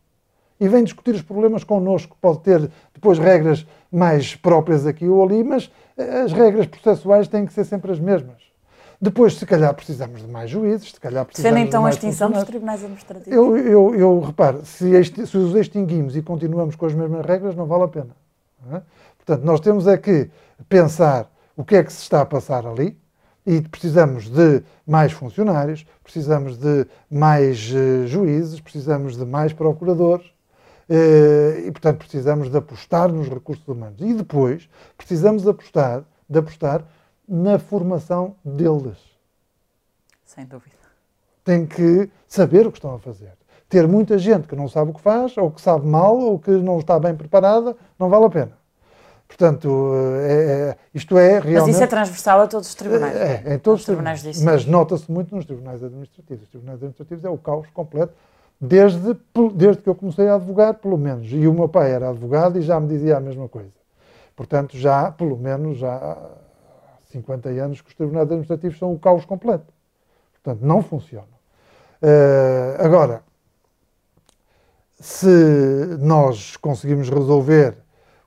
e 0.60 0.67
vem 0.69 0.84
discutir 0.84 1.13
os 1.13 1.21
problemas 1.21 1.63
connosco. 1.65 2.15
Pode 2.21 2.39
ter 2.39 2.71
depois 2.93 3.19
regras 3.19 3.67
mais 3.91 4.34
próprias 4.36 4.86
aqui 4.86 5.08
ou 5.08 5.21
ali, 5.21 5.43
mas 5.43 5.69
eh, 5.97 6.21
as 6.21 6.32
regras 6.32 6.65
processuais 6.67 7.28
têm 7.28 7.45
que 7.45 7.52
ser 7.52 7.65
sempre 7.65 7.91
as 7.91 7.99
mesmas. 7.99 8.43
Depois, 9.04 9.36
se 9.36 9.46
calhar, 9.46 9.74
precisamos 9.74 10.22
de 10.22 10.28
mais 10.28 10.50
juízes, 10.50 10.94
se 10.94 11.00
calhar 11.00 11.26
precisamos 11.26 11.54
Defendem 11.54 11.68
então 11.68 11.86
a 11.86 11.89
extinção 11.89 12.32
dos 12.32 12.45
tribunais 12.45 12.82
administrativos? 12.82 13.38
Eu, 13.38 13.58
eu, 13.58 13.95
eu 13.95 14.20
reparo, 14.22 14.66
se, 14.66 15.04
se, 15.04 15.38
os 15.38 15.54
extinguimos 15.56 16.16
e 16.16 16.22
continuamos 16.22 16.78
com 16.78 16.86
as 16.86 16.93
mesmas 16.93 17.26
regras, 17.26 17.54
não 17.54 17.66
vale 17.66 17.84
a 17.84 17.88
pena. 17.89 18.16
É? 18.72 18.82
Portanto, 19.18 19.43
nós 19.43 19.60
temos 19.60 19.88
é 19.88 19.97
que 19.97 20.30
pensar 20.70 21.30
o 21.58 21.66
que 21.66 21.76
é 21.76 21.84
que 21.84 21.91
se 21.91 22.01
está 22.01 22.22
a 22.22 22.26
passar 22.26 22.66
ali, 22.66 22.97
e 23.45 23.60
precisamos 23.64 24.30
de 24.30 24.64
mais 24.88 25.12
funcionários, 25.12 25.86
precisamos 26.01 26.58
de 26.58 26.88
mais 27.12 27.74
uh, 27.74 28.08
juízes, 28.08 28.62
precisamos 28.62 29.18
de 29.18 29.26
mais 29.26 29.51
procuradores, 29.51 30.32
eh, 30.89 31.64
e, 31.68 31.72
portanto, 31.72 31.97
precisamos 31.97 32.49
de 32.49 32.58
apostar 32.58 33.12
nos 33.12 33.28
recursos 33.28 33.68
humanos. 33.68 33.99
E 33.99 34.14
depois, 34.14 34.70
precisamos 34.97 35.43
de 35.43 35.49
apostar, 35.49 36.04
de 36.30 36.39
apostar 36.39 36.86
na 37.28 37.59
formação 37.59 38.36
deles. 38.43 38.97
Sem 40.26 40.45
dúvida. 40.45 40.76
Tem 41.43 41.65
que 41.65 42.09
saber 42.28 42.65
o 42.65 42.71
que 42.71 42.78
estão 42.78 42.95
a 42.95 42.99
fazer. 42.99 43.34
Ter 43.69 43.88
muita 43.88 44.17
gente 44.17 44.47
que 44.47 44.55
não 44.55 44.67
sabe 44.67 44.91
o 44.91 44.93
que 44.93 45.01
faz, 45.01 45.36
ou 45.38 45.51
que 45.51 45.61
sabe 45.61 45.86
mal, 45.86 46.17
ou 46.17 46.39
que 46.39 46.51
não 46.51 46.80
está 46.80 46.99
bem 46.99 47.15
preparada, 47.15 47.76
não 47.97 48.09
vale 48.09 48.26
a 48.26 48.30
pena. 48.30 48.51
Portanto, 49.28 49.91
é, 50.21 50.34
é, 50.34 50.78
isto 50.93 51.17
é 51.17 51.39
realmente... 51.39 51.59
Mas 51.59 51.67
isso 51.69 51.84
é 51.84 51.88
transversal 51.88 52.41
a 52.41 52.47
todos 52.47 52.69
os 52.69 52.76
tribunais? 52.76 53.15
É, 53.15 53.43
é 53.45 53.53
em 53.55 53.59
todos 53.59 53.82
os 53.82 53.86
tribunais. 53.86 54.21
tribunais 54.21 54.43
mas 54.43 54.65
nota-se 54.65 55.11
muito 55.11 55.36
nos 55.36 55.45
tribunais 55.45 55.84
administrativos. 55.84 56.43
Os 56.43 56.49
tribunais 56.49 56.76
administrativos 56.76 57.26
é 57.26 57.30
o 57.30 57.38
caos 57.38 57.67
completo 57.74 58.13
desde, 58.61 59.17
desde 59.55 59.82
que 59.82 59.89
eu 59.89 59.95
comecei 59.95 60.28
a 60.28 60.36
advogar, 60.36 60.76
pelo 60.76 60.97
menos. 60.97 61.28
E 61.32 61.47
o 61.47 61.53
meu 61.53 61.67
pai 61.67 61.91
era 61.91 62.09
advogado 62.09 62.57
e 62.57 62.61
já 62.61 62.80
me 62.80 62.88
dizia 62.88 63.17
a 63.17 63.19
mesma 63.19 63.49
coisa. 63.49 63.71
Portanto, 64.36 64.78
já, 64.78 65.11
pelo 65.11 65.38
menos, 65.38 65.78
já 65.78 66.17
50 67.14 67.49
anos 67.49 67.82
que 67.82 67.89
os 67.89 67.95
tribunais 67.95 68.26
administrativos 68.26 68.78
são 68.78 68.91
o 68.91 68.99
caos 68.99 69.26
completo. 69.26 69.72
Portanto, 70.34 70.66
não 70.66 70.82
funcionam. 70.82 71.28
Uh, 72.01 72.84
agora, 72.84 73.24
se 74.99 75.28
nós 75.99 76.57
conseguimos 76.57 77.09
resolver 77.09 77.78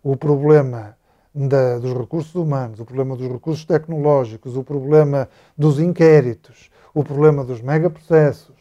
o 0.02 0.16
problema 0.16 0.96
da, 1.34 1.78
dos 1.78 1.92
recursos 1.92 2.34
humanos, 2.34 2.80
o 2.80 2.84
problema 2.84 3.16
dos 3.16 3.28
recursos 3.28 3.64
tecnológicos, 3.64 4.56
o 4.56 4.64
problema 4.64 5.28
dos 5.56 5.78
inquéritos, 5.78 6.70
o 6.94 7.04
problema 7.04 7.44
dos 7.44 7.60
megaprocessos, 7.60 8.56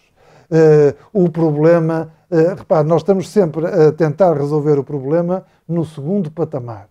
uh, 0.52 0.96
o 1.14 1.30
problema. 1.30 2.12
Uh, 2.30 2.56
repare, 2.56 2.88
nós 2.88 3.02
estamos 3.02 3.30
sempre 3.30 3.66
a 3.68 3.92
tentar 3.94 4.34
resolver 4.34 4.78
o 4.78 4.84
problema 4.84 5.46
no 5.66 5.86
segundo 5.86 6.30
patamar, 6.30 6.90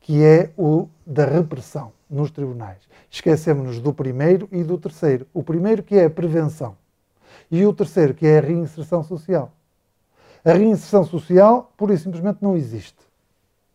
que 0.00 0.22
é 0.22 0.50
o 0.58 0.88
da 1.06 1.24
repressão 1.24 1.92
nos 2.12 2.30
tribunais. 2.30 2.78
Esquecemos-nos 3.10 3.80
do 3.80 3.92
primeiro 3.92 4.48
e 4.52 4.62
do 4.62 4.76
terceiro. 4.76 5.26
O 5.32 5.42
primeiro 5.42 5.82
que 5.82 5.96
é 5.96 6.04
a 6.04 6.10
prevenção 6.10 6.76
e 7.50 7.64
o 7.66 7.72
terceiro 7.72 8.14
que 8.14 8.26
é 8.26 8.38
a 8.38 8.42
reinserção 8.42 9.02
social. 9.02 9.50
A 10.44 10.52
reinserção 10.52 11.04
social, 11.04 11.72
pura 11.76 11.94
e 11.94 11.98
simplesmente, 11.98 12.38
não 12.42 12.56
existe. 12.56 12.98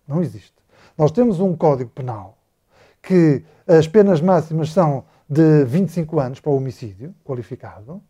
Não 0.07 0.21
existe. 0.21 0.55
Nós 0.97 1.11
temos 1.11 1.39
um 1.39 1.55
Código 1.55 1.89
Penal 1.89 2.37
que 3.01 3.43
as 3.67 3.87
penas 3.87 4.21
máximas 4.21 4.71
são 4.71 5.03
de 5.29 5.63
25 5.65 6.19
anos 6.19 6.39
para 6.39 6.51
o 6.51 6.55
homicídio 6.55 7.13
qualificado, 7.23 8.01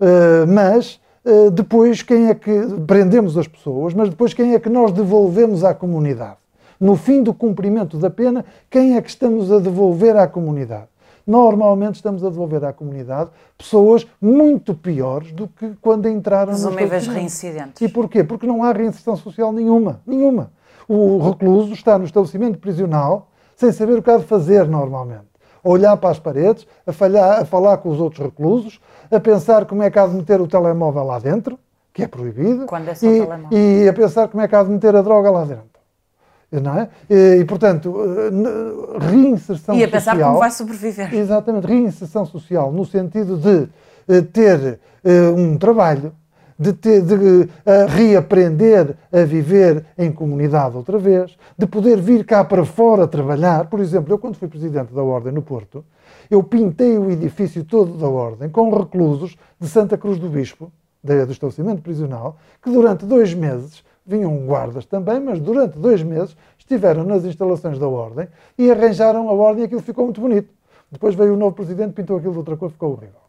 eh, 0.00 0.46
mas 0.46 1.00
eh, 1.24 1.50
depois 1.50 2.02
quem 2.02 2.28
é 2.28 2.34
que 2.34 2.52
prendemos 2.86 3.36
as 3.38 3.46
pessoas, 3.46 3.94
mas 3.94 4.08
depois 4.08 4.34
quem 4.34 4.54
é 4.54 4.58
que 4.58 4.68
nós 4.68 4.92
devolvemos 4.92 5.62
à 5.64 5.74
comunidade? 5.74 6.38
No 6.80 6.96
fim 6.96 7.22
do 7.22 7.32
cumprimento 7.32 7.96
da 7.98 8.10
pena, 8.10 8.44
quem 8.68 8.96
é 8.96 9.02
que 9.02 9.08
estamos 9.08 9.50
a 9.52 9.58
devolver 9.58 10.16
à 10.16 10.26
comunidade? 10.26 10.88
Normalmente 11.26 11.94
estamos 11.94 12.22
a 12.22 12.28
devolver 12.28 12.64
à 12.64 12.72
comunidade 12.72 13.30
pessoas 13.56 14.06
muito 14.20 14.74
piores 14.74 15.32
do 15.32 15.48
que 15.48 15.74
quando 15.80 16.06
entraram 16.08 16.52
no 16.52 16.58
Presumíveis 16.58 17.06
reincidentes. 17.06 17.80
E 17.80 17.88
porquê? 17.88 18.22
Porque 18.22 18.46
não 18.46 18.62
há 18.62 18.72
reinserção 18.72 19.16
social 19.16 19.50
nenhuma. 19.52 20.00
Nenhuma. 20.06 20.50
O 20.86 21.18
recluso 21.30 21.72
está 21.72 21.98
no 21.98 22.04
estabelecimento 22.04 22.58
prisional 22.58 23.30
sem 23.56 23.72
saber 23.72 23.98
o 23.98 24.02
que 24.02 24.10
há 24.10 24.18
de 24.18 24.24
fazer 24.24 24.68
normalmente. 24.68 25.24
A 25.64 25.68
olhar 25.68 25.96
para 25.96 26.10
as 26.10 26.18
paredes, 26.18 26.66
a, 26.86 26.92
falhar, 26.92 27.40
a 27.40 27.44
falar 27.46 27.78
com 27.78 27.88
os 27.88 27.98
outros 27.98 28.22
reclusos, 28.22 28.78
a 29.10 29.18
pensar 29.18 29.64
como 29.64 29.82
é 29.82 29.90
que 29.90 29.98
há 29.98 30.06
de 30.06 30.14
meter 30.14 30.40
o 30.42 30.46
telemóvel 30.46 31.04
lá 31.04 31.18
dentro, 31.18 31.58
que 31.90 32.02
é 32.02 32.06
proibido, 32.06 32.66
Quando 32.66 32.88
é 32.88 32.94
só 32.94 33.06
e, 33.06 33.20
telemóvel. 33.20 33.58
e 33.58 33.88
a 33.88 33.92
pensar 33.94 34.28
como 34.28 34.42
é 34.42 34.48
que 34.48 34.54
há 34.54 34.62
de 34.62 34.68
meter 34.68 34.94
a 34.94 35.00
droga 35.00 35.30
lá 35.30 35.44
dentro. 35.44 35.73
Não 36.60 36.78
é? 36.78 36.88
E, 37.10 37.44
portanto, 37.44 37.94
reinserção 39.00 39.74
social. 39.74 39.76
E 39.76 39.84
a 39.84 39.88
pensar 39.88 40.12
social, 40.12 40.28
como 40.28 40.40
vai 40.40 40.50
sobreviver. 40.50 41.14
Exatamente, 41.14 41.66
reinserção 41.66 42.26
social, 42.26 42.72
no 42.72 42.84
sentido 42.84 43.36
de 43.36 43.68
eh, 44.08 44.22
ter 44.22 44.78
eh, 45.02 45.30
um 45.30 45.56
trabalho, 45.56 46.12
de, 46.58 46.72
ter, 46.72 47.02
de 47.02 47.48
reaprender 47.88 48.94
a 49.12 49.24
viver 49.24 49.84
em 49.98 50.12
comunidade 50.12 50.76
outra 50.76 50.98
vez, 50.98 51.36
de 51.58 51.66
poder 51.66 52.00
vir 52.00 52.24
cá 52.24 52.44
para 52.44 52.64
fora 52.64 53.08
trabalhar. 53.08 53.66
Por 53.66 53.80
exemplo, 53.80 54.12
eu 54.12 54.18
quando 54.18 54.36
fui 54.36 54.46
presidente 54.46 54.94
da 54.94 55.02
Ordem 55.02 55.32
no 55.32 55.42
Porto, 55.42 55.84
eu 56.30 56.42
pintei 56.44 56.96
o 56.96 57.10
edifício 57.10 57.64
todo 57.64 57.94
da 57.98 58.08
Ordem 58.08 58.48
com 58.48 58.70
reclusos 58.70 59.36
de 59.58 59.68
Santa 59.68 59.98
Cruz 59.98 60.18
do 60.18 60.28
Bispo, 60.28 60.70
do 61.02 61.32
estabelecimento 61.32 61.82
prisional, 61.82 62.38
que 62.62 62.70
durante 62.70 63.04
dois 63.04 63.34
meses 63.34 63.82
vinham 64.06 64.36
guardas 64.46 64.84
também, 64.84 65.18
mas 65.20 65.40
durante 65.40 65.78
dois 65.78 66.02
meses 66.02 66.36
estiveram 66.58 67.04
nas 67.04 67.24
instalações 67.24 67.78
da 67.78 67.88
Ordem 67.88 68.28
e 68.58 68.70
arranjaram 68.70 69.28
a 69.28 69.32
Ordem 69.32 69.62
e 69.62 69.66
aquilo 69.66 69.80
ficou 69.80 70.04
muito 70.04 70.20
bonito. 70.20 70.52
Depois 70.90 71.14
veio 71.14 71.34
o 71.34 71.36
novo 71.36 71.56
presidente, 71.56 71.92
pintou 71.92 72.16
aquilo 72.16 72.32
de 72.32 72.38
outra 72.38 72.56
cor, 72.56 72.70
ficou 72.70 72.92
horrível. 72.92 73.20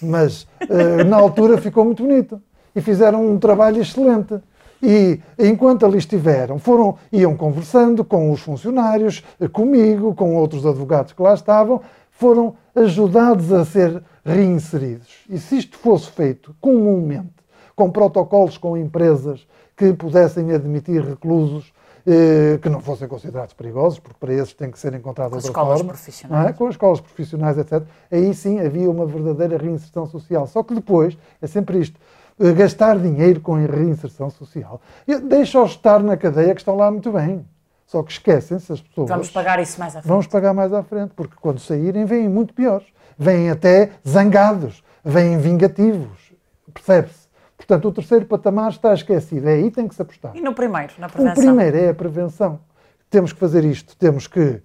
Mas 0.00 0.42
uh, 0.42 1.04
na 1.06 1.16
altura 1.16 1.58
ficou 1.58 1.84
muito 1.84 2.02
bonito 2.02 2.40
e 2.74 2.80
fizeram 2.80 3.26
um 3.26 3.38
trabalho 3.38 3.80
excelente. 3.80 4.40
E 4.82 5.20
enquanto 5.38 5.86
ali 5.86 5.98
estiveram, 5.98 6.58
foram, 6.58 6.96
iam 7.12 7.36
conversando 7.36 8.04
com 8.04 8.32
os 8.32 8.40
funcionários, 8.40 9.22
eh, 9.40 9.46
comigo, 9.46 10.12
com 10.12 10.34
outros 10.34 10.66
advogados 10.66 11.12
que 11.12 11.22
lá 11.22 11.34
estavam, 11.34 11.80
foram 12.10 12.56
ajudados 12.74 13.52
a 13.52 13.64
ser 13.64 14.02
reinseridos. 14.24 15.20
E 15.30 15.38
se 15.38 15.58
isto 15.58 15.78
fosse 15.78 16.10
feito 16.10 16.52
comumente, 16.60 17.30
com 17.76 17.92
protocolos 17.92 18.58
com 18.58 18.76
empresas 18.76 19.46
que 19.82 19.92
pudessem 19.94 20.52
admitir 20.52 21.02
reclusos 21.02 21.72
eh, 22.06 22.56
que 22.62 22.68
não 22.68 22.80
fossem 22.80 23.08
considerados 23.08 23.52
perigosos, 23.52 23.98
porque 23.98 24.16
para 24.20 24.32
esses 24.32 24.52
tem 24.52 24.70
que 24.70 24.78
ser 24.78 24.94
encontrado 24.94 25.30
com 25.30 25.36
outra 25.36 25.50
escolas 25.50 25.78
forma, 25.78 25.92
profissionais. 25.92 26.48
É? 26.48 26.52
com 26.52 26.66
as 26.66 26.74
escolas 26.74 27.00
profissionais, 27.00 27.58
etc. 27.58 27.82
Aí 28.10 28.32
sim 28.32 28.60
havia 28.60 28.88
uma 28.88 29.04
verdadeira 29.06 29.56
reinserção 29.56 30.06
social. 30.06 30.46
Só 30.46 30.62
que 30.62 30.72
depois 30.72 31.18
é 31.40 31.46
sempre 31.48 31.80
isto. 31.80 31.98
Eh, 32.38 32.52
gastar 32.52 32.96
dinheiro 32.96 33.40
com 33.40 33.54
reinserção 33.54 34.30
social. 34.30 34.80
Deixa-os 35.28 35.72
estar 35.72 36.00
na 36.00 36.16
cadeia 36.16 36.54
que 36.54 36.60
estão 36.60 36.76
lá 36.76 36.88
muito 36.88 37.10
bem. 37.10 37.44
Só 37.86 38.04
que 38.04 38.12
esquecem-se 38.12 38.72
as 38.72 38.80
pessoas. 38.80 39.08
Vamos 39.08 39.30
pagar 39.30 39.60
isso 39.60 39.80
mais 39.80 39.96
à 39.96 40.00
frente. 40.00 40.08
Vamos 40.08 40.26
pagar 40.28 40.54
mais 40.54 40.72
à 40.72 40.82
frente, 40.84 41.12
porque 41.16 41.34
quando 41.40 41.58
saírem 41.58 42.04
vêm 42.04 42.28
muito 42.28 42.54
piores. 42.54 42.86
Vêm 43.18 43.50
até 43.50 43.90
zangados, 44.08 44.82
vêm 45.04 45.38
vingativos. 45.38 46.32
Percebe-se? 46.72 47.21
Portanto, 47.66 47.88
o 47.88 47.92
terceiro 47.92 48.26
patamar 48.26 48.70
está 48.70 48.92
esquecido. 48.94 49.48
É 49.48 49.54
aí 49.54 49.70
que 49.70 49.76
tem 49.76 49.88
que 49.88 49.94
se 49.94 50.02
apostar. 50.02 50.36
E 50.36 50.40
no 50.40 50.54
primeiro, 50.54 50.92
na 50.98 51.08
prevenção? 51.08 51.42
O 51.42 51.46
primeiro 51.46 51.76
é 51.76 51.88
a 51.90 51.94
prevenção. 51.94 52.60
Temos 53.08 53.32
que 53.32 53.38
fazer 53.38 53.64
isto. 53.64 53.96
Temos 53.96 54.26
que 54.26 54.62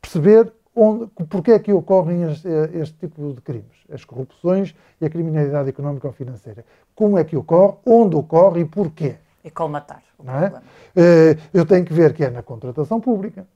perceber 0.00 0.52
onde, 0.74 1.06
porque 1.28 1.52
é 1.52 1.58
que 1.58 1.72
ocorrem 1.72 2.22
este, 2.30 2.48
este, 2.74 2.98
tipo 2.98 3.32
de 3.32 3.40
crimes, 3.40 3.76
as 3.92 4.04
corrupções 4.04 4.74
e 5.00 5.06
a 5.06 5.10
criminalidade 5.10 5.68
económica 5.68 6.06
ou 6.06 6.12
financeira. 6.12 6.64
Como 6.94 7.18
é 7.18 7.24
que 7.24 7.36
ocorre, 7.36 7.76
onde 7.86 8.16
ocorre 8.16 8.60
e 8.60 8.64
porquê. 8.64 9.16
E 9.44 9.50
colmatar 9.50 10.02
o 10.18 10.30
é? 10.30 10.52
Eh, 10.94 11.36
eu 11.52 11.66
tenho 11.66 11.84
que 11.84 11.92
ver 11.92 12.12
que 12.14 12.24
é 12.24 12.30
na 12.30 12.42
contratação 12.42 13.00
pública, 13.00 13.46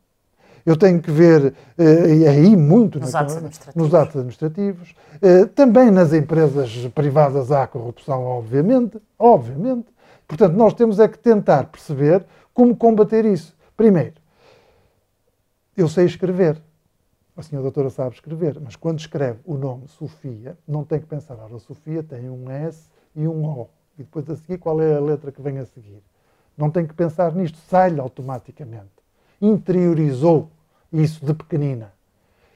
eu 0.67 0.77
tenho 0.77 1.01
que 1.01 1.13
ver, 1.13 1.55
eh, 1.79 2.29
aí 2.29 2.57
muito 2.57 2.99
nos, 2.99 3.13
na, 3.13 3.21
atos, 3.21 3.37
administrativos. 3.37 3.83
nos 3.83 3.95
atos 3.95 4.17
administrativos. 4.17 4.95
Eh, 5.23 5.47
também 5.47 5.93
nas 5.93 6.13
empresas 6.13 6.89
privadas 6.89 7.53
há 7.53 7.69
corrupção, 7.69 8.25
obviamente, 8.25 9.01
obviamente. 9.17 9.87
Portanto, 10.27 10.55
nós 10.55 10.75
temos 10.75 10.99
é 10.99 11.07
que 11.07 11.19
tentar 11.19 11.67
perceber 11.67 12.27
como 12.53 12.77
combater 12.77 13.25
isso. 13.25 13.57
Primeiro, 13.77 14.15
eu 15.77 15.89
sei 15.89 16.07
escrever. 16.07 16.61
A 17.37 17.43
senhora 17.43 17.63
doutora 17.63 17.91
sabe 17.91 18.15
escrever, 18.15 18.59
mas 18.61 18.75
quando 18.75 18.99
escreve 18.99 19.39
o 19.45 19.57
nome 19.57 19.87
Sofia, 19.87 20.57
não 20.67 20.85
tem 20.85 20.99
que 20.99 21.07
pensar, 21.07 21.35
a 21.35 21.59
Sofia 21.61 22.03
tem 22.03 22.29
um 22.29 22.51
S 22.51 22.89
e 23.15 23.29
um 23.29 23.45
O. 23.45 23.69
E 23.99 24.03
depois 24.03 24.29
a 24.29 24.35
seguir, 24.35 24.59
qual 24.59 24.81
é 24.81 24.97
a 24.97 25.01
letra 25.01 25.31
que 25.31 25.41
vem 25.41 25.59
a 25.59 25.67
seguir? 25.67 26.03
Não 26.57 26.71
tem 26.71 26.87
que 26.87 26.95
pensar 26.95 27.35
nisto, 27.35 27.59
sai-lhe 27.69 28.01
automaticamente. 28.01 28.91
Interiorizou 29.41 30.51
isso 30.93 31.25
de 31.25 31.35
pequenina. 31.35 31.93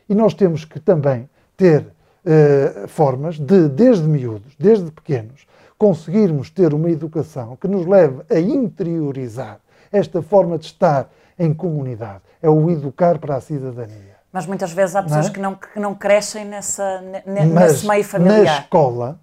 E 0.08 0.14
nós 0.14 0.34
temos 0.34 0.64
que 0.64 0.80
também 0.80 1.28
ter 1.56 1.82
uh, 1.82 2.88
formas 2.88 3.38
de, 3.38 3.68
desde 3.68 4.06
miúdos, 4.06 4.54
desde 4.58 4.90
pequenos, 4.90 5.46
conseguirmos 5.78 6.50
ter 6.50 6.74
uma 6.74 6.90
educação 6.90 7.56
que 7.56 7.68
nos 7.68 7.86
leve 7.86 8.22
a 8.30 8.38
interiorizar 8.38 9.60
esta 9.92 10.20
forma 10.20 10.58
de 10.58 10.66
estar 10.66 11.10
em 11.38 11.54
comunidade. 11.54 12.22
É 12.42 12.48
o 12.50 12.70
educar 12.70 13.18
para 13.18 13.36
a 13.36 13.40
cidadania. 13.40 14.16
Mas 14.32 14.46
muitas 14.46 14.72
vezes 14.72 14.94
há 14.94 15.02
pessoas 15.02 15.24
não 15.24 15.30
é? 15.30 15.34
que, 15.34 15.40
não, 15.40 15.54
que 15.54 15.80
não 15.80 15.94
crescem 15.94 16.44
nessa, 16.44 17.02
nesse 17.26 17.86
meio 17.86 18.04
familiar. 18.04 18.44
Na 18.44 18.58
escola, 18.60 19.20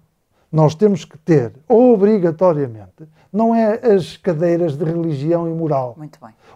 nós 0.50 0.74
temos 0.74 1.04
que 1.04 1.16
ter, 1.18 1.52
obrigatoriamente, 1.68 3.08
não 3.32 3.54
é 3.54 3.74
as 3.94 4.16
cadeiras 4.16 4.76
de 4.76 4.84
religião 4.84 5.48
e 5.48 5.52
moral. 5.52 5.96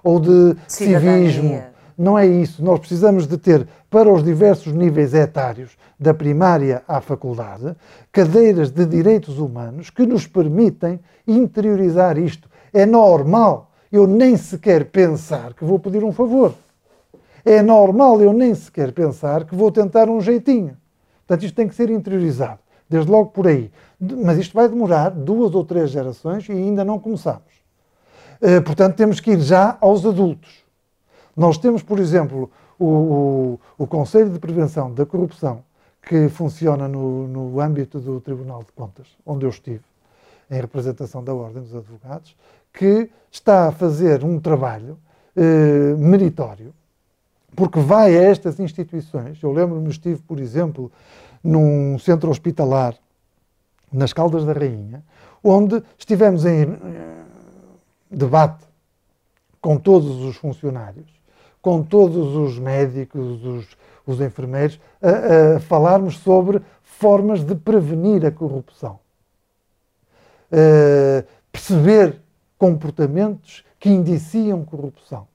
Ou 0.02 0.18
de 0.18 0.56
Cidadania. 0.66 1.30
civismo 1.30 1.71
não 1.96 2.18
é 2.18 2.26
isso. 2.26 2.64
Nós 2.64 2.78
precisamos 2.78 3.26
de 3.26 3.36
ter, 3.38 3.66
para 3.90 4.12
os 4.12 4.22
diversos 4.22 4.72
níveis 4.72 5.14
etários, 5.14 5.76
da 5.98 6.12
primária 6.12 6.82
à 6.88 7.00
faculdade, 7.00 7.76
cadeiras 8.10 8.70
de 8.70 8.84
direitos 8.84 9.38
humanos 9.38 9.88
que 9.90 10.04
nos 10.04 10.26
permitem 10.26 10.98
interiorizar 11.26 12.18
isto. 12.18 12.48
É 12.72 12.84
normal 12.84 13.70
eu 13.90 14.06
nem 14.06 14.36
sequer 14.36 14.86
pensar 14.86 15.54
que 15.54 15.64
vou 15.64 15.78
pedir 15.78 16.02
um 16.02 16.12
favor. 16.12 16.54
É 17.44 17.62
normal 17.62 18.20
eu 18.20 18.32
nem 18.32 18.54
sequer 18.54 18.92
pensar 18.92 19.44
que 19.44 19.54
vou 19.54 19.70
tentar 19.70 20.08
um 20.08 20.20
jeitinho. 20.20 20.76
Portanto, 21.26 21.44
isto 21.44 21.54
tem 21.54 21.68
que 21.68 21.74
ser 21.74 21.90
interiorizado, 21.90 22.58
desde 22.88 23.10
logo 23.10 23.30
por 23.30 23.46
aí. 23.46 23.70
Mas 24.00 24.38
isto 24.38 24.54
vai 24.54 24.68
demorar 24.68 25.10
duas 25.10 25.54
ou 25.54 25.64
três 25.64 25.90
gerações 25.90 26.48
e 26.48 26.52
ainda 26.52 26.84
não 26.84 26.98
começamos. 26.98 27.52
Eh, 28.40 28.60
portanto, 28.60 28.96
temos 28.96 29.20
que 29.20 29.32
ir 29.32 29.40
já 29.40 29.76
aos 29.80 30.04
adultos. 30.04 30.61
Nós 31.36 31.58
temos, 31.58 31.82
por 31.82 31.98
exemplo, 31.98 32.50
o, 32.78 32.86
o, 32.86 33.60
o 33.78 33.86
Conselho 33.86 34.30
de 34.30 34.38
Prevenção 34.38 34.92
da 34.92 35.06
Corrupção, 35.06 35.64
que 36.02 36.28
funciona 36.28 36.88
no, 36.88 37.28
no 37.28 37.60
âmbito 37.60 38.00
do 38.00 38.20
Tribunal 38.20 38.64
de 38.64 38.72
Contas, 38.72 39.06
onde 39.24 39.46
eu 39.46 39.50
estive, 39.50 39.84
em 40.50 40.60
representação 40.60 41.22
da 41.22 41.32
Ordem 41.32 41.62
dos 41.62 41.74
Advogados, 41.74 42.36
que 42.72 43.08
está 43.30 43.68
a 43.68 43.72
fazer 43.72 44.24
um 44.24 44.40
trabalho 44.40 44.98
eh, 45.36 45.94
meritório, 45.96 46.74
porque 47.54 47.78
vai 47.80 48.16
a 48.16 48.22
estas 48.22 48.58
instituições. 48.58 49.42
Eu 49.42 49.52
lembro-me, 49.52 49.88
estive, 49.88 50.20
por 50.22 50.40
exemplo, 50.40 50.90
num 51.42 51.98
centro 51.98 52.30
hospitalar 52.30 52.94
nas 53.92 54.12
Caldas 54.12 54.44
da 54.44 54.52
Rainha, 54.52 55.04
onde 55.42 55.82
estivemos 55.98 56.44
em 56.44 56.62
eh, 56.62 57.22
debate 58.10 58.64
com 59.60 59.78
todos 59.78 60.22
os 60.22 60.36
funcionários, 60.36 61.21
com 61.62 61.80
todos 61.80 62.34
os 62.34 62.58
médicos, 62.58 63.42
os, 63.44 63.66
os 64.04 64.20
enfermeiros, 64.20 64.80
a, 65.00 65.56
a, 65.56 65.60
falarmos 65.60 66.18
sobre 66.18 66.60
formas 66.82 67.44
de 67.44 67.54
prevenir 67.54 68.26
a 68.26 68.32
corrupção. 68.32 68.98
Uh, 70.52 71.24
perceber 71.50 72.20
comportamentos 72.58 73.64
que 73.78 73.88
indiciam 73.88 74.64
corrupção. 74.64 75.26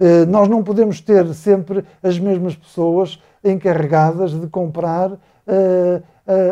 Uh, 0.00 0.26
nós 0.26 0.48
não 0.48 0.64
podemos 0.64 1.00
ter 1.00 1.32
sempre 1.34 1.84
as 2.02 2.18
mesmas 2.18 2.56
pessoas 2.56 3.22
encarregadas 3.44 4.32
de 4.32 4.46
comprar 4.48 5.12
uh, 5.12 5.18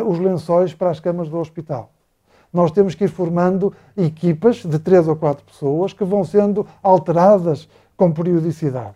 os 0.06 0.18
lençóis 0.18 0.72
para 0.72 0.90
as 0.90 1.00
camas 1.00 1.28
do 1.28 1.38
hospital 1.38 1.90
nós 2.56 2.70
temos 2.70 2.94
que 2.94 3.04
ir 3.04 3.08
formando 3.08 3.72
equipas 3.96 4.64
de 4.64 4.78
três 4.78 5.06
ou 5.06 5.14
quatro 5.14 5.44
pessoas 5.44 5.92
que 5.92 6.04
vão 6.04 6.24
sendo 6.24 6.66
alteradas 6.82 7.68
com 7.96 8.12
periodicidade, 8.12 8.94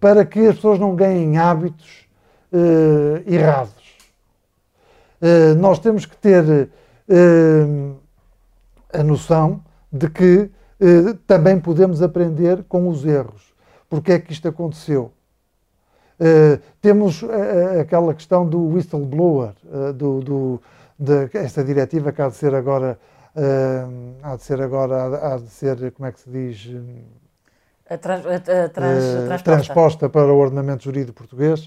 para 0.00 0.24
que 0.24 0.40
as 0.40 0.56
pessoas 0.56 0.78
não 0.78 0.94
ganhem 0.94 1.38
hábitos 1.38 2.08
eh, 2.52 3.22
errados. 3.26 3.96
Eh, 5.20 5.54
nós 5.54 5.78
temos 5.78 6.06
que 6.06 6.16
ter 6.16 6.68
eh, 7.08 7.92
a 8.92 9.02
noção 9.02 9.62
de 9.92 10.08
que 10.10 10.50
também 11.26 11.58
podemos 11.58 12.02
aprender 12.02 12.64
com 12.64 12.88
os 12.88 13.06
erros. 13.06 13.54
Porque 13.88 14.12
é 14.12 14.18
que 14.18 14.32
isto 14.32 14.48
aconteceu? 14.48 15.12
Uh, 16.18 16.60
temos 16.80 17.22
uh, 17.22 17.80
aquela 17.80 18.14
questão 18.14 18.46
do 18.46 18.60
whistleblower, 18.68 19.52
uh, 19.64 19.92
do, 19.92 20.20
do, 20.20 20.62
de, 20.98 21.28
esta 21.34 21.62
diretiva 21.64 22.12
que 22.12 22.22
há 22.22 22.28
de 22.28 22.36
ser 22.36 22.54
agora, 22.54 22.98
há 24.22 24.36
de 24.36 24.42
ser 24.42 24.60
agora, 24.60 25.34
há 25.34 25.36
de 25.38 25.48
ser, 25.48 25.90
como 25.92 26.08
é 26.08 26.12
que 26.12 26.20
se 26.20 26.30
diz? 26.30 26.70
A 27.94 27.98
trans, 27.98 28.26
a, 28.26 28.34
a 28.34 28.68
trans, 28.68 29.04
uh, 29.04 29.26
transposta. 29.26 29.44
transposta. 29.44 30.08
para 30.08 30.32
o 30.32 30.36
ordenamento 30.36 30.84
jurídico 30.84 31.14
português, 31.14 31.66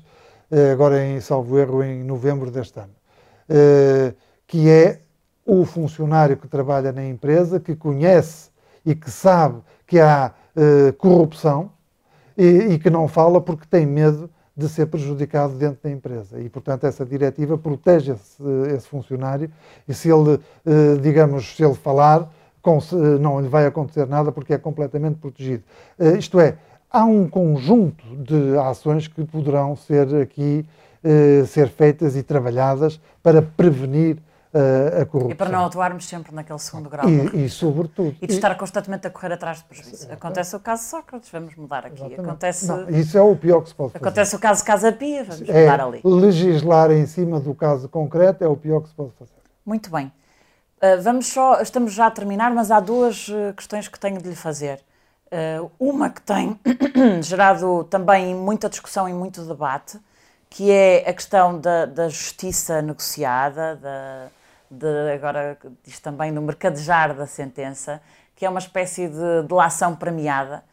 uh, 0.52 0.72
agora 0.72 1.04
em 1.06 1.20
salvo 1.22 1.58
erro 1.58 1.84
em 1.84 2.04
novembro 2.04 2.52
deste 2.52 2.80
ano, 2.80 2.94
que 4.46 4.70
é 4.70 5.02
o 5.46 5.64
funcionário 5.64 6.36
que 6.36 6.48
trabalha 6.48 6.92
na 6.92 7.06
empresa, 7.06 7.60
que 7.60 7.76
conhece 7.76 8.50
e 8.86 8.94
que 8.94 9.10
sabe 9.10 9.62
que 9.86 10.00
há 10.00 10.34
corrupção 10.98 11.72
e, 12.38 12.74
e 12.74 12.80
que 12.80 12.90
não 12.90 13.08
fala 13.08 13.40
porque 13.40 13.66
tem 13.70 13.86
medo 13.86 14.30
de 14.58 14.68
ser 14.68 14.88
prejudicado 14.88 15.54
dentro 15.54 15.84
da 15.84 15.92
empresa. 15.92 16.42
E, 16.42 16.50
portanto, 16.50 16.86
essa 16.86 17.06
diretiva 17.06 17.60
protege 17.60 18.14
esse, 18.14 18.44
esse 18.76 18.88
funcionário 18.88 19.52
e 19.88 19.94
se 19.94 20.10
ele, 20.10 20.40
eh, 20.66 20.98
digamos, 21.00 21.56
se 21.56 21.64
ele 21.64 21.76
falar, 21.76 22.28
não 23.20 23.40
lhe 23.40 23.48
vai 23.48 23.66
acontecer 23.66 24.06
nada 24.08 24.32
porque 24.32 24.54
é 24.54 24.58
completamente 24.58 25.18
protegido. 25.18 25.64
Eh, 26.00 26.18
isto 26.18 26.40
é, 26.40 26.58
há 26.92 27.04
um 27.06 27.28
conjunto 27.28 28.04
de 28.18 28.58
ações 28.58 29.08
que 29.08 29.24
poderão 29.26 29.76
ser 29.76 30.16
aqui 30.16 30.66
eh, 31.04 31.46
ser 31.46 31.70
feitas 31.70 32.16
e 32.16 32.24
trabalhadas 32.24 33.00
para 33.22 33.42
prevenir 33.42 34.18
a 35.00 35.06
corrupção. 35.06 35.32
E 35.32 35.36
para 35.36 35.50
não 35.52 35.66
atuarmos 35.66 36.08
sempre 36.08 36.34
naquele 36.34 36.58
segundo 36.58 36.90
grau. 36.90 37.08
E, 37.08 37.46
e 37.46 37.50
sobretudo. 37.50 38.16
E 38.20 38.26
de 38.26 38.34
estar 38.34 38.56
constantemente 38.56 39.06
a 39.06 39.10
correr 39.12 39.34
atrás 39.34 39.60
de 39.60 39.66
prejuízo. 39.66 40.12
Acontece 40.12 40.56
o 40.56 40.60
caso 40.60 40.84
Sócrates, 40.90 41.30
vamos 41.30 41.56
mudar 41.56 41.86
aqui. 41.86 42.16
Acontece, 42.16 42.66
não, 42.66 42.90
isso 42.90 43.16
é 43.16 43.22
o 43.22 43.36
pior 43.36 43.62
que 43.62 43.70
se 43.70 43.76
pode 43.76 43.92
fazer. 43.92 44.04
Acontece 44.04 44.36
o 44.36 44.40
caso 44.40 44.66
Casa 44.66 44.92
Pia, 44.92 45.24
vamos 45.26 45.48
é, 45.48 45.62
mudar 45.62 45.82
ali. 45.82 46.02
Legislar 46.04 46.90
em 46.90 47.06
cima 47.06 47.40
do 47.40 47.54
caso 47.54 47.88
concreto 47.88 48.44
é 48.44 48.48
o 48.48 48.56
pior 48.56 48.82
que 48.82 48.90
se 48.90 48.96
pode 48.96 49.12
fazer. 49.20 49.34
Muito 49.64 49.92
bem. 49.92 50.12
Uh, 50.78 51.02
vamos 51.02 51.26
só, 51.26 51.60
estamos 51.60 51.92
já 51.92 52.06
a 52.06 52.12
terminar, 52.12 52.52
mas 52.52 52.70
há 52.70 52.80
duas 52.80 53.28
uh, 53.30 53.52
questões 53.56 53.88
que 53.88 54.00
tenho 54.00 54.22
de 54.22 54.30
lhe 54.30 54.36
fazer. 54.36 54.80
Uh, 55.26 55.72
uma 55.80 56.08
que 56.08 56.22
tem 56.22 56.60
gerado 57.24 57.84
também 57.86 58.36
muita 58.36 58.70
discussão 58.70 59.10
e 59.10 59.14
muito 59.14 59.42
debate, 59.42 60.00
que 60.48 60.70
é 60.72 61.10
a 61.10 61.14
questão 61.14 61.60
da, 61.60 61.88
da 61.88 62.10
justiça 62.10 62.80
negociada, 62.84 63.76
da, 63.76 64.28
de, 64.70 65.14
agora 65.16 65.58
diz 65.84 66.00
também 66.00 66.32
no 66.32 66.44
mercadejar 66.44 67.16
da 67.16 67.26
sentença, 67.26 68.00
que 68.36 68.46
é 68.46 68.50
uma 68.50 68.60
espécie 68.60 69.08
de 69.08 69.48
delação 69.48 69.96
premiada, 69.96 70.64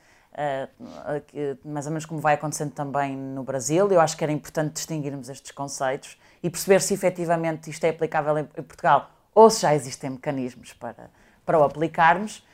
mais 1.65 1.87
ou 1.87 1.93
menos 1.93 2.05
como 2.05 2.21
vai 2.21 2.35
acontecendo 2.35 2.73
também 2.73 3.17
no 3.17 3.43
Brasil. 3.43 3.91
Eu 3.91 4.01
acho 4.01 4.17
que 4.17 4.23
era 4.23 4.33
importante 4.33 4.75
distinguirmos 4.75 5.31
estes 5.31 5.51
conceitos 5.51 6.19
e 6.43 6.51
perceber 6.51 6.83
se 6.83 6.93
efetivamente 6.93 7.71
isto 7.71 7.85
é 7.85 7.89
aplicável 7.89 8.39
em 8.39 8.45
Portugal 8.45 9.14
ou 9.35 9.51
se 9.51 9.63
já 9.63 9.75
existem 9.75 10.11
mecanismos 10.11 10.73
para, 10.73 11.11
para 11.45 11.59
o 11.59 11.65
aplicarmos. 11.65 12.47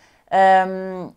Um, 0.69 1.13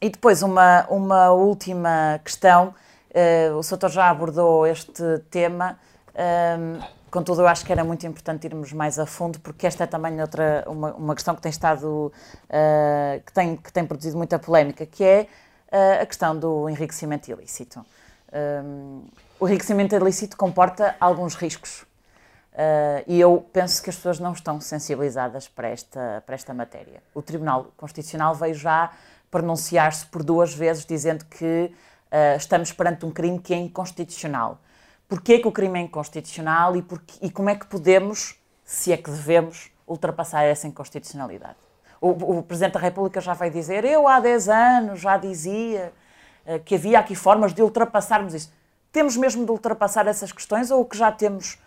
e 0.00 0.08
depois 0.08 0.42
uma, 0.42 0.86
uma 0.88 1.30
última 1.30 2.20
questão, 2.24 2.74
uh, 3.10 3.56
o 3.56 3.62
Soutor 3.62 3.90
já 3.90 4.08
abordou 4.08 4.66
este 4.66 5.02
tema, 5.30 5.78
um, 6.58 6.80
Contudo, 7.10 7.40
eu 7.40 7.48
acho 7.48 7.66
que 7.66 7.72
era 7.72 7.82
muito 7.82 8.06
importante 8.06 8.44
irmos 8.46 8.72
mais 8.72 8.96
a 8.96 9.04
fundo, 9.04 9.40
porque 9.40 9.66
esta 9.66 9.82
é 9.82 9.86
também 9.86 10.20
outra, 10.20 10.62
uma, 10.68 10.94
uma 10.94 11.14
questão 11.14 11.34
que 11.34 11.42
tem 11.42 11.50
estado, 11.50 12.12
uh, 12.46 13.20
que, 13.26 13.32
tem, 13.32 13.56
que 13.56 13.72
tem 13.72 13.84
produzido 13.84 14.16
muita 14.16 14.38
polémica, 14.38 14.86
que 14.86 15.02
é 15.02 15.26
uh, 15.72 16.02
a 16.02 16.06
questão 16.06 16.38
do 16.38 16.68
enriquecimento 16.68 17.28
ilícito. 17.28 17.84
Um, 18.32 19.02
o 19.40 19.48
enriquecimento 19.48 19.92
ilícito 19.96 20.36
comporta 20.36 20.94
alguns 21.00 21.34
riscos 21.34 21.84
uh, 22.52 23.04
e 23.06 23.20
eu 23.20 23.46
penso 23.52 23.82
que 23.82 23.90
as 23.90 23.96
pessoas 23.96 24.18
não 24.18 24.32
estão 24.32 24.60
sensibilizadas 24.60 25.48
para 25.48 25.68
esta, 25.68 26.22
para 26.24 26.34
esta 26.34 26.54
matéria. 26.54 27.02
O 27.14 27.22
Tribunal 27.22 27.72
Constitucional 27.76 28.34
veio 28.34 28.54
já 28.54 28.90
pronunciar-se 29.30 30.06
por 30.06 30.22
duas 30.22 30.52
vezes 30.52 30.84
dizendo 30.84 31.24
que 31.24 31.72
estamos 32.36 32.72
perante 32.72 33.06
um 33.06 33.12
crime 33.12 33.38
que 33.38 33.54
é 33.54 33.56
inconstitucional 33.56 34.58
porquê 35.10 35.40
que 35.40 35.48
o 35.48 35.52
crime 35.52 35.80
é 35.80 35.82
inconstitucional 35.82 36.76
e, 36.76 36.82
porque, 36.82 37.14
e 37.20 37.28
como 37.28 37.50
é 37.50 37.56
que 37.56 37.66
podemos, 37.66 38.36
se 38.64 38.92
é 38.92 38.96
que 38.96 39.10
devemos, 39.10 39.68
ultrapassar 39.84 40.44
essa 40.44 40.68
inconstitucionalidade. 40.68 41.56
O, 42.00 42.10
o, 42.38 42.42
Presidente 42.44 42.74
da 42.74 42.80
República 42.80 43.20
já 43.20 43.34
vai 43.34 43.50
dizer, 43.50 43.84
eu 43.84 44.06
há 44.06 44.20
10 44.20 44.48
anos 44.48 45.00
já 45.00 45.16
dizia 45.16 45.92
uh, 46.46 46.60
que 46.60 46.76
havia 46.76 47.00
aqui 47.00 47.16
formas 47.16 47.52
de 47.52 47.60
ultrapassarmos 47.60 48.32
isso. 48.32 48.52
Temos 48.92 49.16
mesmo 49.16 49.44
de 49.44 49.50
ultrapassar 49.50 50.06
essas 50.06 50.30
questões 50.30 50.70
ou 50.70 50.80
o 50.80 50.84
que 50.84 50.96
já 50.96 51.10
temos, 51.10 51.54
uh, 51.54 51.58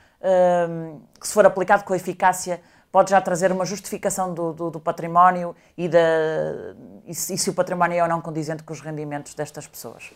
que 1.20 1.28
se 1.28 1.34
for 1.34 1.46
aplicado 1.46 1.84
com 1.84 1.94
eficácia, 1.94 2.62
pode 2.92 3.10
já 3.10 3.20
trazer 3.20 3.52
uma 3.52 3.66
justificação 3.66 4.34
do, 4.34 4.54
do, 4.54 4.70
do 4.70 4.80
património 4.80 5.56
e, 5.76 5.90
da, 5.90 6.00
e, 7.06 7.16
se, 7.16 7.34
e 7.34 7.38
se 7.38 7.50
o 7.50 7.54
património 7.54 7.98
é 7.98 8.04
ou 8.04 8.08
não 8.08 8.22
condizente 8.22 8.64
com 8.64 8.72
os 8.72 8.82
rendimentos 8.82 9.34
destas 9.34 9.68
pessoas? 9.68 10.12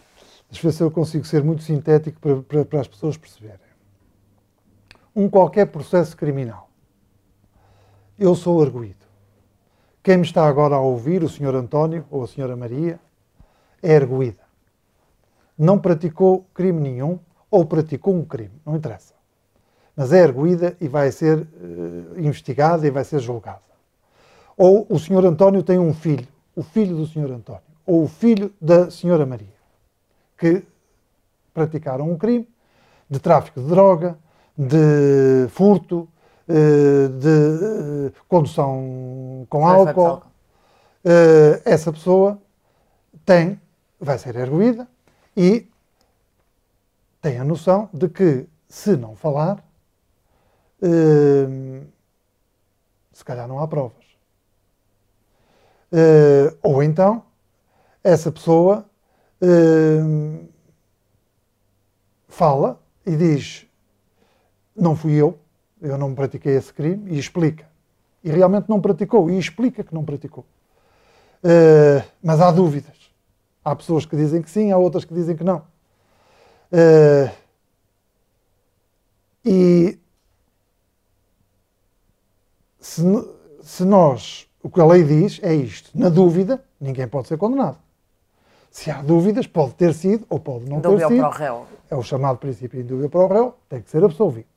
Deixa 0.49 0.65
eu 0.65 0.71
ver 0.71 0.77
se 0.77 0.83
eu 0.83 0.91
consigo 0.91 1.25
ser 1.25 1.43
muito 1.43 1.63
sintético 1.63 2.19
para, 2.21 2.41
para, 2.41 2.65
para 2.65 2.81
as 2.81 2.87
pessoas 2.87 3.17
perceberem. 3.17 3.59
Um 5.15 5.27
qualquer 5.27 5.65
processo 5.65 6.15
criminal. 6.15 6.69
Eu 8.17 8.35
sou 8.35 8.61
arguído. 8.61 9.05
Quem 10.03 10.17
me 10.17 10.23
está 10.23 10.47
agora 10.47 10.75
a 10.75 10.79
ouvir, 10.79 11.23
o 11.23 11.27
Sr. 11.27 11.55
António 11.55 12.05
ou 12.09 12.23
a 12.23 12.25
Sra. 12.25 12.55
Maria, 12.55 12.99
é 13.81 13.95
arguída. 13.95 14.43
Não 15.57 15.79
praticou 15.79 16.47
crime 16.53 16.79
nenhum 16.79 17.19
ou 17.49 17.65
praticou 17.65 18.15
um 18.15 18.23
crime, 18.23 18.61
não 18.65 18.75
interessa. 18.75 19.16
Mas 19.97 20.13
é 20.13 20.23
arguída 20.23 20.77
e 20.79 20.87
vai 20.87 21.11
ser 21.11 21.39
uh, 21.39 22.19
investigada 22.19 22.87
e 22.87 22.91
vai 22.91 23.03
ser 23.03 23.19
julgada. 23.19 23.59
Ou 24.55 24.85
o 24.89 24.97
Sr. 24.97 25.25
António 25.25 25.63
tem 25.63 25.79
um 25.79 25.93
filho, 25.93 26.27
o 26.55 26.63
filho 26.63 26.95
do 26.95 27.05
Sr. 27.05 27.31
António, 27.31 27.61
ou 27.85 28.03
o 28.03 28.07
filho 28.07 28.53
da 28.61 28.87
Sra. 28.87 29.25
Maria 29.25 29.57
que 30.37 30.63
praticaram 31.53 32.09
um 32.09 32.17
crime 32.17 32.47
de 33.09 33.19
tráfico 33.19 33.59
de 33.59 33.67
droga, 33.67 34.17
de 34.55 35.47
furto, 35.49 36.07
eh, 36.47 37.07
de 37.07 38.07
eh, 38.07 38.11
condução 38.27 39.45
com 39.49 39.67
álcool. 39.67 40.21
Essa 41.65 41.91
pessoa 41.91 42.37
tem, 43.25 43.59
vai 43.99 44.17
ser 44.17 44.35
erguida 44.35 44.87
e 45.35 45.67
tem 47.21 47.39
a 47.39 47.45
noção 47.45 47.89
de 47.93 48.09
que, 48.09 48.45
se 48.67 48.97
não 48.97 49.15
falar, 49.15 49.63
se 53.11 53.25
calhar 53.25 53.47
não 53.47 53.59
há 53.59 53.67
provas. 53.67 54.05
Ou 56.61 56.83
então, 56.83 57.23
essa 58.03 58.31
pessoa 58.31 58.85
uh, 59.41 60.47
fala 62.27 62.81
e 63.05 63.15
diz: 63.15 63.65
Não 64.75 64.95
fui 64.95 65.13
eu, 65.13 65.37
eu 65.81 65.97
não 65.97 66.15
pratiquei 66.15 66.55
esse 66.55 66.73
crime, 66.73 67.11
e 67.11 67.19
explica. 67.19 67.67
E 68.23 68.29
realmente 68.29 68.69
não 68.69 68.81
praticou, 68.81 69.29
e 69.29 69.37
explica 69.37 69.83
que 69.83 69.93
não 69.93 70.05
praticou. 70.05 70.45
Uh, 71.43 72.03
mas 72.21 72.41
há 72.41 72.51
dúvidas. 72.51 72.95
Há 73.63 73.75
pessoas 73.75 74.05
que 74.05 74.15
dizem 74.15 74.41
que 74.41 74.49
sim, 74.49 74.71
há 74.71 74.77
outras 74.77 75.03
que 75.03 75.13
dizem 75.13 75.35
que 75.35 75.43
não. 75.43 75.63
Uh, 76.71 77.29
e 79.45 79.99
se, 82.87 83.29
se 83.61 83.83
nós, 83.83 84.47
o 84.63 84.69
que 84.69 84.79
a 84.79 84.85
lei 84.85 85.03
diz 85.03 85.39
é 85.43 85.53
isto: 85.53 85.91
na 85.93 86.07
dúvida, 86.07 86.63
ninguém 86.79 87.07
pode 87.07 87.27
ser 87.27 87.37
condenado. 87.37 87.77
Se 88.71 88.89
há 88.89 89.01
dúvidas, 89.01 89.45
pode 89.45 89.73
ter 89.73 89.93
sido 89.93 90.25
ou 90.29 90.39
pode 90.39 90.69
não 90.69 90.79
ter 90.79 91.07
sido. 91.07 91.19
Para 91.19 91.27
o 91.27 91.31
réu. 91.31 91.65
É 91.89 91.95
o 91.95 92.03
chamado 92.03 92.37
princípio 92.37 92.81
de 92.81 92.87
dúvida 92.87 93.09
para 93.09 93.19
o 93.19 93.27
réu, 93.27 93.55
tem 93.67 93.81
que 93.81 93.89
ser 93.89 94.03
absolvido. 94.03 94.47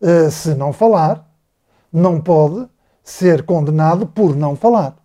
Uh, 0.00 0.30
se 0.30 0.54
não 0.54 0.72
falar, 0.72 1.28
não 1.92 2.20
pode 2.20 2.68
ser 3.02 3.42
condenado 3.44 4.06
por 4.06 4.34
não 4.34 4.56
falar. 4.56 4.96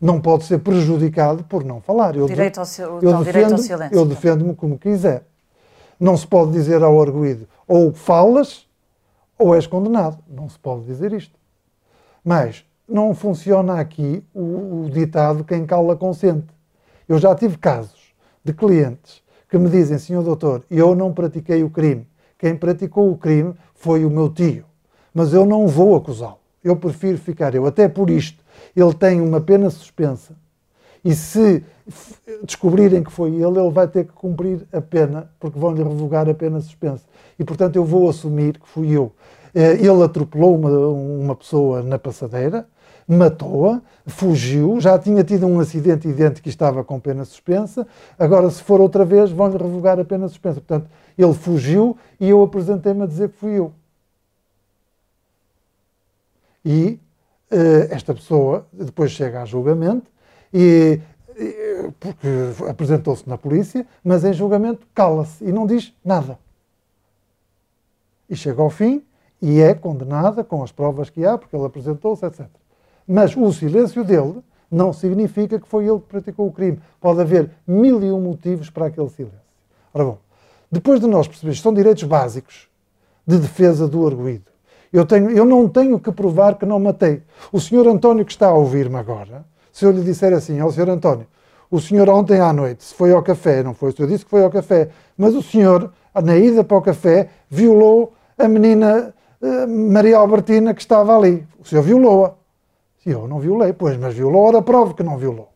Não 0.00 0.20
pode 0.20 0.44
ser 0.44 0.58
prejudicado 0.58 1.44
por 1.44 1.64
não 1.64 1.80
falar. 1.80 2.16
Eu, 2.16 2.26
direito 2.26 2.60
ao, 2.60 2.66
eu 2.66 3.00
defendo, 3.00 3.24
direito 3.24 3.52
ao 3.52 3.58
silêncio. 3.58 3.96
Eu 3.96 4.06
defendo-me 4.06 4.54
como 4.54 4.78
quiser. 4.78 5.24
Não 6.00 6.16
se 6.16 6.26
pode 6.26 6.52
dizer 6.52 6.82
ao 6.82 7.00
arguído 7.00 7.46
ou 7.68 7.92
falas 7.92 8.66
ou 9.38 9.54
és 9.54 9.66
condenado. 9.66 10.18
Não 10.28 10.48
se 10.48 10.58
pode 10.58 10.84
dizer 10.84 11.12
isto. 11.12 11.41
Mas 12.24 12.64
não 12.88 13.14
funciona 13.14 13.80
aqui 13.80 14.22
o, 14.34 14.84
o 14.84 14.90
ditado 14.90 15.44
quem 15.44 15.64
cala 15.66 15.96
consente. 15.96 16.46
Eu 17.08 17.18
já 17.18 17.34
tive 17.34 17.58
casos 17.58 18.14
de 18.44 18.52
clientes 18.52 19.22
que 19.48 19.58
me 19.58 19.68
dizem, 19.68 19.98
senhor 19.98 20.22
doutor, 20.22 20.64
eu 20.70 20.94
não 20.94 21.12
pratiquei 21.12 21.62
o 21.62 21.70
crime. 21.70 22.06
Quem 22.38 22.56
praticou 22.56 23.10
o 23.10 23.16
crime 23.16 23.54
foi 23.74 24.04
o 24.04 24.10
meu 24.10 24.28
tio. 24.28 24.64
Mas 25.12 25.32
eu 25.32 25.44
não 25.44 25.68
vou 25.68 25.94
acusá-lo. 25.94 26.38
Eu 26.64 26.76
prefiro 26.76 27.18
ficar 27.18 27.54
eu. 27.54 27.66
Até 27.66 27.88
por 27.88 28.08
isto, 28.08 28.42
ele 28.74 28.94
tem 28.94 29.20
uma 29.20 29.40
pena 29.40 29.68
suspensa. 29.68 30.34
E 31.04 31.14
se 31.14 31.64
descobrirem 32.44 33.02
que 33.02 33.10
foi 33.10 33.30
ele, 33.34 33.58
ele 33.58 33.70
vai 33.70 33.88
ter 33.88 34.04
que 34.04 34.12
cumprir 34.12 34.66
a 34.72 34.80
pena, 34.80 35.30
porque 35.38 35.58
vão-lhe 35.58 35.82
revogar 35.82 36.28
a 36.28 36.34
pena 36.34 36.60
suspensa. 36.60 37.04
E, 37.38 37.44
portanto, 37.44 37.76
eu 37.76 37.84
vou 37.84 38.08
assumir 38.08 38.58
que 38.58 38.68
fui 38.68 38.90
eu. 38.90 39.12
Eh, 39.54 39.74
ele 39.74 40.02
atropelou 40.02 40.56
uma, 40.56 40.70
uma 40.70 41.36
pessoa 41.36 41.82
na 41.82 41.98
passadeira, 41.98 42.66
matou-a, 43.06 43.82
fugiu, 44.06 44.80
já 44.80 44.98
tinha 44.98 45.22
tido 45.22 45.46
um 45.46 45.60
acidente 45.60 46.08
idêntico 46.08 46.44
que 46.44 46.48
estava 46.48 46.82
com 46.82 46.98
pena 46.98 47.24
suspensa, 47.24 47.86
agora 48.18 48.48
se 48.50 48.62
for 48.62 48.80
outra 48.80 49.04
vez 49.04 49.30
vão-lhe 49.30 49.58
revogar 49.58 49.98
a 50.00 50.04
pena 50.04 50.28
suspensa. 50.28 50.60
Portanto, 50.60 50.88
ele 51.18 51.34
fugiu 51.34 51.96
e 52.18 52.30
eu 52.30 52.42
apresentei-me 52.42 53.02
a 53.02 53.06
dizer 53.06 53.28
que 53.28 53.36
fui 53.36 53.58
eu. 53.58 53.72
E 56.64 56.98
uh, 57.50 57.90
esta 57.90 58.14
pessoa 58.14 58.66
depois 58.72 59.10
chega 59.10 59.42
a 59.42 59.44
julgamento 59.44 60.10
e 60.54 61.00
porque 61.98 62.28
apresentou-se 62.68 63.28
na 63.28 63.38
polícia, 63.38 63.86
mas 64.04 64.24
em 64.24 64.32
julgamento 64.32 64.86
cala-se 64.94 65.44
e 65.44 65.50
não 65.50 65.66
diz 65.66 65.92
nada. 66.04 66.38
E 68.28 68.36
chega 68.36 68.62
ao 68.62 68.70
fim 68.70 69.02
e 69.42 69.60
é 69.60 69.74
condenada 69.74 70.44
com 70.44 70.62
as 70.62 70.70
provas 70.70 71.10
que 71.10 71.26
há, 71.26 71.36
porque 71.36 71.56
ele 71.56 71.66
apresentou-se, 71.66 72.24
etc. 72.24 72.46
Mas 73.06 73.36
o 73.36 73.52
silêncio 73.52 74.04
dele 74.04 74.36
não 74.70 74.92
significa 74.92 75.58
que 75.58 75.66
foi 75.66 75.84
ele 75.84 75.98
que 75.98 76.06
praticou 76.06 76.46
o 76.46 76.52
crime. 76.52 76.78
Pode 77.00 77.20
haver 77.20 77.50
mil 77.66 78.00
e 78.02 78.12
um 78.12 78.20
motivos 78.20 78.70
para 78.70 78.86
aquele 78.86 79.08
silêncio. 79.10 79.40
Ora 79.92 80.04
bom, 80.04 80.18
depois 80.70 81.00
de 81.00 81.08
nós 81.08 81.26
perceber, 81.26 81.54
são 81.56 81.74
direitos 81.74 82.04
básicos 82.04 82.68
de 83.26 83.36
defesa 83.36 83.88
do 83.88 84.06
arguído. 84.06 84.44
Eu, 84.92 85.04
tenho, 85.04 85.30
eu 85.30 85.44
não 85.44 85.68
tenho 85.68 85.98
que 85.98 86.12
provar 86.12 86.54
que 86.56 86.64
não 86.64 86.78
matei. 86.78 87.22
O 87.50 87.60
senhor 87.60 87.86
António 87.88 88.24
que 88.24 88.32
está 88.32 88.48
a 88.48 88.54
ouvir-me 88.54 88.96
agora, 88.96 89.44
se 89.72 89.84
eu 89.84 89.90
lhe 89.90 90.02
disser 90.02 90.32
assim 90.32 90.60
ao 90.60 90.70
senhor 90.70 90.88
António, 90.88 91.26
o 91.70 91.80
senhor 91.80 92.08
ontem 92.08 92.38
à 92.38 92.52
noite 92.52 92.84
se 92.84 92.94
foi 92.94 93.12
ao 93.12 93.22
café, 93.22 93.62
não 93.62 93.74
foi 93.74 93.90
o 93.90 93.96
senhor 93.96 94.08
disse 94.08 94.24
que 94.24 94.30
foi 94.30 94.44
ao 94.44 94.50
café, 94.50 94.90
mas 95.16 95.34
o 95.34 95.42
senhor, 95.42 95.90
na 96.22 96.36
ida 96.36 96.62
para 96.62 96.76
o 96.76 96.82
café, 96.82 97.30
violou 97.48 98.12
a 98.38 98.46
menina 98.46 99.14
Maria 99.68 100.18
Albertina 100.18 100.72
que 100.72 100.80
estava 100.80 101.16
ali. 101.16 101.46
O 101.58 101.64
senhor 101.64 101.82
violou-a. 101.82 102.34
Eu 103.04 103.26
não 103.26 103.40
violei, 103.40 103.72
pois, 103.72 103.96
mas 103.96 104.14
violou, 104.14 104.44
ora 104.44 104.62
prova 104.62 104.94
que 104.94 105.02
não 105.02 105.18
violou. 105.18 105.52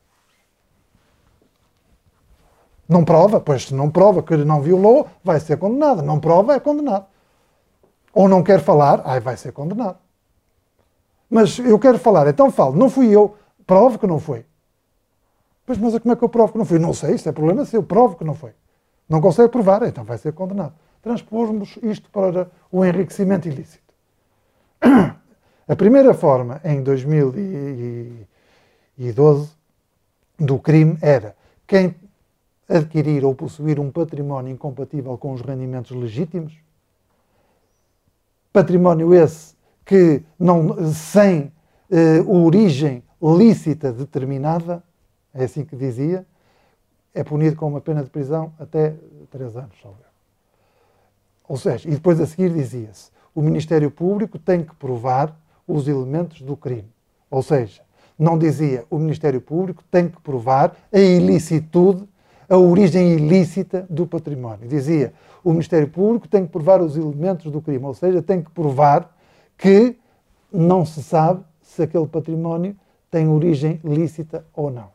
Não 2.88 3.04
prova? 3.04 3.40
Pois 3.40 3.66
se 3.66 3.74
não 3.74 3.90
prova 3.90 4.22
que 4.22 4.36
não 4.36 4.60
violou, 4.60 5.08
vai 5.22 5.38
ser 5.38 5.56
condenado. 5.56 6.02
Não 6.02 6.18
prova, 6.18 6.54
é 6.54 6.60
condenado. 6.60 7.06
Ou 8.12 8.28
não 8.28 8.42
quer 8.42 8.60
falar, 8.60 9.02
aí 9.04 9.20
vai 9.20 9.36
ser 9.36 9.52
condenado. 9.52 9.98
Mas 11.28 11.58
eu 11.58 11.78
quero 11.78 11.98
falar, 11.98 12.26
então 12.28 12.50
falo, 12.50 12.76
não 12.76 12.88
fui 12.88 13.08
eu, 13.08 13.36
provo 13.66 13.98
que 13.98 14.06
não 14.06 14.18
foi. 14.18 14.46
Pois, 15.64 15.78
mas 15.78 15.98
como 15.98 16.12
é 16.12 16.16
que 16.16 16.22
eu 16.22 16.28
provo 16.28 16.52
que 16.52 16.58
não 16.58 16.64
foi? 16.64 16.78
Não 16.78 16.94
sei, 16.94 17.16
isso 17.16 17.28
é 17.28 17.32
problema 17.32 17.64
seu, 17.64 17.82
provo 17.82 18.16
que 18.16 18.24
não 18.24 18.34
foi. 18.34 18.52
Não 19.08 19.20
consegue 19.20 19.48
provar, 19.48 19.82
então 19.82 20.04
vai 20.04 20.18
ser 20.18 20.32
condenado. 20.32 20.72
Transpormos 21.06 21.78
isto 21.84 22.10
para 22.10 22.50
o 22.68 22.84
enriquecimento 22.84 23.46
ilícito. 23.46 23.94
A 25.68 25.76
primeira 25.76 26.12
forma, 26.12 26.60
em 26.64 26.82
2012, 26.82 29.50
do 30.36 30.58
crime 30.58 30.98
era 31.00 31.36
quem 31.64 31.94
adquirir 32.68 33.24
ou 33.24 33.36
possuir 33.36 33.78
um 33.78 33.88
património 33.88 34.52
incompatível 34.52 35.16
com 35.16 35.32
os 35.32 35.42
rendimentos 35.42 35.92
legítimos, 35.92 36.58
património 38.52 39.14
esse 39.14 39.54
que 39.84 40.24
não, 40.36 40.92
sem 40.92 41.52
eh, 41.88 42.20
origem 42.26 43.04
lícita 43.22 43.92
determinada, 43.92 44.82
é 45.32 45.44
assim 45.44 45.64
que 45.64 45.76
dizia, 45.76 46.26
é 47.14 47.22
punido 47.22 47.54
com 47.54 47.68
uma 47.68 47.80
pena 47.80 48.02
de 48.02 48.10
prisão 48.10 48.52
até 48.58 48.96
três 49.30 49.56
anos, 49.56 49.80
salve. 49.80 50.05
Ou 51.48 51.56
seja, 51.56 51.88
e 51.88 51.92
depois 51.92 52.20
a 52.20 52.26
seguir 52.26 52.52
dizia-se, 52.52 53.10
o 53.34 53.42
Ministério 53.42 53.90
Público 53.90 54.38
tem 54.38 54.62
que 54.64 54.74
provar 54.74 55.38
os 55.66 55.88
elementos 55.88 56.40
do 56.40 56.56
crime. 56.56 56.88
Ou 57.30 57.42
seja, 57.42 57.82
não 58.18 58.38
dizia 58.38 58.84
o 58.88 58.98
Ministério 58.98 59.40
Público 59.40 59.84
tem 59.90 60.08
que 60.08 60.20
provar 60.20 60.76
a 60.92 60.98
ilicitude 60.98 62.08
a 62.48 62.56
origem 62.56 63.14
ilícita 63.14 63.86
do 63.90 64.06
património. 64.06 64.68
Dizia, 64.68 65.12
o 65.42 65.50
Ministério 65.50 65.88
Público 65.88 66.28
tem 66.28 66.46
que 66.46 66.52
provar 66.52 66.80
os 66.80 66.96
elementos 66.96 67.50
do 67.50 67.60
crime, 67.60 67.84
ou 67.84 67.94
seja, 67.94 68.22
tem 68.22 68.42
que 68.42 68.50
provar 68.50 69.14
que 69.58 69.96
não 70.52 70.84
se 70.84 71.02
sabe 71.02 71.42
se 71.62 71.82
aquele 71.82 72.06
património 72.06 72.76
tem 73.10 73.28
origem 73.28 73.80
lícita 73.84 74.44
ou 74.54 74.70
não. 74.70 74.88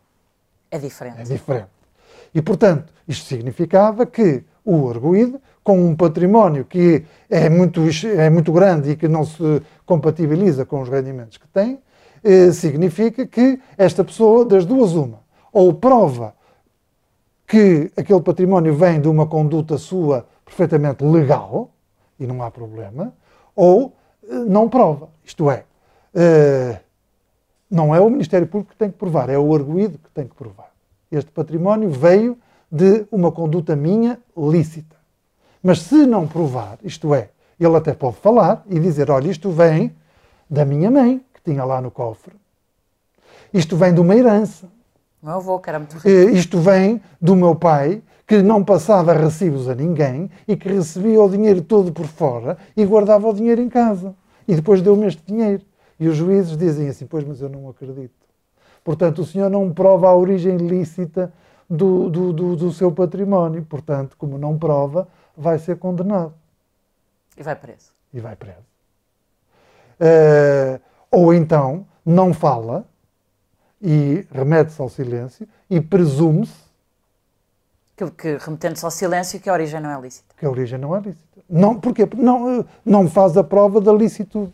É 0.70 0.78
diferente. 0.78 1.20
É 1.20 1.24
diferente. 1.24 1.70
E, 2.34 2.42
portanto, 2.42 2.94
isto 3.08 3.26
significava 3.26 4.06
que 4.06 4.44
o 4.64 4.90
arguído, 4.90 5.42
com 5.64 5.80
um 5.80 5.96
património 5.96 6.66
que 6.66 7.04
é 7.30 7.50
muito, 7.50 7.82
é 8.06 8.30
muito 8.30 8.52
grande 8.52 8.92
e 8.92 8.96
que 8.96 9.08
não 9.08 9.24
se 9.24 9.62
compatibiliza 9.86 10.66
com 10.66 10.82
os 10.82 10.90
rendimentos 10.90 11.38
que 11.38 11.48
tem, 11.48 11.80
eh, 12.24 12.52
significa 12.52 13.26
que 13.26 13.60
esta 13.78 14.04
pessoa, 14.04 14.46
das 14.46 14.66
duas, 14.66 14.94
uma, 14.94 15.20
ou 15.52 15.74
prova 15.74 16.34
que 17.48 17.92
aquele 17.98 18.22
património 18.22 18.74
vem 18.74 19.02
de 19.02 19.08
uma 19.08 19.28
conduta 19.28 19.78
sua 19.78 20.26
perfeitamente 20.46 21.04
legal, 21.04 21.70
e 22.20 22.26
não 22.26 22.42
há 22.44 22.52
problema, 22.52 23.14
ou 23.56 23.94
eh, 24.24 24.34
não 24.48 24.70
prova. 24.70 25.10
Isto 25.24 25.50
é, 25.50 25.66
eh, 26.14 26.80
não 27.70 27.94
é 27.96 28.00
o 28.00 28.10
Ministério 28.10 28.48
Público 28.48 28.72
que 28.72 28.78
tem 28.78 28.92
que 28.92 28.98
provar, 28.98 29.30
é 29.30 29.38
o 29.38 29.54
arguído 29.54 29.98
que 29.98 30.10
tem 30.12 30.28
que 30.28 30.36
provar. 30.36 30.72
Este 31.12 31.32
património 31.32 31.90
veio 31.90 32.38
de 32.72 33.06
uma 33.12 33.32
conduta 33.32 33.76
minha 33.76 34.20
lícita. 34.36 35.01
Mas 35.64 35.82
se 35.82 36.06
não 36.06 36.28
provar, 36.28 36.80
isto 36.84 37.14
é, 37.14 37.30
ele 37.60 37.76
até 37.76 37.94
pode 37.94 38.18
falar 38.18 38.64
e 38.68 38.80
dizer: 38.80 39.12
olha, 39.12 39.30
isto 39.30 39.52
vem 39.52 39.96
da 40.50 40.66
minha 40.66 40.90
mãe, 40.90 41.24
que 41.34 41.42
tinha 41.52 41.64
lá 41.64 41.80
no 41.80 41.92
cofre. 41.92 42.36
Isto 43.54 43.76
vem 43.78 43.94
de 43.94 44.00
uma 44.00 44.16
herança. 44.16 44.68
Meu 45.22 45.36
avô, 45.36 45.60
que 45.60 45.70
era 45.70 45.78
muito 45.78 45.94
rico. 45.96 46.08
Eh, 46.08 46.32
isto 46.32 46.60
vem 46.60 47.02
do 47.22 47.36
meu 47.36 47.54
pai, 47.54 48.02
que 48.26 48.42
não 48.42 48.64
passava 48.64 49.14
recibos 49.14 49.70
a 49.70 49.76
ninguém 49.76 50.32
e 50.48 50.56
que 50.56 50.70
recebia 50.70 51.22
o 51.22 51.30
dinheiro 51.30 51.62
todo 51.62 51.92
por 51.92 52.08
fora 52.08 52.58
e 52.76 52.84
guardava 52.86 53.28
o 53.28 53.34
dinheiro 53.34 53.62
em 53.62 53.70
casa. 53.70 54.16
E 54.48 54.56
depois 54.56 54.82
deu-me 54.82 55.06
este 55.06 55.22
dinheiro. 55.26 55.64
E 56.00 56.08
os 56.08 56.16
juízes 56.16 56.58
dizem 56.58 56.90
assim: 56.90 57.06
Pois, 57.06 57.24
mas 57.24 57.42
eu 57.42 57.50
não 57.50 57.70
acredito. 57.70 58.16
Portanto, 58.84 59.20
o 59.20 59.26
senhor 59.26 59.50
não 59.50 59.72
prova 59.72 60.08
a 60.08 60.16
origem 60.16 60.58
lícita 60.58 61.32
do, 61.70 62.10
do, 62.10 62.34
do, 62.34 62.56
do 62.56 62.72
seu 62.72 62.92
património. 62.92 63.64
Portanto, 63.64 64.16
como 64.18 64.38
não 64.38 64.58
prova, 64.58 65.08
vai 65.36 65.60
ser 65.60 65.78
condenado. 65.78 66.34
E 67.38 67.44
vai 67.44 67.56
preso. 67.56 67.92
E 68.14 68.20
vai 68.20 68.36
preso. 68.36 68.66
Uh, 70.00 70.82
ou 71.10 71.34
então 71.34 71.86
não 72.06 72.34
fala 72.34 72.86
e 73.82 74.26
remete-se 74.32 74.82
ao 74.82 74.90
silêncio 74.90 75.48
e 75.70 75.80
presume-se 75.80 76.72
que, 77.96 78.12
que 78.12 78.38
remetendo-se 78.38 78.84
ao 78.84 78.92
silêncio 78.92 79.40
que 79.40 79.50
a 79.50 79.54
origem 79.54 79.80
não 79.80 79.92
é 79.92 80.02
lícita. 80.02 80.34
Que 80.38 80.46
a 80.46 80.50
origem 80.50 80.80
não 80.80 80.96
é 80.96 81.00
lícita. 81.00 81.42
Não, 81.50 81.80
porquê? 81.80 82.06
Porque 82.06 82.24
não, 82.24 82.66
não 82.84 83.10
faz 83.10 83.38
a 83.38 83.44
prova 83.44 83.80
da 83.80 83.94
licitude. 83.94 84.52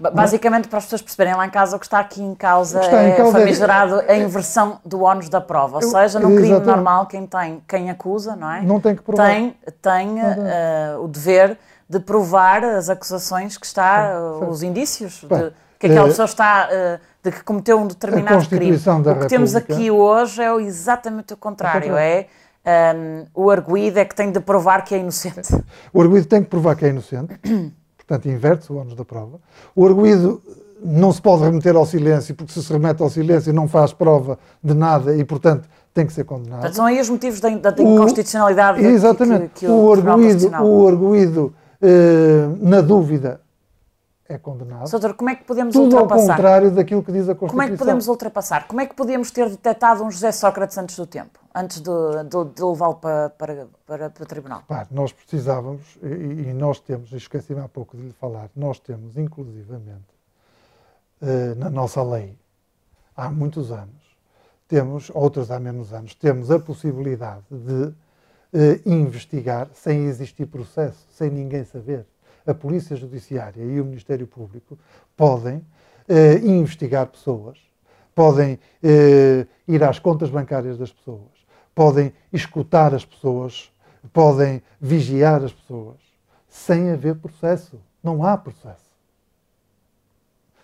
Basicamente, 0.00 0.66
para 0.66 0.78
as 0.78 0.84
pessoas 0.84 1.02
perceberem 1.02 1.34
lá 1.34 1.46
em 1.46 1.50
casa, 1.50 1.76
o 1.76 1.78
que 1.78 1.84
está 1.84 2.00
aqui 2.00 2.22
em 2.22 2.34
causa 2.34 2.80
é 2.80 3.10
em 3.10 3.16
causa 3.16 3.36
é 3.36 3.40
famigerado 3.40 4.00
é... 4.00 4.12
a 4.12 4.16
inversão 4.16 4.80
do 4.84 5.02
ónus 5.02 5.28
da 5.28 5.40
prova. 5.40 5.76
Ou 5.76 5.82
seja, 5.82 6.18
num 6.18 6.34
crime 6.34 6.52
Exatamente. 6.52 6.76
normal, 6.76 7.06
quem 7.06 7.26
tem, 7.26 7.62
quem 7.68 7.90
acusa, 7.90 8.34
não 8.34 8.50
é? 8.50 8.62
Não 8.62 8.80
tem 8.80 8.96
que 8.96 9.02
provar. 9.02 9.26
Tem, 9.28 9.54
tem 9.82 10.08
uh, 10.14 11.04
o 11.04 11.08
dever 11.08 11.58
de 11.88 12.00
provar 12.00 12.64
as 12.64 12.88
acusações 12.88 13.58
que 13.58 13.66
está, 13.66 14.18
uh, 14.18 14.48
os 14.48 14.62
indícios 14.62 15.20
de, 15.20 15.52
que 15.78 15.86
aquela 15.86 16.06
pessoa 16.08 16.26
está, 16.26 16.68
uh, 16.68 17.00
de 17.22 17.32
que 17.32 17.44
cometeu 17.44 17.78
um 17.78 17.86
determinado 17.86 18.48
crime. 18.48 18.76
o 18.76 19.20
que 19.20 19.26
temos 19.26 19.54
aqui 19.54 19.90
hoje 19.90 20.40
é 20.40 20.54
exatamente 20.62 21.34
o 21.34 21.36
contrário, 21.36 21.94
é 21.96 22.26
um, 22.94 23.26
o 23.34 23.50
arguído 23.50 23.98
é 23.98 24.04
que 24.04 24.14
tem 24.14 24.30
de 24.30 24.40
provar 24.40 24.84
que 24.84 24.94
é 24.94 24.98
inocente. 24.98 25.52
O 25.92 26.00
arguído 26.00 26.26
tem 26.26 26.42
que 26.42 26.48
provar 26.48 26.76
que 26.76 26.84
é 26.84 26.88
inocente 26.88 27.38
portanto 28.10 28.28
inverte-se 28.28 28.72
o 28.72 28.76
ônus 28.76 28.94
da 28.94 29.04
prova. 29.04 29.38
O 29.74 29.86
arguído 29.86 30.42
não 30.82 31.12
se 31.12 31.22
pode 31.22 31.44
remeter 31.44 31.76
ao 31.76 31.86
silêncio, 31.86 32.34
porque 32.34 32.52
se 32.52 32.62
se 32.62 32.72
remete 32.72 33.00
ao 33.02 33.08
silêncio 33.08 33.52
não 33.52 33.68
faz 33.68 33.92
prova 33.92 34.36
de 34.62 34.74
nada 34.74 35.14
e, 35.14 35.24
portanto, 35.24 35.68
tem 35.94 36.04
que 36.04 36.12
ser 36.12 36.24
condenado. 36.24 36.60
Portanto, 36.60 36.74
são 36.74 36.86
aí 36.86 37.00
os 37.00 37.08
motivos 37.08 37.40
da, 37.40 37.48
da 37.50 37.70
inconstitucionalidade. 37.70 38.82
O, 38.82 38.86
exatamente. 38.86 39.48
Que, 39.54 39.60
que, 39.60 39.66
que 39.66 39.70
o, 39.70 39.84
o, 39.84 39.92
arguído, 39.92 40.50
o 40.62 40.88
arguído, 40.88 41.54
eh, 41.80 42.48
na 42.60 42.80
dúvida, 42.80 43.40
é 44.30 44.38
condenado. 44.38 44.88
Soutor, 44.88 45.14
como 45.14 45.28
é 45.28 45.34
que 45.34 45.44
podemos 45.44 45.74
Tudo 45.74 45.84
ultrapassar? 45.84 46.20
Tudo 46.20 46.30
ao 46.30 46.36
contrário 46.36 46.70
daquilo 46.70 47.02
que 47.02 47.10
diz 47.10 47.28
a 47.28 47.34
Constituição. 47.34 47.48
Como 47.48 47.62
é 47.62 47.70
que 47.70 47.76
podemos 47.76 48.06
ultrapassar? 48.06 48.68
Como 48.68 48.80
é 48.80 48.86
que 48.86 48.94
podíamos 48.94 49.30
ter 49.32 49.50
detectado 49.50 50.04
um 50.04 50.10
José 50.10 50.30
Sócrates 50.30 50.78
antes 50.78 50.96
do 50.96 51.04
tempo? 51.04 51.40
Antes 51.52 51.80
de, 51.80 51.90
de, 51.90 52.54
de 52.54 52.62
levá-lo 52.62 52.94
para, 52.94 53.30
para, 53.30 53.66
para, 53.84 54.10
para, 54.10 54.22
o 54.22 54.26
tribunal? 54.26 54.60
Repare, 54.60 54.88
nós 54.92 55.12
precisávamos, 55.12 55.98
e, 56.00 56.48
e 56.48 56.52
nós 56.54 56.78
temos, 56.78 57.12
esqueci-me 57.12 57.60
há 57.60 57.68
pouco 57.68 57.96
de 57.96 58.04
lhe 58.04 58.12
falar, 58.12 58.48
nós 58.54 58.78
temos, 58.78 59.16
inclusivamente, 59.16 60.14
uh, 61.20 61.56
na 61.56 61.68
nossa 61.68 62.00
lei, 62.00 62.38
há 63.16 63.28
muitos 63.28 63.72
anos, 63.72 64.16
temos, 64.68 65.10
outras 65.12 65.50
há 65.50 65.58
menos 65.58 65.92
anos, 65.92 66.14
temos 66.14 66.52
a 66.52 66.58
possibilidade 66.60 67.44
de 67.50 67.86
uh, 67.86 67.94
investigar 68.86 69.68
sem 69.74 70.04
existir 70.04 70.46
processo, 70.46 71.04
sem 71.10 71.30
ninguém 71.30 71.64
saber 71.64 72.06
a 72.46 72.54
Polícia 72.54 72.96
Judiciária 72.96 73.62
e 73.62 73.80
o 73.80 73.84
Ministério 73.84 74.26
Público 74.26 74.78
podem 75.16 75.64
eh, 76.08 76.38
investigar 76.38 77.06
pessoas, 77.06 77.58
podem 78.14 78.58
eh, 78.82 79.46
ir 79.68 79.84
às 79.84 79.98
contas 79.98 80.30
bancárias 80.30 80.78
das 80.78 80.92
pessoas, 80.92 81.30
podem 81.74 82.12
escutar 82.32 82.94
as 82.94 83.04
pessoas, 83.04 83.70
podem 84.12 84.62
vigiar 84.80 85.44
as 85.44 85.52
pessoas, 85.52 85.96
sem 86.48 86.90
haver 86.90 87.14
processo. 87.16 87.78
Não 88.02 88.24
há 88.24 88.36
processo. 88.36 88.90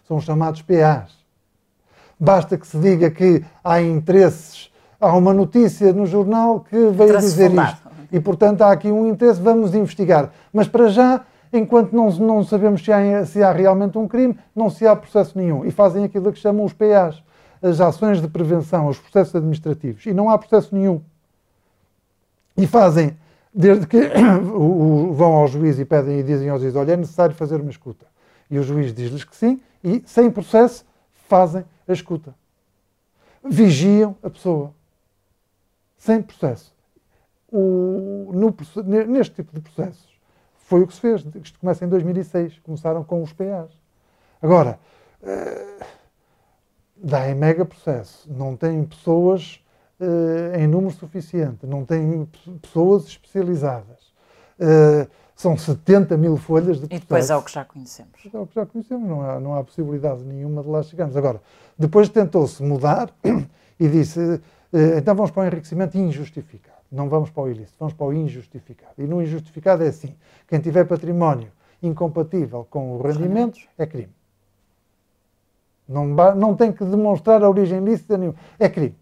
São 0.06 0.20
chamados 0.20 0.62
PAs. 0.62 1.12
Basta 2.18 2.56
que 2.56 2.66
se 2.66 2.78
diga 2.78 3.10
que 3.10 3.44
há 3.62 3.80
interesses, 3.80 4.70
há 4.98 5.14
uma 5.14 5.34
notícia 5.34 5.92
no 5.92 6.06
jornal 6.06 6.60
que 6.60 6.88
veio 6.88 7.18
dizer 7.18 7.52
isto. 7.52 7.86
E, 8.10 8.20
portanto, 8.20 8.62
há 8.62 8.72
aqui 8.72 8.90
um 8.90 9.06
interesse, 9.06 9.40
vamos 9.40 9.74
investigar. 9.74 10.32
Mas, 10.52 10.68
para 10.68 10.88
já, 10.88 11.24
enquanto 11.52 11.92
não, 11.92 12.10
não 12.10 12.44
sabemos 12.44 12.84
se 12.84 12.92
há, 12.92 13.24
se 13.24 13.42
há 13.42 13.52
realmente 13.52 13.96
um 13.98 14.06
crime, 14.08 14.38
não 14.54 14.70
se 14.70 14.86
há 14.86 14.94
processo 14.94 15.36
nenhum. 15.38 15.64
E 15.64 15.70
fazem 15.70 16.04
aquilo 16.04 16.32
que 16.32 16.38
chamam 16.38 16.64
os 16.64 16.72
PAs, 16.72 17.22
as 17.62 17.80
ações 17.80 18.20
de 18.20 18.28
prevenção, 18.28 18.88
os 18.88 18.98
processos 18.98 19.34
administrativos. 19.34 20.04
E 20.06 20.12
não 20.12 20.30
há 20.30 20.38
processo 20.38 20.74
nenhum. 20.74 21.00
E 22.56 22.66
fazem, 22.66 23.16
desde 23.52 23.86
que 23.86 24.00
vão 25.12 25.34
ao 25.34 25.48
juiz 25.48 25.78
e 25.78 25.84
pedem 25.84 26.20
e 26.20 26.22
dizem 26.22 26.48
ao 26.48 26.58
juiz: 26.58 26.74
olha, 26.74 26.92
é 26.92 26.96
necessário 26.96 27.34
fazer 27.34 27.60
uma 27.60 27.70
escuta. 27.70 28.06
E 28.50 28.58
o 28.58 28.62
juiz 28.62 28.94
diz-lhes 28.94 29.24
que 29.24 29.36
sim, 29.36 29.60
e 29.82 30.02
sem 30.06 30.30
processo 30.30 30.84
fazem 31.28 31.64
a 31.86 31.92
escuta. 31.92 32.34
Vigiam 33.44 34.16
a 34.22 34.30
pessoa. 34.30 34.72
Sem 35.98 36.22
processo. 36.22 36.74
O, 37.50 38.30
no, 38.32 38.54
neste 39.06 39.36
tipo 39.36 39.52
de 39.54 39.60
processos, 39.60 40.15
foi 40.66 40.82
o 40.82 40.86
que 40.86 40.94
se 40.94 41.00
fez. 41.00 41.24
Isto 41.42 41.58
começa 41.60 41.84
em 41.84 41.88
2006. 41.88 42.58
Começaram 42.58 43.02
com 43.04 43.22
os 43.22 43.32
PAs. 43.32 43.70
Agora, 44.42 44.78
uh, 45.22 45.84
dá 46.96 47.30
em 47.30 47.34
mega 47.34 47.64
processo. 47.64 48.28
Não 48.30 48.56
tem 48.56 48.84
pessoas 48.84 49.64
uh, 50.00 50.58
em 50.58 50.66
número 50.66 50.92
suficiente. 50.92 51.66
Não 51.66 51.84
tem 51.84 52.28
pessoas 52.60 53.06
especializadas. 53.06 54.12
Uh, 54.58 55.08
são 55.36 55.56
70 55.56 56.16
mil 56.16 56.36
folhas 56.36 56.80
de 56.80 56.88
processo. 56.88 56.96
E 56.96 56.98
depois 56.98 57.30
é 57.30 57.36
o 57.36 57.42
que 57.42 57.52
já 57.52 57.64
conhecemos. 57.64 58.12
É 58.32 58.38
o 58.38 58.46
que 58.46 58.54
já 58.56 58.66
conhecemos. 58.66 59.08
Não 59.08 59.22
há, 59.22 59.38
não 59.38 59.54
há 59.54 59.62
possibilidade 59.62 60.24
nenhuma 60.24 60.62
de 60.64 60.68
lá 60.68 60.82
chegarmos. 60.82 61.16
Agora, 61.16 61.40
depois 61.78 62.08
tentou-se 62.08 62.60
mudar 62.60 63.14
e 63.78 63.88
disse, 63.88 64.40
então 64.98 65.14
vamos 65.14 65.30
para 65.30 65.44
o 65.44 65.46
enriquecimento 65.46 65.96
injustificado. 65.96 66.75
Não 66.90 67.08
vamos 67.08 67.30
para 67.30 67.42
o 67.42 67.48
ilícito, 67.48 67.76
vamos 67.78 67.94
para 67.94 68.06
o 68.06 68.12
injustificado. 68.12 68.94
E 68.98 69.06
no 69.06 69.20
injustificado 69.22 69.82
é 69.84 69.88
assim: 69.88 70.14
quem 70.48 70.60
tiver 70.60 70.84
património 70.84 71.50
incompatível 71.82 72.66
com 72.70 72.96
o 72.96 73.02
rendimento 73.02 73.58
é 73.76 73.86
crime. 73.86 74.14
Não, 75.88 76.06
não 76.34 76.54
tem 76.54 76.72
que 76.72 76.84
demonstrar 76.84 77.42
a 77.42 77.48
origem 77.48 77.80
lícita 77.84 78.16
nenhuma. 78.18 78.38
É 78.58 78.68
crime. 78.68 78.96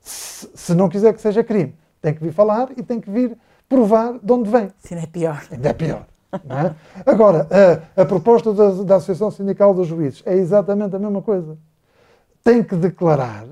Se, 0.00 0.48
se, 0.54 0.74
não 0.74 0.88
quiser 0.88 1.12
que 1.14 1.20
seja 1.20 1.42
crime, 1.42 1.74
tem 2.00 2.14
que 2.14 2.22
vir 2.22 2.32
falar 2.32 2.70
e 2.76 2.82
tem 2.82 3.00
que 3.00 3.10
vir 3.10 3.36
provar 3.68 4.18
de 4.20 4.32
onde 4.32 4.50
vem. 4.50 4.70
Se 4.78 4.94
ainda 4.94 5.04
é 5.04 5.10
pior. 5.10 5.42
Ainda 5.50 5.68
é 5.68 5.72
pior. 5.72 6.06
É? 6.32 6.74
Agora, 7.04 7.46
a, 7.96 8.02
a 8.02 8.04
proposta 8.06 8.54
da, 8.54 8.70
da 8.82 8.96
Associação 8.96 9.30
Sindical 9.30 9.74
dos 9.74 9.86
Juízes 9.86 10.22
é 10.24 10.34
exatamente 10.34 10.96
a 10.96 10.98
mesma 10.98 11.20
coisa. 11.20 11.58
Tem 12.42 12.62
que 12.62 12.74
declarar 12.74 13.46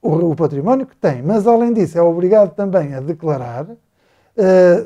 o, 0.00 0.30
o, 0.30 0.36
património 0.36 0.86
que 0.86 0.96
tem, 0.96 1.22
mas 1.22 1.46
além 1.46 1.72
disso 1.72 1.98
é 1.98 2.02
obrigado 2.02 2.54
também 2.54 2.94
a 2.94 3.00
declarar 3.00 3.64
uh, 3.68 3.76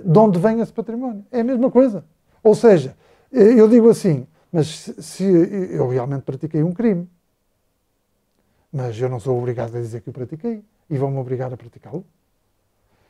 de 0.05 0.19
onde 0.19 0.39
vem 0.39 0.61
esse 0.61 0.73
património. 0.73 1.25
É 1.31 1.41
a 1.41 1.45
mesma 1.45 1.71
coisa. 1.71 2.05
Ou 2.43 2.55
seja, 2.55 2.97
eh, 3.33 3.61
eu 3.61 3.69
digo 3.69 3.89
assim, 3.89 4.27
mas 4.51 4.67
se, 4.67 5.03
se 5.03 5.25
eu 5.25 5.89
realmente 5.89 6.23
pratiquei 6.23 6.63
um 6.63 6.73
crime, 6.73 7.09
mas 8.73 8.99
eu 8.99 9.09
não 9.09 9.21
sou 9.21 9.39
obrigado 9.39 9.77
a 9.77 9.81
dizer 9.81 10.01
que 10.01 10.11
o 10.11 10.13
pratiquei 10.13 10.65
e 10.91 10.99
vão-me 10.99 11.19
obrigar 11.19 11.53
a 11.53 11.57
praticá-lo? 11.57 12.05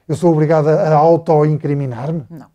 Eu 0.07 0.17
sou 0.17 0.33
obrigado 0.33 0.69
a 0.69 0.95
auto-incriminar-me? 0.95 2.25
Não. 2.29 2.51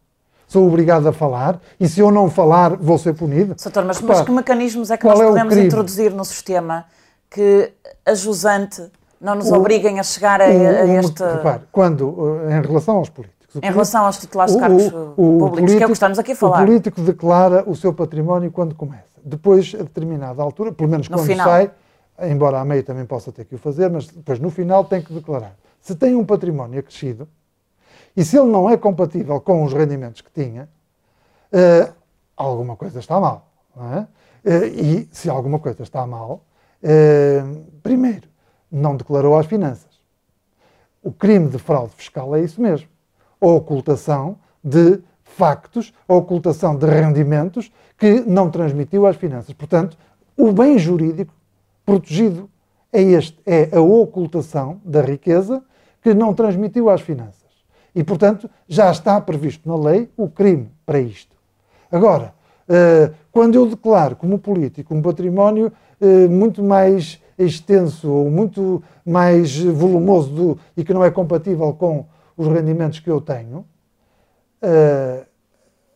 Sou 0.47 0.65
obrigado 0.65 1.07
a 1.07 1.13
falar 1.13 1.59
e 1.79 1.89
se 1.89 1.99
eu 1.99 2.09
não 2.09 2.29
falar 2.29 2.75
vou 2.77 2.97
ser 2.97 3.13
punido? 3.13 3.55
Doutor, 3.61 3.83
mas, 3.83 3.99
mas 4.01 4.21
que 4.21 4.31
mecanismos 4.31 4.89
é 4.89 4.97
que 4.97 5.05
nós 5.05 5.19
é 5.19 5.25
podemos 5.25 5.57
introduzir 5.57 6.13
no 6.13 6.23
sistema 6.23 6.85
que 7.29 7.73
a 8.05 8.13
jusante 8.13 8.89
não 9.19 9.35
nos 9.35 9.49
o, 9.49 9.55
obriguem 9.55 9.99
a 9.99 10.03
chegar 10.03 10.41
a, 10.41 10.45
o, 10.45 10.49
a 10.49 10.85
este. 10.99 11.23
Repare, 11.23 11.63
quando, 11.71 12.41
eh, 12.49 12.57
em 12.57 12.61
relação 12.61 12.97
aos 12.97 13.09
políticos. 13.09 13.37
Em 13.55 13.71
relação 13.71 14.05
aos 14.05 14.19
titulares 14.19 14.53
de 14.53 14.59
cargos 14.59 14.89
públicos, 14.89 15.49
político, 15.49 15.77
que 15.77 15.83
é 15.83 15.85
o 15.85 15.89
que 15.89 15.93
estamos 15.93 16.19
aqui 16.19 16.31
a 16.33 16.35
falar. 16.35 16.61
O 16.61 16.65
político 16.65 17.01
declara 17.01 17.63
o 17.67 17.75
seu 17.75 17.93
património 17.93 18.51
quando 18.51 18.75
começa. 18.75 19.05
Depois, 19.23 19.73
a 19.73 19.83
determinada 19.83 20.41
altura, 20.43 20.71
pelo 20.71 20.89
menos 20.89 21.09
no 21.09 21.17
quando 21.17 21.27
final. 21.27 21.47
sai, 21.47 21.71
embora 22.29 22.59
a 22.59 22.65
meio 22.65 22.83
também 22.83 23.05
possa 23.05 23.31
ter 23.31 23.45
que 23.45 23.55
o 23.55 23.57
fazer, 23.57 23.89
mas 23.89 24.07
depois 24.07 24.39
no 24.39 24.49
final 24.49 24.83
tem 24.85 25.01
que 25.01 25.13
declarar. 25.13 25.55
Se 25.81 25.95
tem 25.95 26.15
um 26.15 26.25
património 26.25 26.79
acrescido 26.79 27.27
e 28.15 28.23
se 28.23 28.37
ele 28.37 28.49
não 28.49 28.69
é 28.69 28.75
compatível 28.77 29.39
com 29.39 29.63
os 29.63 29.73
rendimentos 29.73 30.21
que 30.21 30.31
tinha, 30.31 30.67
uh, 31.53 31.93
alguma 32.35 32.75
coisa 32.75 32.99
está 32.99 33.19
mal. 33.19 33.47
É? 33.77 33.99
Uh, 33.99 34.65
e 34.65 35.09
se 35.11 35.29
alguma 35.29 35.59
coisa 35.59 35.83
está 35.83 36.05
mal, 36.05 36.43
uh, 36.83 37.65
primeiro, 37.83 38.27
não 38.71 38.95
declarou 38.95 39.37
às 39.37 39.45
finanças. 39.45 39.97
O 41.03 41.11
crime 41.11 41.49
de 41.49 41.57
fraude 41.57 41.93
fiscal 41.95 42.35
é 42.35 42.41
isso 42.41 42.61
mesmo. 42.61 42.87
A 43.39 43.47
ocultação 43.47 44.37
de 44.63 44.99
factos, 45.23 45.93
a 46.07 46.13
ocultação 46.13 46.75
de 46.75 46.85
rendimentos 46.85 47.71
que 47.97 48.21
não 48.21 48.49
transmitiu 48.49 49.05
às 49.05 49.15
finanças. 49.15 49.53
Portanto, 49.53 49.97
o 50.35 50.51
bem 50.51 50.77
jurídico 50.77 51.33
protegido 51.85 52.49
é 52.91 53.01
este, 53.01 53.39
é 53.45 53.69
a 53.75 53.81
ocultação 53.81 54.81
da 54.83 55.01
riqueza 55.01 55.63
que 56.01 56.13
não 56.13 56.33
transmitiu 56.33 56.89
às 56.89 57.01
finanças. 57.01 57.47
E, 57.93 58.03
portanto, 58.03 58.49
já 58.67 58.91
está 58.91 59.19
previsto 59.19 59.67
na 59.67 59.75
lei 59.75 60.09
o 60.15 60.29
crime 60.29 60.69
para 60.85 60.99
isto. 60.99 61.35
Agora, 61.91 62.33
eh, 62.67 63.11
quando 63.31 63.55
eu 63.55 63.65
declaro 63.65 64.15
como 64.15 64.37
político 64.37 64.93
um 64.93 65.01
património 65.01 65.71
eh, 65.99 66.27
muito 66.27 66.61
mais 66.61 67.21
extenso 67.37 68.11
ou 68.11 68.29
muito 68.29 68.83
mais 69.05 69.57
volumoso 69.57 70.29
do, 70.29 70.59
e 70.75 70.83
que 70.83 70.93
não 70.93 71.03
é 71.03 71.11
compatível 71.11 71.73
com 71.73 72.05
os 72.35 72.47
rendimentos 72.47 72.99
que 72.99 73.09
eu 73.09 73.21
tenho, 73.21 73.65
uh, 74.61 75.25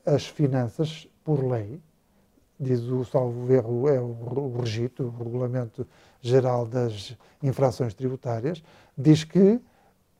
as 0.06 0.28
finanças, 0.28 1.08
por 1.24 1.44
lei, 1.44 1.80
diz 2.60 2.82
o 2.84 3.04
salvo 3.04 3.52
erro, 3.52 3.90
é 3.90 4.00
o, 4.00 4.56
regito, 4.60 5.04
o 5.04 5.24
Regulamento 5.24 5.88
Geral 6.20 6.66
das 6.66 7.18
Infrações 7.42 7.94
Tributárias, 7.94 8.64
diz 8.96 9.24
que 9.24 9.60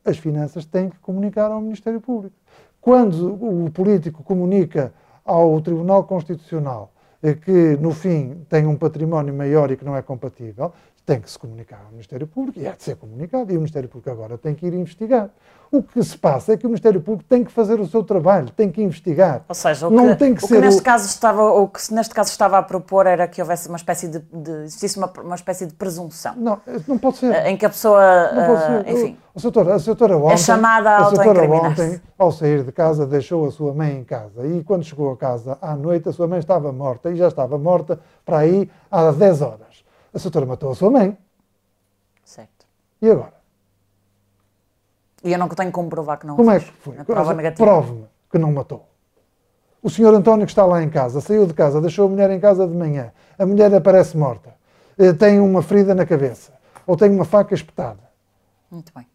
as 0.04 0.18
finanças 0.18 0.64
têm 0.64 0.90
que 0.90 0.98
comunicar 0.98 1.50
ao 1.50 1.60
Ministério 1.60 2.00
Público. 2.00 2.34
Quando 2.80 3.32
o 3.32 3.70
político 3.70 4.24
comunica 4.24 4.92
ao 5.24 5.60
Tribunal 5.60 6.02
Constitucional 6.04 6.92
eh, 7.22 7.34
que 7.34 7.76
no 7.80 7.92
fim 7.92 8.44
tem 8.48 8.66
um 8.66 8.76
património 8.76 9.32
maior 9.32 9.70
e 9.70 9.76
que 9.76 9.84
não 9.84 9.96
é 9.96 10.02
compatível, 10.02 10.72
tem 11.04 11.20
que 11.20 11.30
se 11.30 11.38
comunicar 11.38 11.82
ao 11.84 11.92
Ministério 11.92 12.26
Público 12.26 12.58
e 12.58 12.66
é 12.66 12.72
de 12.72 12.82
ser 12.82 12.96
comunicado 12.96 13.52
e 13.52 13.56
o 13.56 13.58
Ministério 13.58 13.88
Público 13.88 14.10
agora 14.10 14.38
tem 14.38 14.54
que 14.54 14.66
ir 14.66 14.74
investigar. 14.74 15.30
O 15.70 15.82
que 15.82 16.02
se 16.02 16.18
passa 16.18 16.52
é 16.52 16.56
que 16.56 16.66
o 16.66 16.68
Ministério 16.68 17.00
Público 17.00 17.26
tem 17.26 17.42
que 17.42 17.50
fazer 17.50 17.80
o 17.80 17.86
seu 17.86 18.04
trabalho, 18.04 18.50
tem 18.50 18.70
que 18.70 18.82
investigar. 18.82 19.42
Ou 19.48 19.54
seja, 19.54 19.88
o 19.88 19.90
que, 19.90 19.96
não 19.96 20.14
tem 20.14 20.34
que, 20.34 20.44
o 20.44 20.48
que 20.48 20.58
neste 20.58 20.82
o... 20.82 20.84
caso 20.84 21.06
estava, 21.06 21.42
o 21.44 21.66
que 21.66 21.94
neste 21.94 22.14
caso 22.14 22.30
estava 22.30 22.58
a 22.58 22.62
propor 22.62 23.06
era 23.06 23.26
que 23.26 23.40
houvesse 23.40 23.68
uma 23.68 23.78
espécie 23.78 24.06
de, 24.06 24.18
de 24.18 24.50
existisse 24.64 24.98
uma, 24.98 25.10
uma 25.22 25.34
espécie 25.34 25.64
de 25.64 25.72
presunção. 25.72 26.34
Não, 26.36 26.60
não 26.86 26.98
pode 26.98 27.16
ser. 27.16 27.46
Em 27.46 27.56
que 27.56 27.64
a 27.64 27.70
pessoa. 27.70 28.02
Uh, 28.02 28.90
enfim, 28.90 29.16
a 29.34 29.40
doutora, 29.40 29.74
a 29.74 29.78
doutora 29.78 30.16
ontem, 30.18 30.34
é 30.34 30.36
chamada 30.36 30.90
a, 30.90 31.08
ontem, 31.08 32.02
ao 32.18 32.30
sair 32.30 32.62
de 32.62 32.70
casa, 32.70 33.06
deixou 33.06 33.46
a 33.46 33.50
sua 33.50 33.72
mãe 33.72 33.96
em 33.96 34.04
casa 34.04 34.46
e 34.46 34.62
quando 34.62 34.84
chegou 34.84 35.10
a 35.10 35.16
casa 35.16 35.56
à 35.62 35.74
noite, 35.74 36.06
a 36.06 36.12
sua 36.12 36.28
mãe 36.28 36.38
estava 36.38 36.70
morta 36.70 37.10
e 37.10 37.16
já 37.16 37.28
estava 37.28 37.56
morta 37.56 37.98
para 38.26 38.38
aí 38.38 38.70
há 38.90 39.10
10 39.10 39.40
horas. 39.40 39.71
A 40.14 40.18
doutora 40.18 40.46
matou 40.46 40.70
a 40.70 40.74
sua 40.74 40.90
mãe. 40.90 41.16
Certo. 42.24 42.66
E 43.00 43.10
agora? 43.10 43.34
E 45.24 45.32
eu 45.32 45.38
não 45.38 45.48
tenho 45.48 45.70
como 45.70 45.88
provar 45.88 46.16
que 46.18 46.26
não 46.26 46.36
Como 46.36 46.50
é 46.50 46.60
que 46.60 46.66
foi? 46.72 46.94
prova 47.04 47.32
negativa. 47.34 47.64
Prove-me 47.64 48.06
que 48.30 48.38
não 48.38 48.52
matou. 48.52 48.88
O 49.82 49.90
senhor 49.90 50.14
António 50.14 50.46
que 50.46 50.52
está 50.52 50.64
lá 50.64 50.82
em 50.82 50.88
casa, 50.88 51.20
saiu 51.20 51.46
de 51.46 51.54
casa, 51.54 51.80
deixou 51.80 52.06
a 52.06 52.08
mulher 52.08 52.30
em 52.30 52.38
casa 52.38 52.66
de 52.66 52.74
manhã, 52.74 53.12
a 53.38 53.44
mulher 53.44 53.74
aparece 53.74 54.16
morta, 54.16 54.54
eh, 54.96 55.12
tem 55.12 55.40
uma 55.40 55.60
ferida 55.60 55.92
na 55.94 56.06
cabeça, 56.06 56.52
ou 56.86 56.96
tem 56.96 57.10
uma 57.10 57.24
faca 57.24 57.52
espetada. 57.54 57.98
Muito 58.70 58.92
bem. 58.94 59.06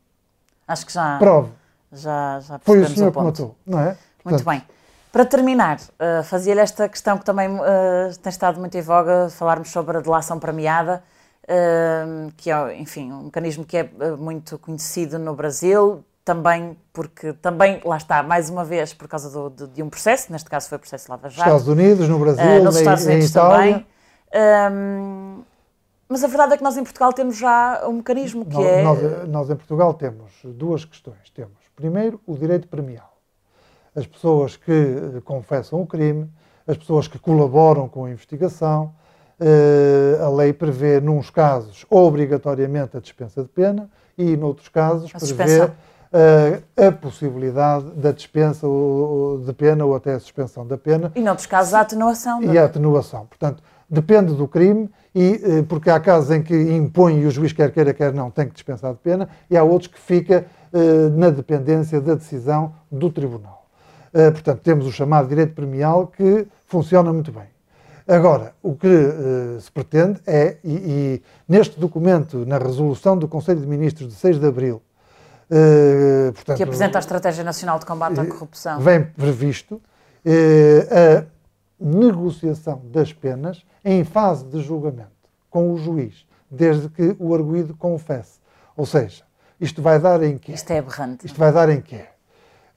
Acho 0.67 0.85
que 0.85 0.91
já... 0.91 1.17
Prove. 1.19 1.51
Já, 1.91 2.39
já 2.41 2.59
Foi 2.59 2.81
o 2.81 2.87
senhor 2.89 3.09
o 3.09 3.11
que 3.13 3.17
matou, 3.21 3.55
não 3.65 3.79
é? 3.79 3.85
Muito 3.85 3.97
Portanto, 4.23 4.45
bem. 4.45 4.63
Para 5.17 5.25
terminar, 5.25 5.79
uh, 5.79 6.23
fazia-lhe 6.25 6.59
esta 6.59 6.87
questão 6.87 7.17
que 7.17 7.25
também 7.25 7.49
uh, 7.49 7.59
tem 8.21 8.29
estado 8.29 8.59
muito 8.59 8.77
em 8.77 8.81
voga, 8.81 9.29
falarmos 9.31 9.71
sobre 9.71 9.97
a 9.97 9.99
delação 9.99 10.37
premiada 10.37 11.01
que 12.35 12.51
é, 12.51 12.77
enfim, 12.77 13.11
um 13.11 13.23
mecanismo 13.23 13.65
que 13.65 13.77
é 13.77 13.89
muito 14.15 14.59
conhecido 14.59 15.17
no 15.17 15.33
Brasil, 15.33 16.03
também 16.23 16.77
porque, 16.93 17.33
também, 17.33 17.81
lá 17.83 17.97
está, 17.97 18.21
mais 18.21 18.49
uma 18.49 18.63
vez, 18.63 18.93
por 18.93 19.07
causa 19.07 19.29
do, 19.31 19.49
de, 19.49 19.67
de, 19.73 19.81
um 19.81 19.89
processo, 19.89 20.31
neste 20.31 20.49
caso 20.49 20.69
foi 20.69 20.75
o 20.75 20.79
processo 20.79 21.09
Lava 21.09 21.29
Jato. 21.29 21.47
Estados 21.47 21.67
Unidos, 21.67 22.07
no 22.07 22.19
Brasil, 22.19 22.45
uh, 22.45 22.63
nos 22.63 22.75
Estados 22.75 23.05
Unidos 23.05 23.31
também. 23.31 23.87
Um, 24.71 25.41
mas 26.07 26.23
a 26.23 26.27
verdade 26.27 26.53
é 26.53 26.57
que 26.57 26.63
nós 26.63 26.77
em 26.77 26.83
Portugal 26.83 27.11
temos 27.11 27.37
já 27.37 27.81
um 27.87 27.93
mecanismo 27.93 28.45
que 28.45 28.53
nós, 28.53 28.65
é... 28.65 28.83
Nós, 28.83 29.29
nós, 29.29 29.49
em 29.49 29.55
Portugal 29.55 29.95
temos 29.95 30.31
duas 30.43 30.85
questões. 30.85 31.31
Temos, 31.33 31.57
primeiro, 31.75 32.21
o 32.27 32.37
direito 32.37 32.67
premial. 32.67 33.16
As 33.97 34.05
pessoas 34.05 34.55
que 34.55 34.71
eh, 34.71 35.21
confessam 35.25 35.81
o 35.81 35.87
crime, 35.87 36.29
as 36.67 36.77
pessoas 36.77 37.07
que 37.07 37.17
colaboram 37.17 37.89
com 37.89 38.05
a 38.05 38.11
investigação, 38.11 38.93
Uh, 39.39 40.23
a 40.23 40.29
lei 40.29 40.51
prevê, 40.51 40.99
nos 40.99 41.29
casos, 41.29 41.85
obrigatoriamente 41.91 42.97
a 42.97 42.99
dispensa 42.99 43.43
de 43.43 43.47
pena 43.47 43.87
e, 44.17 44.35
noutros 44.35 44.67
casos, 44.67 45.11
a 45.13 45.19
prevê 45.19 45.61
uh, 45.61 46.87
a 46.87 46.91
possibilidade 46.91 47.85
da 47.91 48.11
dispensa 48.11 48.65
de 49.45 49.53
pena 49.53 49.85
ou 49.85 49.95
até 49.95 50.15
a 50.15 50.19
suspensão 50.19 50.65
da 50.65 50.75
pena. 50.75 51.11
E, 51.13 51.21
noutros 51.21 51.45
casos, 51.45 51.75
a 51.75 51.81
atenuação. 51.81 52.41
E 52.41 52.57
a 52.57 52.65
atenuação. 52.65 53.27
Portanto, 53.27 53.61
depende 53.87 54.33
do 54.33 54.47
crime, 54.47 54.89
e, 55.13 55.61
porque 55.69 55.91
há 55.91 55.99
casos 55.99 56.31
em 56.31 56.41
que 56.41 56.55
impõe 56.55 57.19
e 57.19 57.27
o 57.27 57.29
juiz 57.29 57.53
quer 57.53 57.71
queira, 57.71 57.93
quer 57.93 58.11
não, 58.11 58.31
tem 58.31 58.47
que 58.47 58.55
dispensar 58.55 58.91
de 58.91 58.99
pena, 59.01 59.29
e 59.51 59.55
há 59.55 59.61
outros 59.61 59.91
que 59.91 59.99
fica 59.99 60.47
na 61.15 61.29
dependência 61.29 62.01
da 62.01 62.15
decisão 62.15 62.73
do 62.91 63.11
tribunal. 63.11 63.56
Portanto, 64.31 64.61
temos 64.61 64.85
o 64.85 64.91
chamado 64.91 65.27
direito 65.27 65.53
premial 65.53 66.07
que 66.07 66.47
funciona 66.65 67.11
muito 67.13 67.31
bem. 67.31 67.47
Agora, 68.07 68.53
o 68.63 68.73
que 68.73 68.87
uh, 68.87 69.59
se 69.59 69.69
pretende 69.69 70.21
é, 70.25 70.57
e, 70.63 70.71
e, 70.71 71.23
neste 71.47 71.77
documento, 71.77 72.45
na 72.45 72.57
resolução 72.57 73.17
do 73.17 73.27
Conselho 73.27 73.59
de 73.59 73.67
Ministros 73.67 74.07
de 74.07 74.15
6 74.15 74.39
de 74.39 74.47
Abril, 74.47 74.81
uh, 75.51 76.31
portanto, 76.31 76.55
que 76.55 76.63
apresenta 76.63 76.97
a 76.97 77.01
Estratégia 77.01 77.43
Nacional 77.43 77.77
de 77.79 77.85
Combate 77.85 78.17
à 78.17 78.23
eh, 78.23 78.27
Corrupção, 78.27 78.79
vem 78.79 79.03
previsto 79.03 79.81
a 80.89 81.25
negociação 81.79 82.81
das 82.85 83.11
penas 83.11 83.65
em 83.83 84.03
fase 84.05 84.45
de 84.45 84.61
julgamento 84.61 85.11
com 85.49 85.73
o 85.73 85.77
juiz, 85.77 86.25
desde 86.49 86.89
que 86.89 87.15
o 87.19 87.33
arguído 87.35 87.75
confesse. 87.75 88.39
Ou 88.75 88.85
seja, 88.85 89.23
isto 89.59 89.81
vai 89.81 89.99
dar 89.99 90.23
em 90.23 90.37
quê? 90.37 90.53
Isto 90.53 90.71
é 90.71 90.79
aberrante. 90.79 91.25
Isto 91.25 91.37
vai 91.37 91.51
dar 91.51 91.69
em 91.69 91.81
quê? 91.81 92.05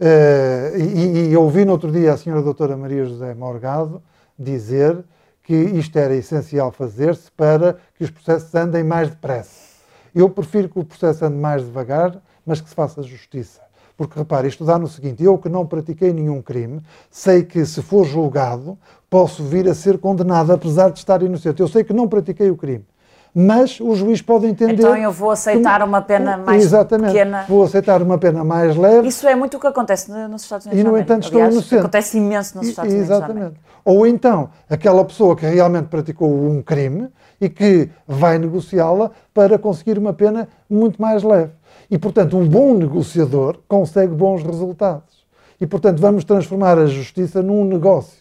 Uh, 0.00 0.78
e, 0.78 1.30
e, 1.30 1.36
ouvi 1.36 1.62
no 1.62 1.72
outro 1.72 1.92
dia 1.92 2.14
a 2.14 2.16
senhora 2.16 2.40
doutora 2.40 2.74
Maria 2.74 3.04
José 3.04 3.34
Morgado 3.34 4.02
dizer 4.38 5.04
que 5.42 5.54
isto 5.54 5.94
era 5.98 6.14
essencial 6.14 6.72
fazer-se 6.72 7.30
para 7.32 7.76
que 7.98 8.04
os 8.04 8.10
processos 8.10 8.54
andem 8.54 8.82
mais 8.82 9.10
depressa. 9.10 9.70
Eu 10.14 10.30
prefiro 10.30 10.70
que 10.70 10.78
o 10.78 10.84
processo 10.84 11.26
ande 11.26 11.36
mais 11.36 11.62
devagar, 11.62 12.18
mas 12.46 12.62
que 12.62 12.68
se 12.70 12.74
faça 12.74 13.02
justiça. 13.02 13.60
Porque, 13.94 14.18
repare, 14.18 14.48
isto 14.48 14.64
dá 14.64 14.78
no 14.78 14.88
seguinte: 14.88 15.22
eu 15.22 15.36
que 15.36 15.50
não 15.50 15.66
pratiquei 15.66 16.14
nenhum 16.14 16.40
crime, 16.40 16.80
sei 17.10 17.42
que 17.42 17.66
se 17.66 17.82
for 17.82 18.06
julgado, 18.06 18.78
posso 19.10 19.44
vir 19.44 19.68
a 19.68 19.74
ser 19.74 19.98
condenado, 19.98 20.50
apesar 20.50 20.90
de 20.90 20.98
estar 20.98 21.22
inocente. 21.22 21.60
Eu 21.60 21.68
sei 21.68 21.84
que 21.84 21.92
não 21.92 22.08
pratiquei 22.08 22.50
o 22.50 22.56
crime. 22.56 22.86
Mas 23.34 23.78
o 23.80 23.94
juiz 23.94 24.20
pode 24.20 24.46
entender. 24.46 24.74
Então 24.74 24.96
eu 24.96 25.12
vou 25.12 25.30
aceitar 25.30 25.82
uma 25.82 26.02
pena 26.02 26.36
mais 26.36 26.64
Exatamente, 26.64 27.12
pequena. 27.12 27.44
Vou 27.48 27.62
aceitar 27.62 28.02
uma 28.02 28.18
pena 28.18 28.42
mais 28.42 28.76
leve. 28.76 29.08
Isso 29.08 29.26
é 29.28 29.36
muito 29.36 29.56
o 29.56 29.60
que 29.60 29.66
acontece 29.66 30.10
nos 30.10 30.42
Estados 30.42 30.66
Unidos. 30.66 30.84
E, 30.84 30.88
no 30.88 30.98
entanto, 30.98 31.24
estou 31.24 31.40
inocente. 31.40 31.78
Acontece 31.78 32.18
imenso 32.18 32.56
nos 32.58 32.68
Estados 32.68 32.92
Unidos. 32.92 33.10
Exatamente. 33.10 33.54
Ou 33.84 34.06
então, 34.06 34.50
aquela 34.68 35.04
pessoa 35.04 35.36
que 35.36 35.46
realmente 35.46 35.86
praticou 35.86 36.28
um 36.28 36.60
crime 36.60 37.08
e 37.40 37.48
que 37.48 37.88
vai 38.06 38.38
negociá-la 38.38 39.10
para 39.32 39.58
conseguir 39.58 39.96
uma 39.96 40.12
pena 40.12 40.48
muito 40.68 41.00
mais 41.00 41.22
leve. 41.22 41.52
E, 41.90 41.98
portanto, 41.98 42.36
um 42.36 42.46
bom 42.46 42.74
negociador 42.74 43.58
consegue 43.66 44.12
bons 44.12 44.42
resultados. 44.42 45.24
E, 45.60 45.66
portanto, 45.66 46.00
vamos 46.00 46.24
transformar 46.24 46.78
a 46.78 46.86
justiça 46.86 47.42
num 47.42 47.64
negócio. 47.64 48.20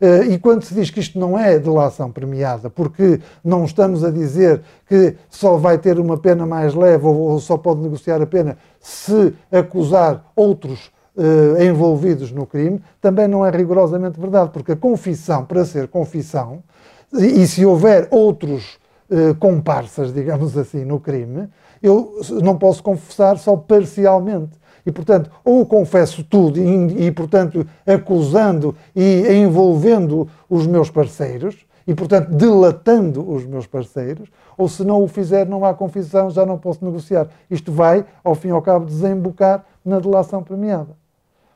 Eh, 0.00 0.26
e 0.32 0.38
quando 0.38 0.62
se 0.62 0.74
diz 0.74 0.90
que 0.90 1.00
isto 1.00 1.18
não 1.18 1.38
é 1.38 1.58
delação 1.58 2.10
premiada, 2.10 2.68
porque 2.68 3.20
não 3.42 3.64
estamos 3.64 4.04
a 4.04 4.10
dizer 4.10 4.62
que 4.88 5.14
só 5.30 5.56
vai 5.56 5.78
ter 5.78 5.98
uma 5.98 6.18
pena 6.18 6.46
mais 6.46 6.74
leve 6.74 7.06
ou 7.06 7.38
só 7.40 7.56
pode 7.56 7.80
negociar 7.80 8.20
a 8.20 8.26
pena 8.26 8.58
se 8.80 9.34
acusar 9.50 10.24
outros 10.36 10.90
uh, 11.16 11.62
envolvidos 11.62 12.30
no 12.30 12.46
crime, 12.46 12.80
também 13.00 13.26
não 13.26 13.44
é 13.44 13.50
rigorosamente 13.50 14.20
verdade, 14.20 14.50
porque 14.52 14.72
a 14.72 14.76
confissão, 14.76 15.44
para 15.44 15.64
ser 15.64 15.88
confissão, 15.88 16.62
e, 17.12 17.46
se 17.46 17.64
houver 17.64 18.08
outros 18.10 18.78
uh, 19.10 19.34
comparsas, 19.36 20.12
digamos 20.12 20.56
assim, 20.58 20.84
no 20.84 21.00
crime, 21.00 21.48
eu 21.82 22.20
não 22.42 22.58
posso 22.58 22.82
confessar 22.82 23.38
só 23.38 23.56
parcialmente. 23.56 24.58
E, 24.86 24.92
portanto, 24.92 25.28
ou 25.44 25.66
confesso 25.66 26.22
tudo 26.22 26.60
e, 26.60 27.06
e, 27.06 27.10
portanto, 27.10 27.66
acusando 27.84 28.74
e 28.94 29.26
envolvendo 29.32 30.28
os 30.48 30.64
meus 30.64 30.88
parceiros, 30.88 31.66
e, 31.84 31.94
portanto, 31.94 32.30
delatando 32.30 33.28
os 33.28 33.44
meus 33.44 33.66
parceiros, 33.66 34.28
ou 34.56 34.68
se 34.68 34.84
não 34.84 35.02
o 35.02 35.08
fizer, 35.08 35.46
não 35.46 35.64
há 35.64 35.74
confissão, 35.74 36.30
já 36.30 36.46
não 36.46 36.56
posso 36.56 36.84
negociar. 36.84 37.28
Isto 37.50 37.72
vai, 37.72 38.04
ao 38.22 38.34
fim 38.34 38.48
e 38.48 38.50
ao 38.52 38.62
cabo, 38.62 38.86
desembocar 38.86 39.64
na 39.84 39.98
delação 39.98 40.42
premiada. 40.42 40.96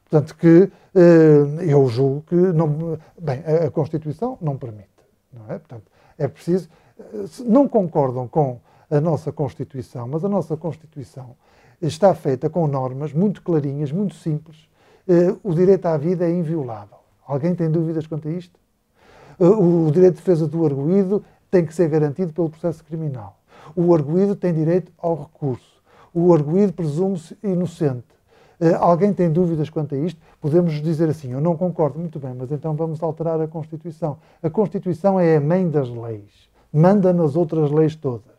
Portanto, 0.08 0.36
que 0.36 0.70
eh, 0.94 1.70
eu 1.72 1.86
julgo 1.88 2.22
que 2.22 2.34
não, 2.34 2.98
bem, 3.18 3.42
a, 3.46 3.66
a, 3.66 3.70
Constituição 3.70 4.36
não 4.40 4.56
permite, 4.56 4.88
não 5.32 5.44
é? 5.54 5.58
Portanto, 5.58 5.84
é 6.18 6.26
preciso, 6.26 6.68
eh, 6.98 7.04
não 7.44 7.68
concordam 7.68 8.26
com 8.26 8.58
a 8.90 9.00
nossa 9.00 9.30
Constituição, 9.30 10.08
mas 10.08 10.24
a 10.24 10.28
nossa 10.28 10.56
Constituição 10.56 11.36
está 11.80 12.14
feita 12.14 12.50
com 12.50 12.66
normas 12.66 13.12
muito 13.12 13.42
clarinhas, 13.42 13.90
muito 13.92 14.14
simples. 14.14 14.68
Eh, 15.08 15.34
o 15.42 15.54
direito 15.54 15.86
à 15.86 15.96
vida 15.96 16.24
é 16.24 16.30
inviolável. 16.30 16.98
Alguém 17.26 17.54
tem 17.54 17.70
dúvidas 17.70 18.06
quanto 18.06 18.28
a 18.28 18.30
isto? 18.30 18.58
O 19.38 19.90
direito 19.90 20.14
de 20.14 20.20
defesa 20.20 20.46
do 20.46 20.66
arguído 20.66 21.24
tem 21.50 21.64
que 21.64 21.74
ser 21.74 21.88
garantido 21.88 22.32
pelo 22.32 22.50
processo 22.50 22.84
criminal. 22.84 23.38
O 23.74 23.94
arguído 23.94 24.36
tem 24.36 24.52
direito 24.52 24.92
ao 24.98 25.16
recurso. 25.16 25.80
O 26.12 26.34
arguído 26.34 26.72
presume-se 26.72 27.36
inocente. 27.42 28.04
Uh, 28.60 28.76
alguém 28.78 29.12
tem 29.12 29.30
dúvidas 29.30 29.70
quanto 29.70 29.94
a 29.94 29.98
isto? 29.98 30.20
Podemos 30.40 30.74
dizer 30.82 31.08
assim: 31.08 31.32
eu 31.32 31.40
não 31.40 31.56
concordo, 31.56 31.98
muito 31.98 32.18
bem, 32.18 32.34
mas 32.34 32.52
então 32.52 32.74
vamos 32.74 33.02
alterar 33.02 33.40
a 33.40 33.48
Constituição. 33.48 34.18
A 34.42 34.50
Constituição 34.50 35.18
é 35.18 35.36
a 35.36 35.40
mãe 35.40 35.68
das 35.68 35.88
leis, 35.88 36.50
manda 36.70 37.12
nas 37.12 37.36
outras 37.36 37.70
leis 37.70 37.96
todas. 37.96 38.29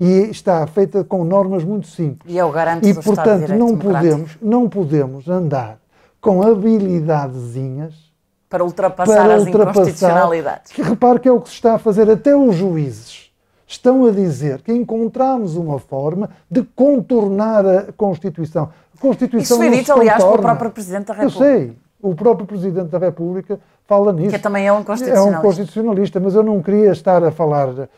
E 0.00 0.30
está 0.30 0.66
feita 0.66 1.04
com 1.04 1.24
normas 1.24 1.64
muito 1.64 1.86
simples. 1.86 2.32
E 2.32 2.38
é 2.38 2.44
o 2.44 2.50
garante 2.50 2.88
E, 2.88 2.94
portanto, 2.94 3.46
de 3.46 3.54
não 3.54 3.76
podemos, 3.76 4.38
não 4.40 4.68
podemos 4.68 5.28
andar 5.28 5.78
com 6.20 6.42
habilidadezinhas 6.42 8.12
para 8.48 8.64
ultrapassar 8.64 9.14
para 9.14 9.34
as 9.34 9.44
ultrapassar, 9.44 9.80
inconstitucionalidades. 9.80 10.72
Que 10.72 10.82
repare 10.82 11.20
que 11.20 11.28
é 11.28 11.32
o 11.32 11.40
que 11.40 11.48
se 11.48 11.54
está 11.54 11.74
a 11.74 11.78
fazer 11.78 12.10
até 12.10 12.36
os 12.36 12.54
juízes 12.54 13.32
estão 13.66 14.04
a 14.04 14.10
dizer 14.10 14.60
que 14.62 14.72
encontramos 14.72 15.56
uma 15.56 15.78
forma 15.78 16.30
de 16.50 16.62
contornar 16.62 17.66
a 17.66 17.92
Constituição. 17.92 18.70
Constituição 19.00 19.56
Isso 19.56 19.56
foi 19.56 19.76
dito, 19.76 19.92
aliás, 19.92 20.22
pelo 20.22 20.38
próprio 20.38 20.70
Presidente 20.70 21.06
da 21.06 21.14
República. 21.14 21.44
Eu 21.44 21.56
sei, 21.56 21.76
O 22.00 22.14
próprio 22.14 22.46
Presidente 22.46 22.88
da 22.88 22.98
República 22.98 23.58
fala 23.86 24.12
nisso. 24.12 24.30
Que 24.30 24.38
também 24.38 24.66
é 24.66 24.72
um 24.72 24.82
constitucionalista. 24.82 25.36
É 25.36 25.38
um 25.38 25.42
constitucionalista, 25.42 26.20
mas 26.20 26.34
eu 26.34 26.42
não 26.42 26.62
queria 26.62 26.92
estar 26.92 27.22
a 27.24 27.30
falar 27.30 27.68
uh, 27.68 27.88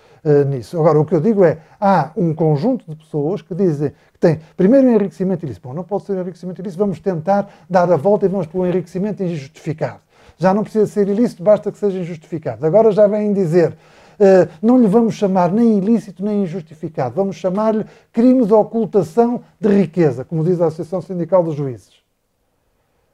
nisso. 0.48 0.78
Agora, 0.78 0.98
o 0.98 1.04
que 1.04 1.14
eu 1.14 1.20
digo 1.20 1.44
é, 1.44 1.58
há 1.80 2.10
um 2.16 2.34
conjunto 2.34 2.84
de 2.88 2.96
pessoas 2.96 3.42
que 3.42 3.54
dizem 3.54 3.90
que 4.12 4.18
tem, 4.18 4.40
primeiro, 4.56 4.88
enriquecimento 4.88 5.44
ilícito. 5.44 5.68
Bom, 5.68 5.74
não 5.74 5.84
pode 5.84 6.04
ser 6.04 6.16
enriquecimento 6.16 6.60
ilícito, 6.60 6.78
vamos 6.78 7.00
tentar 7.00 7.48
dar 7.68 7.90
a 7.90 7.96
volta 7.96 8.26
e 8.26 8.28
vamos 8.28 8.46
para 8.46 8.58
o 8.58 8.66
enriquecimento 8.66 9.22
injustificado. 9.22 10.00
Já 10.36 10.52
não 10.52 10.62
precisa 10.62 10.86
ser 10.86 11.08
ilícito, 11.08 11.42
basta 11.42 11.70
que 11.70 11.78
seja 11.78 11.98
injustificado. 11.98 12.66
Agora 12.66 12.90
já 12.90 13.06
vêm 13.06 13.32
dizer, 13.32 13.70
uh, 13.70 14.48
não 14.60 14.78
lhe 14.78 14.88
vamos 14.88 15.14
chamar 15.14 15.52
nem 15.52 15.78
ilícito 15.78 16.24
nem 16.24 16.42
injustificado, 16.42 17.14
vamos 17.14 17.36
chamar-lhe 17.36 17.84
crime 18.12 18.44
de 18.44 18.52
ocultação 18.52 19.42
de 19.60 19.68
riqueza, 19.68 20.24
como 20.24 20.42
diz 20.42 20.60
a 20.60 20.66
Associação 20.66 21.00
Sindical 21.00 21.42
dos 21.42 21.54
Juízes 21.54 22.03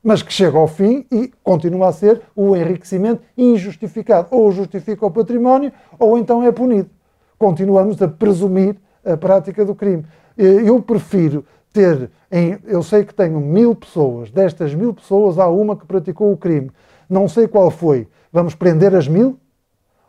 mas 0.02 0.22
que 0.22 0.32
chega 0.32 0.56
ao 0.56 0.66
fim 0.66 1.06
e 1.10 1.32
continua 1.42 1.88
a 1.88 1.92
ser 1.92 2.22
o 2.34 2.56
enriquecimento 2.56 3.22
injustificado. 3.36 4.28
Ou 4.30 4.50
justifica 4.50 5.04
o 5.04 5.10
património, 5.10 5.72
ou 5.98 6.18
então 6.18 6.42
é 6.42 6.50
punido. 6.50 6.90
Continuamos 7.38 8.00
a 8.02 8.08
presumir 8.08 8.76
a 9.04 9.16
prática 9.16 9.64
do 9.64 9.74
crime. 9.74 10.04
Eu 10.36 10.80
prefiro 10.80 11.44
ter, 11.72 12.10
em, 12.30 12.58
eu 12.64 12.82
sei 12.82 13.04
que 13.04 13.14
tenho 13.14 13.40
mil 13.40 13.74
pessoas, 13.74 14.30
destas 14.30 14.74
mil 14.74 14.92
pessoas 14.92 15.38
há 15.38 15.48
uma 15.48 15.76
que 15.76 15.86
praticou 15.86 16.32
o 16.32 16.36
crime. 16.36 16.70
Não 17.08 17.28
sei 17.28 17.46
qual 17.46 17.70
foi. 17.70 18.08
Vamos 18.32 18.54
prender 18.54 18.94
as 18.94 19.08
mil? 19.08 19.38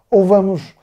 Ou 0.09 0.25
vamos, 0.25 0.75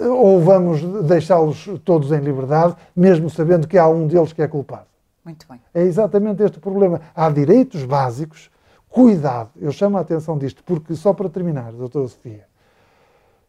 ou 0.00 0.40
vamos 0.40 0.82
deixá-los 1.06 1.66
todos 1.84 2.12
em 2.12 2.20
liberdade, 2.20 2.76
mesmo 2.94 3.30
sabendo 3.30 3.66
que 3.66 3.78
há 3.78 3.88
um 3.88 4.06
deles 4.06 4.32
que 4.32 4.42
é 4.42 4.48
culpado? 4.48 4.86
Muito 5.24 5.46
bem. 5.48 5.58
É 5.72 5.82
exatamente 5.82 6.42
este 6.42 6.58
o 6.58 6.60
problema. 6.60 7.00
Há 7.14 7.30
direitos 7.30 7.82
básicos 7.84 8.50
Cuidado, 8.94 9.50
eu 9.56 9.72
chamo 9.72 9.98
a 9.98 10.02
atenção 10.02 10.38
disto, 10.38 10.62
porque 10.62 10.94
só 10.94 11.12
para 11.12 11.28
terminar, 11.28 11.72
doutora 11.72 12.06
Sofia, 12.06 12.46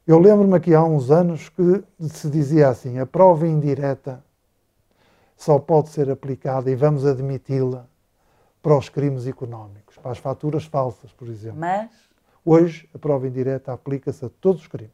eu 0.08 0.18
lembro-me 0.18 0.56
aqui 0.56 0.74
há 0.74 0.84
uns 0.84 1.12
anos 1.12 1.50
que 1.50 1.84
se 2.10 2.32
dizia 2.32 2.68
assim: 2.68 2.98
a 2.98 3.06
prova 3.06 3.48
indireta 3.48 4.24
só 5.38 5.60
pode 5.60 5.90
ser 5.90 6.10
aplicada 6.10 6.72
e 6.72 6.76
vamos 6.76 7.06
admiti-la 7.06 7.86
para 8.60 8.76
os 8.76 8.90
crimes 8.90 9.28
económicos, 9.28 10.00
para 10.00 10.10
as 10.10 10.18
faturas 10.18 10.66
falsas, 10.66 11.12
por 11.12 11.28
exemplo. 11.28 11.60
Mas. 11.60 11.92
Hoje, 12.44 12.90
a 12.96 12.98
prova 12.98 13.28
indireta 13.28 13.72
aplica-se 13.72 14.26
a 14.26 14.30
todos 14.42 14.62
os 14.62 14.68
crimes. 14.68 14.92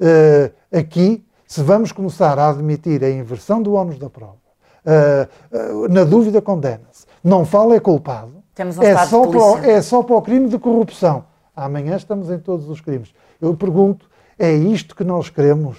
Uh, 0.00 0.76
aqui, 0.76 1.24
se 1.46 1.62
vamos 1.62 1.92
começar 1.92 2.36
a 2.36 2.48
admitir 2.50 3.04
a 3.04 3.10
inversão 3.10 3.62
do 3.62 3.74
ónus 3.74 3.96
da 3.96 4.10
prova, 4.10 4.38
uh, 4.84 5.84
uh, 5.84 5.88
na 5.88 6.02
dúvida 6.02 6.42
condena-se, 6.42 7.06
não 7.22 7.44
fala 7.44 7.76
é 7.76 7.80
culpado, 7.80 8.41
temos 8.54 8.78
um 8.78 8.82
é, 8.82 8.90
Estado 8.90 9.08
só 9.08 9.26
para, 9.26 9.66
é 9.66 9.82
só 9.82 10.02
para 10.02 10.16
o 10.16 10.22
crime 10.22 10.48
de 10.48 10.58
corrupção. 10.58 11.24
Amanhã 11.54 11.96
estamos 11.96 12.30
em 12.30 12.38
todos 12.38 12.68
os 12.68 12.80
crimes. 12.80 13.14
Eu 13.40 13.56
pergunto, 13.56 14.08
é 14.38 14.52
isto 14.52 14.96
que 14.96 15.04
nós 15.04 15.28
queremos? 15.28 15.78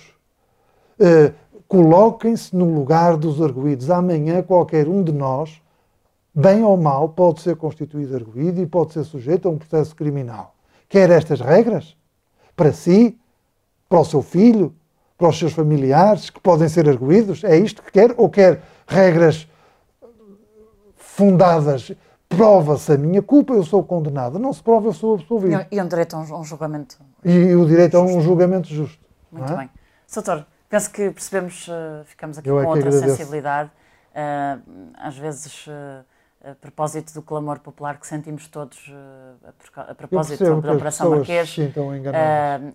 Uh, 1.00 1.34
Coloquem-se 1.74 2.56
no 2.56 2.66
lugar 2.66 3.18
dos 3.18 3.42
arguídos. 3.42 3.90
Amanhã 3.90 4.44
qualquer 4.44 4.88
um 4.88 5.02
de 5.02 5.12
nós, 5.12 5.60
bem 6.32 6.64
ou 6.64 6.78
mal, 6.78 7.10
pode 7.10 7.42
ser 7.42 7.56
constituído 7.56 8.16
arguído 8.16 8.62
e 8.62 8.68
pode 8.68 8.94
ser 8.94 9.04
sujeito 9.04 9.48
a 9.48 9.52
um 9.52 9.58
processo 9.58 9.96
criminal. 9.96 10.54
Quer 10.88 11.10
estas 11.10 11.42
regras? 11.42 11.98
Para 12.56 12.72
si? 12.72 13.18
Para 13.90 14.02
o 14.02 14.06
seu 14.06 14.22
filho? 14.22 14.72
Para 15.18 15.30
os 15.30 15.40
seus 15.40 15.54
familiares 15.54 16.30
que 16.30 16.40
podem 16.40 16.70
ser 16.70 16.88
arguídos? 16.88 17.44
É 17.44 17.58
isto 17.58 17.82
que 17.82 17.92
quer? 17.92 18.14
Ou 18.18 18.30
quer 18.30 18.62
regras 18.86 19.48
fundadas 20.96 21.92
prova-se 22.30 22.92
a 22.92 22.98
minha 22.98 23.22
culpa, 23.22 23.54
eu 23.54 23.64
sou 23.64 23.84
condenado. 23.84 24.40
Não 24.40 24.52
se 24.54 24.62
prova, 24.62 24.88
eu 24.88 24.94
sou 24.94 25.16
absolvido. 25.16 25.66
E 25.72 25.82
um 25.82 25.88
direito 25.88 26.16
a 26.16 26.20
um, 26.20 26.44
julgamento. 26.44 26.98
E, 27.24 27.56
o 27.56 27.66
direito 27.66 27.98
justo. 27.98 28.16
a 28.16 28.18
um 28.18 28.22
julgamento 28.22 28.68
justo. 28.68 29.00
Muito 29.32 29.52
é? 29.52 29.56
bem. 29.56 29.70
Doutor, 30.14 30.46
penso 30.70 30.92
que 30.92 31.10
percebemos, 31.10 31.68
uh, 31.68 32.04
ficamos 32.06 32.38
aqui 32.38 32.50
eu 32.50 32.60
é 32.60 32.64
com 32.64 32.70
é 32.70 32.74
outra 32.76 32.90
agradeço. 32.90 33.16
sensibilidade. 33.16 33.72
Uh, 34.12 34.92
às 34.96 35.18
vezes, 35.18 35.66
uh, 35.68 36.06
a 36.52 36.56
propósito 36.56 37.14
do 37.14 37.22
clamor 37.22 37.60
popular 37.60 37.98
que 37.98 38.06
sentimos 38.06 38.48
todos 38.48 38.92
a, 39.78 39.96
propósito 39.96 40.62
da 40.62 40.74
Operação 40.74 41.10
Marquês. 41.10 41.56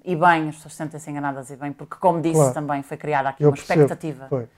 E 0.04 0.16
bem, 0.16 0.48
as 0.48 0.56
pessoas 0.56 0.74
sentem-se 0.74 1.10
enganadas 1.10 1.50
e 1.50 1.56
bem, 1.56 1.72
porque, 1.72 1.96
como 2.00 2.20
disse, 2.20 2.36
claro. 2.36 2.54
também 2.54 2.82
foi 2.82 2.96
criada 2.96 3.28
aqui 3.28 3.44
eu 3.44 3.50
uma 3.50 3.56
percebo. 3.56 3.82
expectativa. 3.82 4.48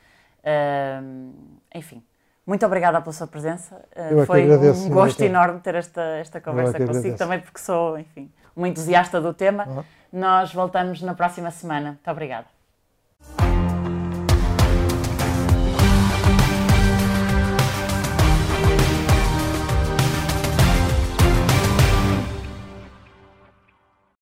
enfim, 1.74 2.02
muito 2.50 2.66
obrigada 2.66 3.00
pela 3.00 3.12
sua 3.12 3.28
presença. 3.28 3.80
Eu 3.94 4.22
é 4.22 4.26
Foi 4.26 4.42
agradeço, 4.42 4.84
um 4.84 4.90
gosto 4.90 5.22
enorme 5.22 5.60
ter 5.60 5.76
esta, 5.76 6.02
esta 6.18 6.38
é 6.38 6.40
conversa 6.40 6.84
consigo, 6.84 7.16
também 7.16 7.38
porque 7.38 7.60
sou, 7.60 7.96
enfim, 7.96 8.28
uma 8.56 8.66
entusiasta 8.66 9.20
do 9.20 9.32
tema. 9.32 9.84
Nós 10.12 10.52
voltamos 10.52 11.00
na 11.00 11.14
próxima 11.14 11.52
semana. 11.52 11.90
Muito 11.90 12.10
obrigada. 12.10 12.46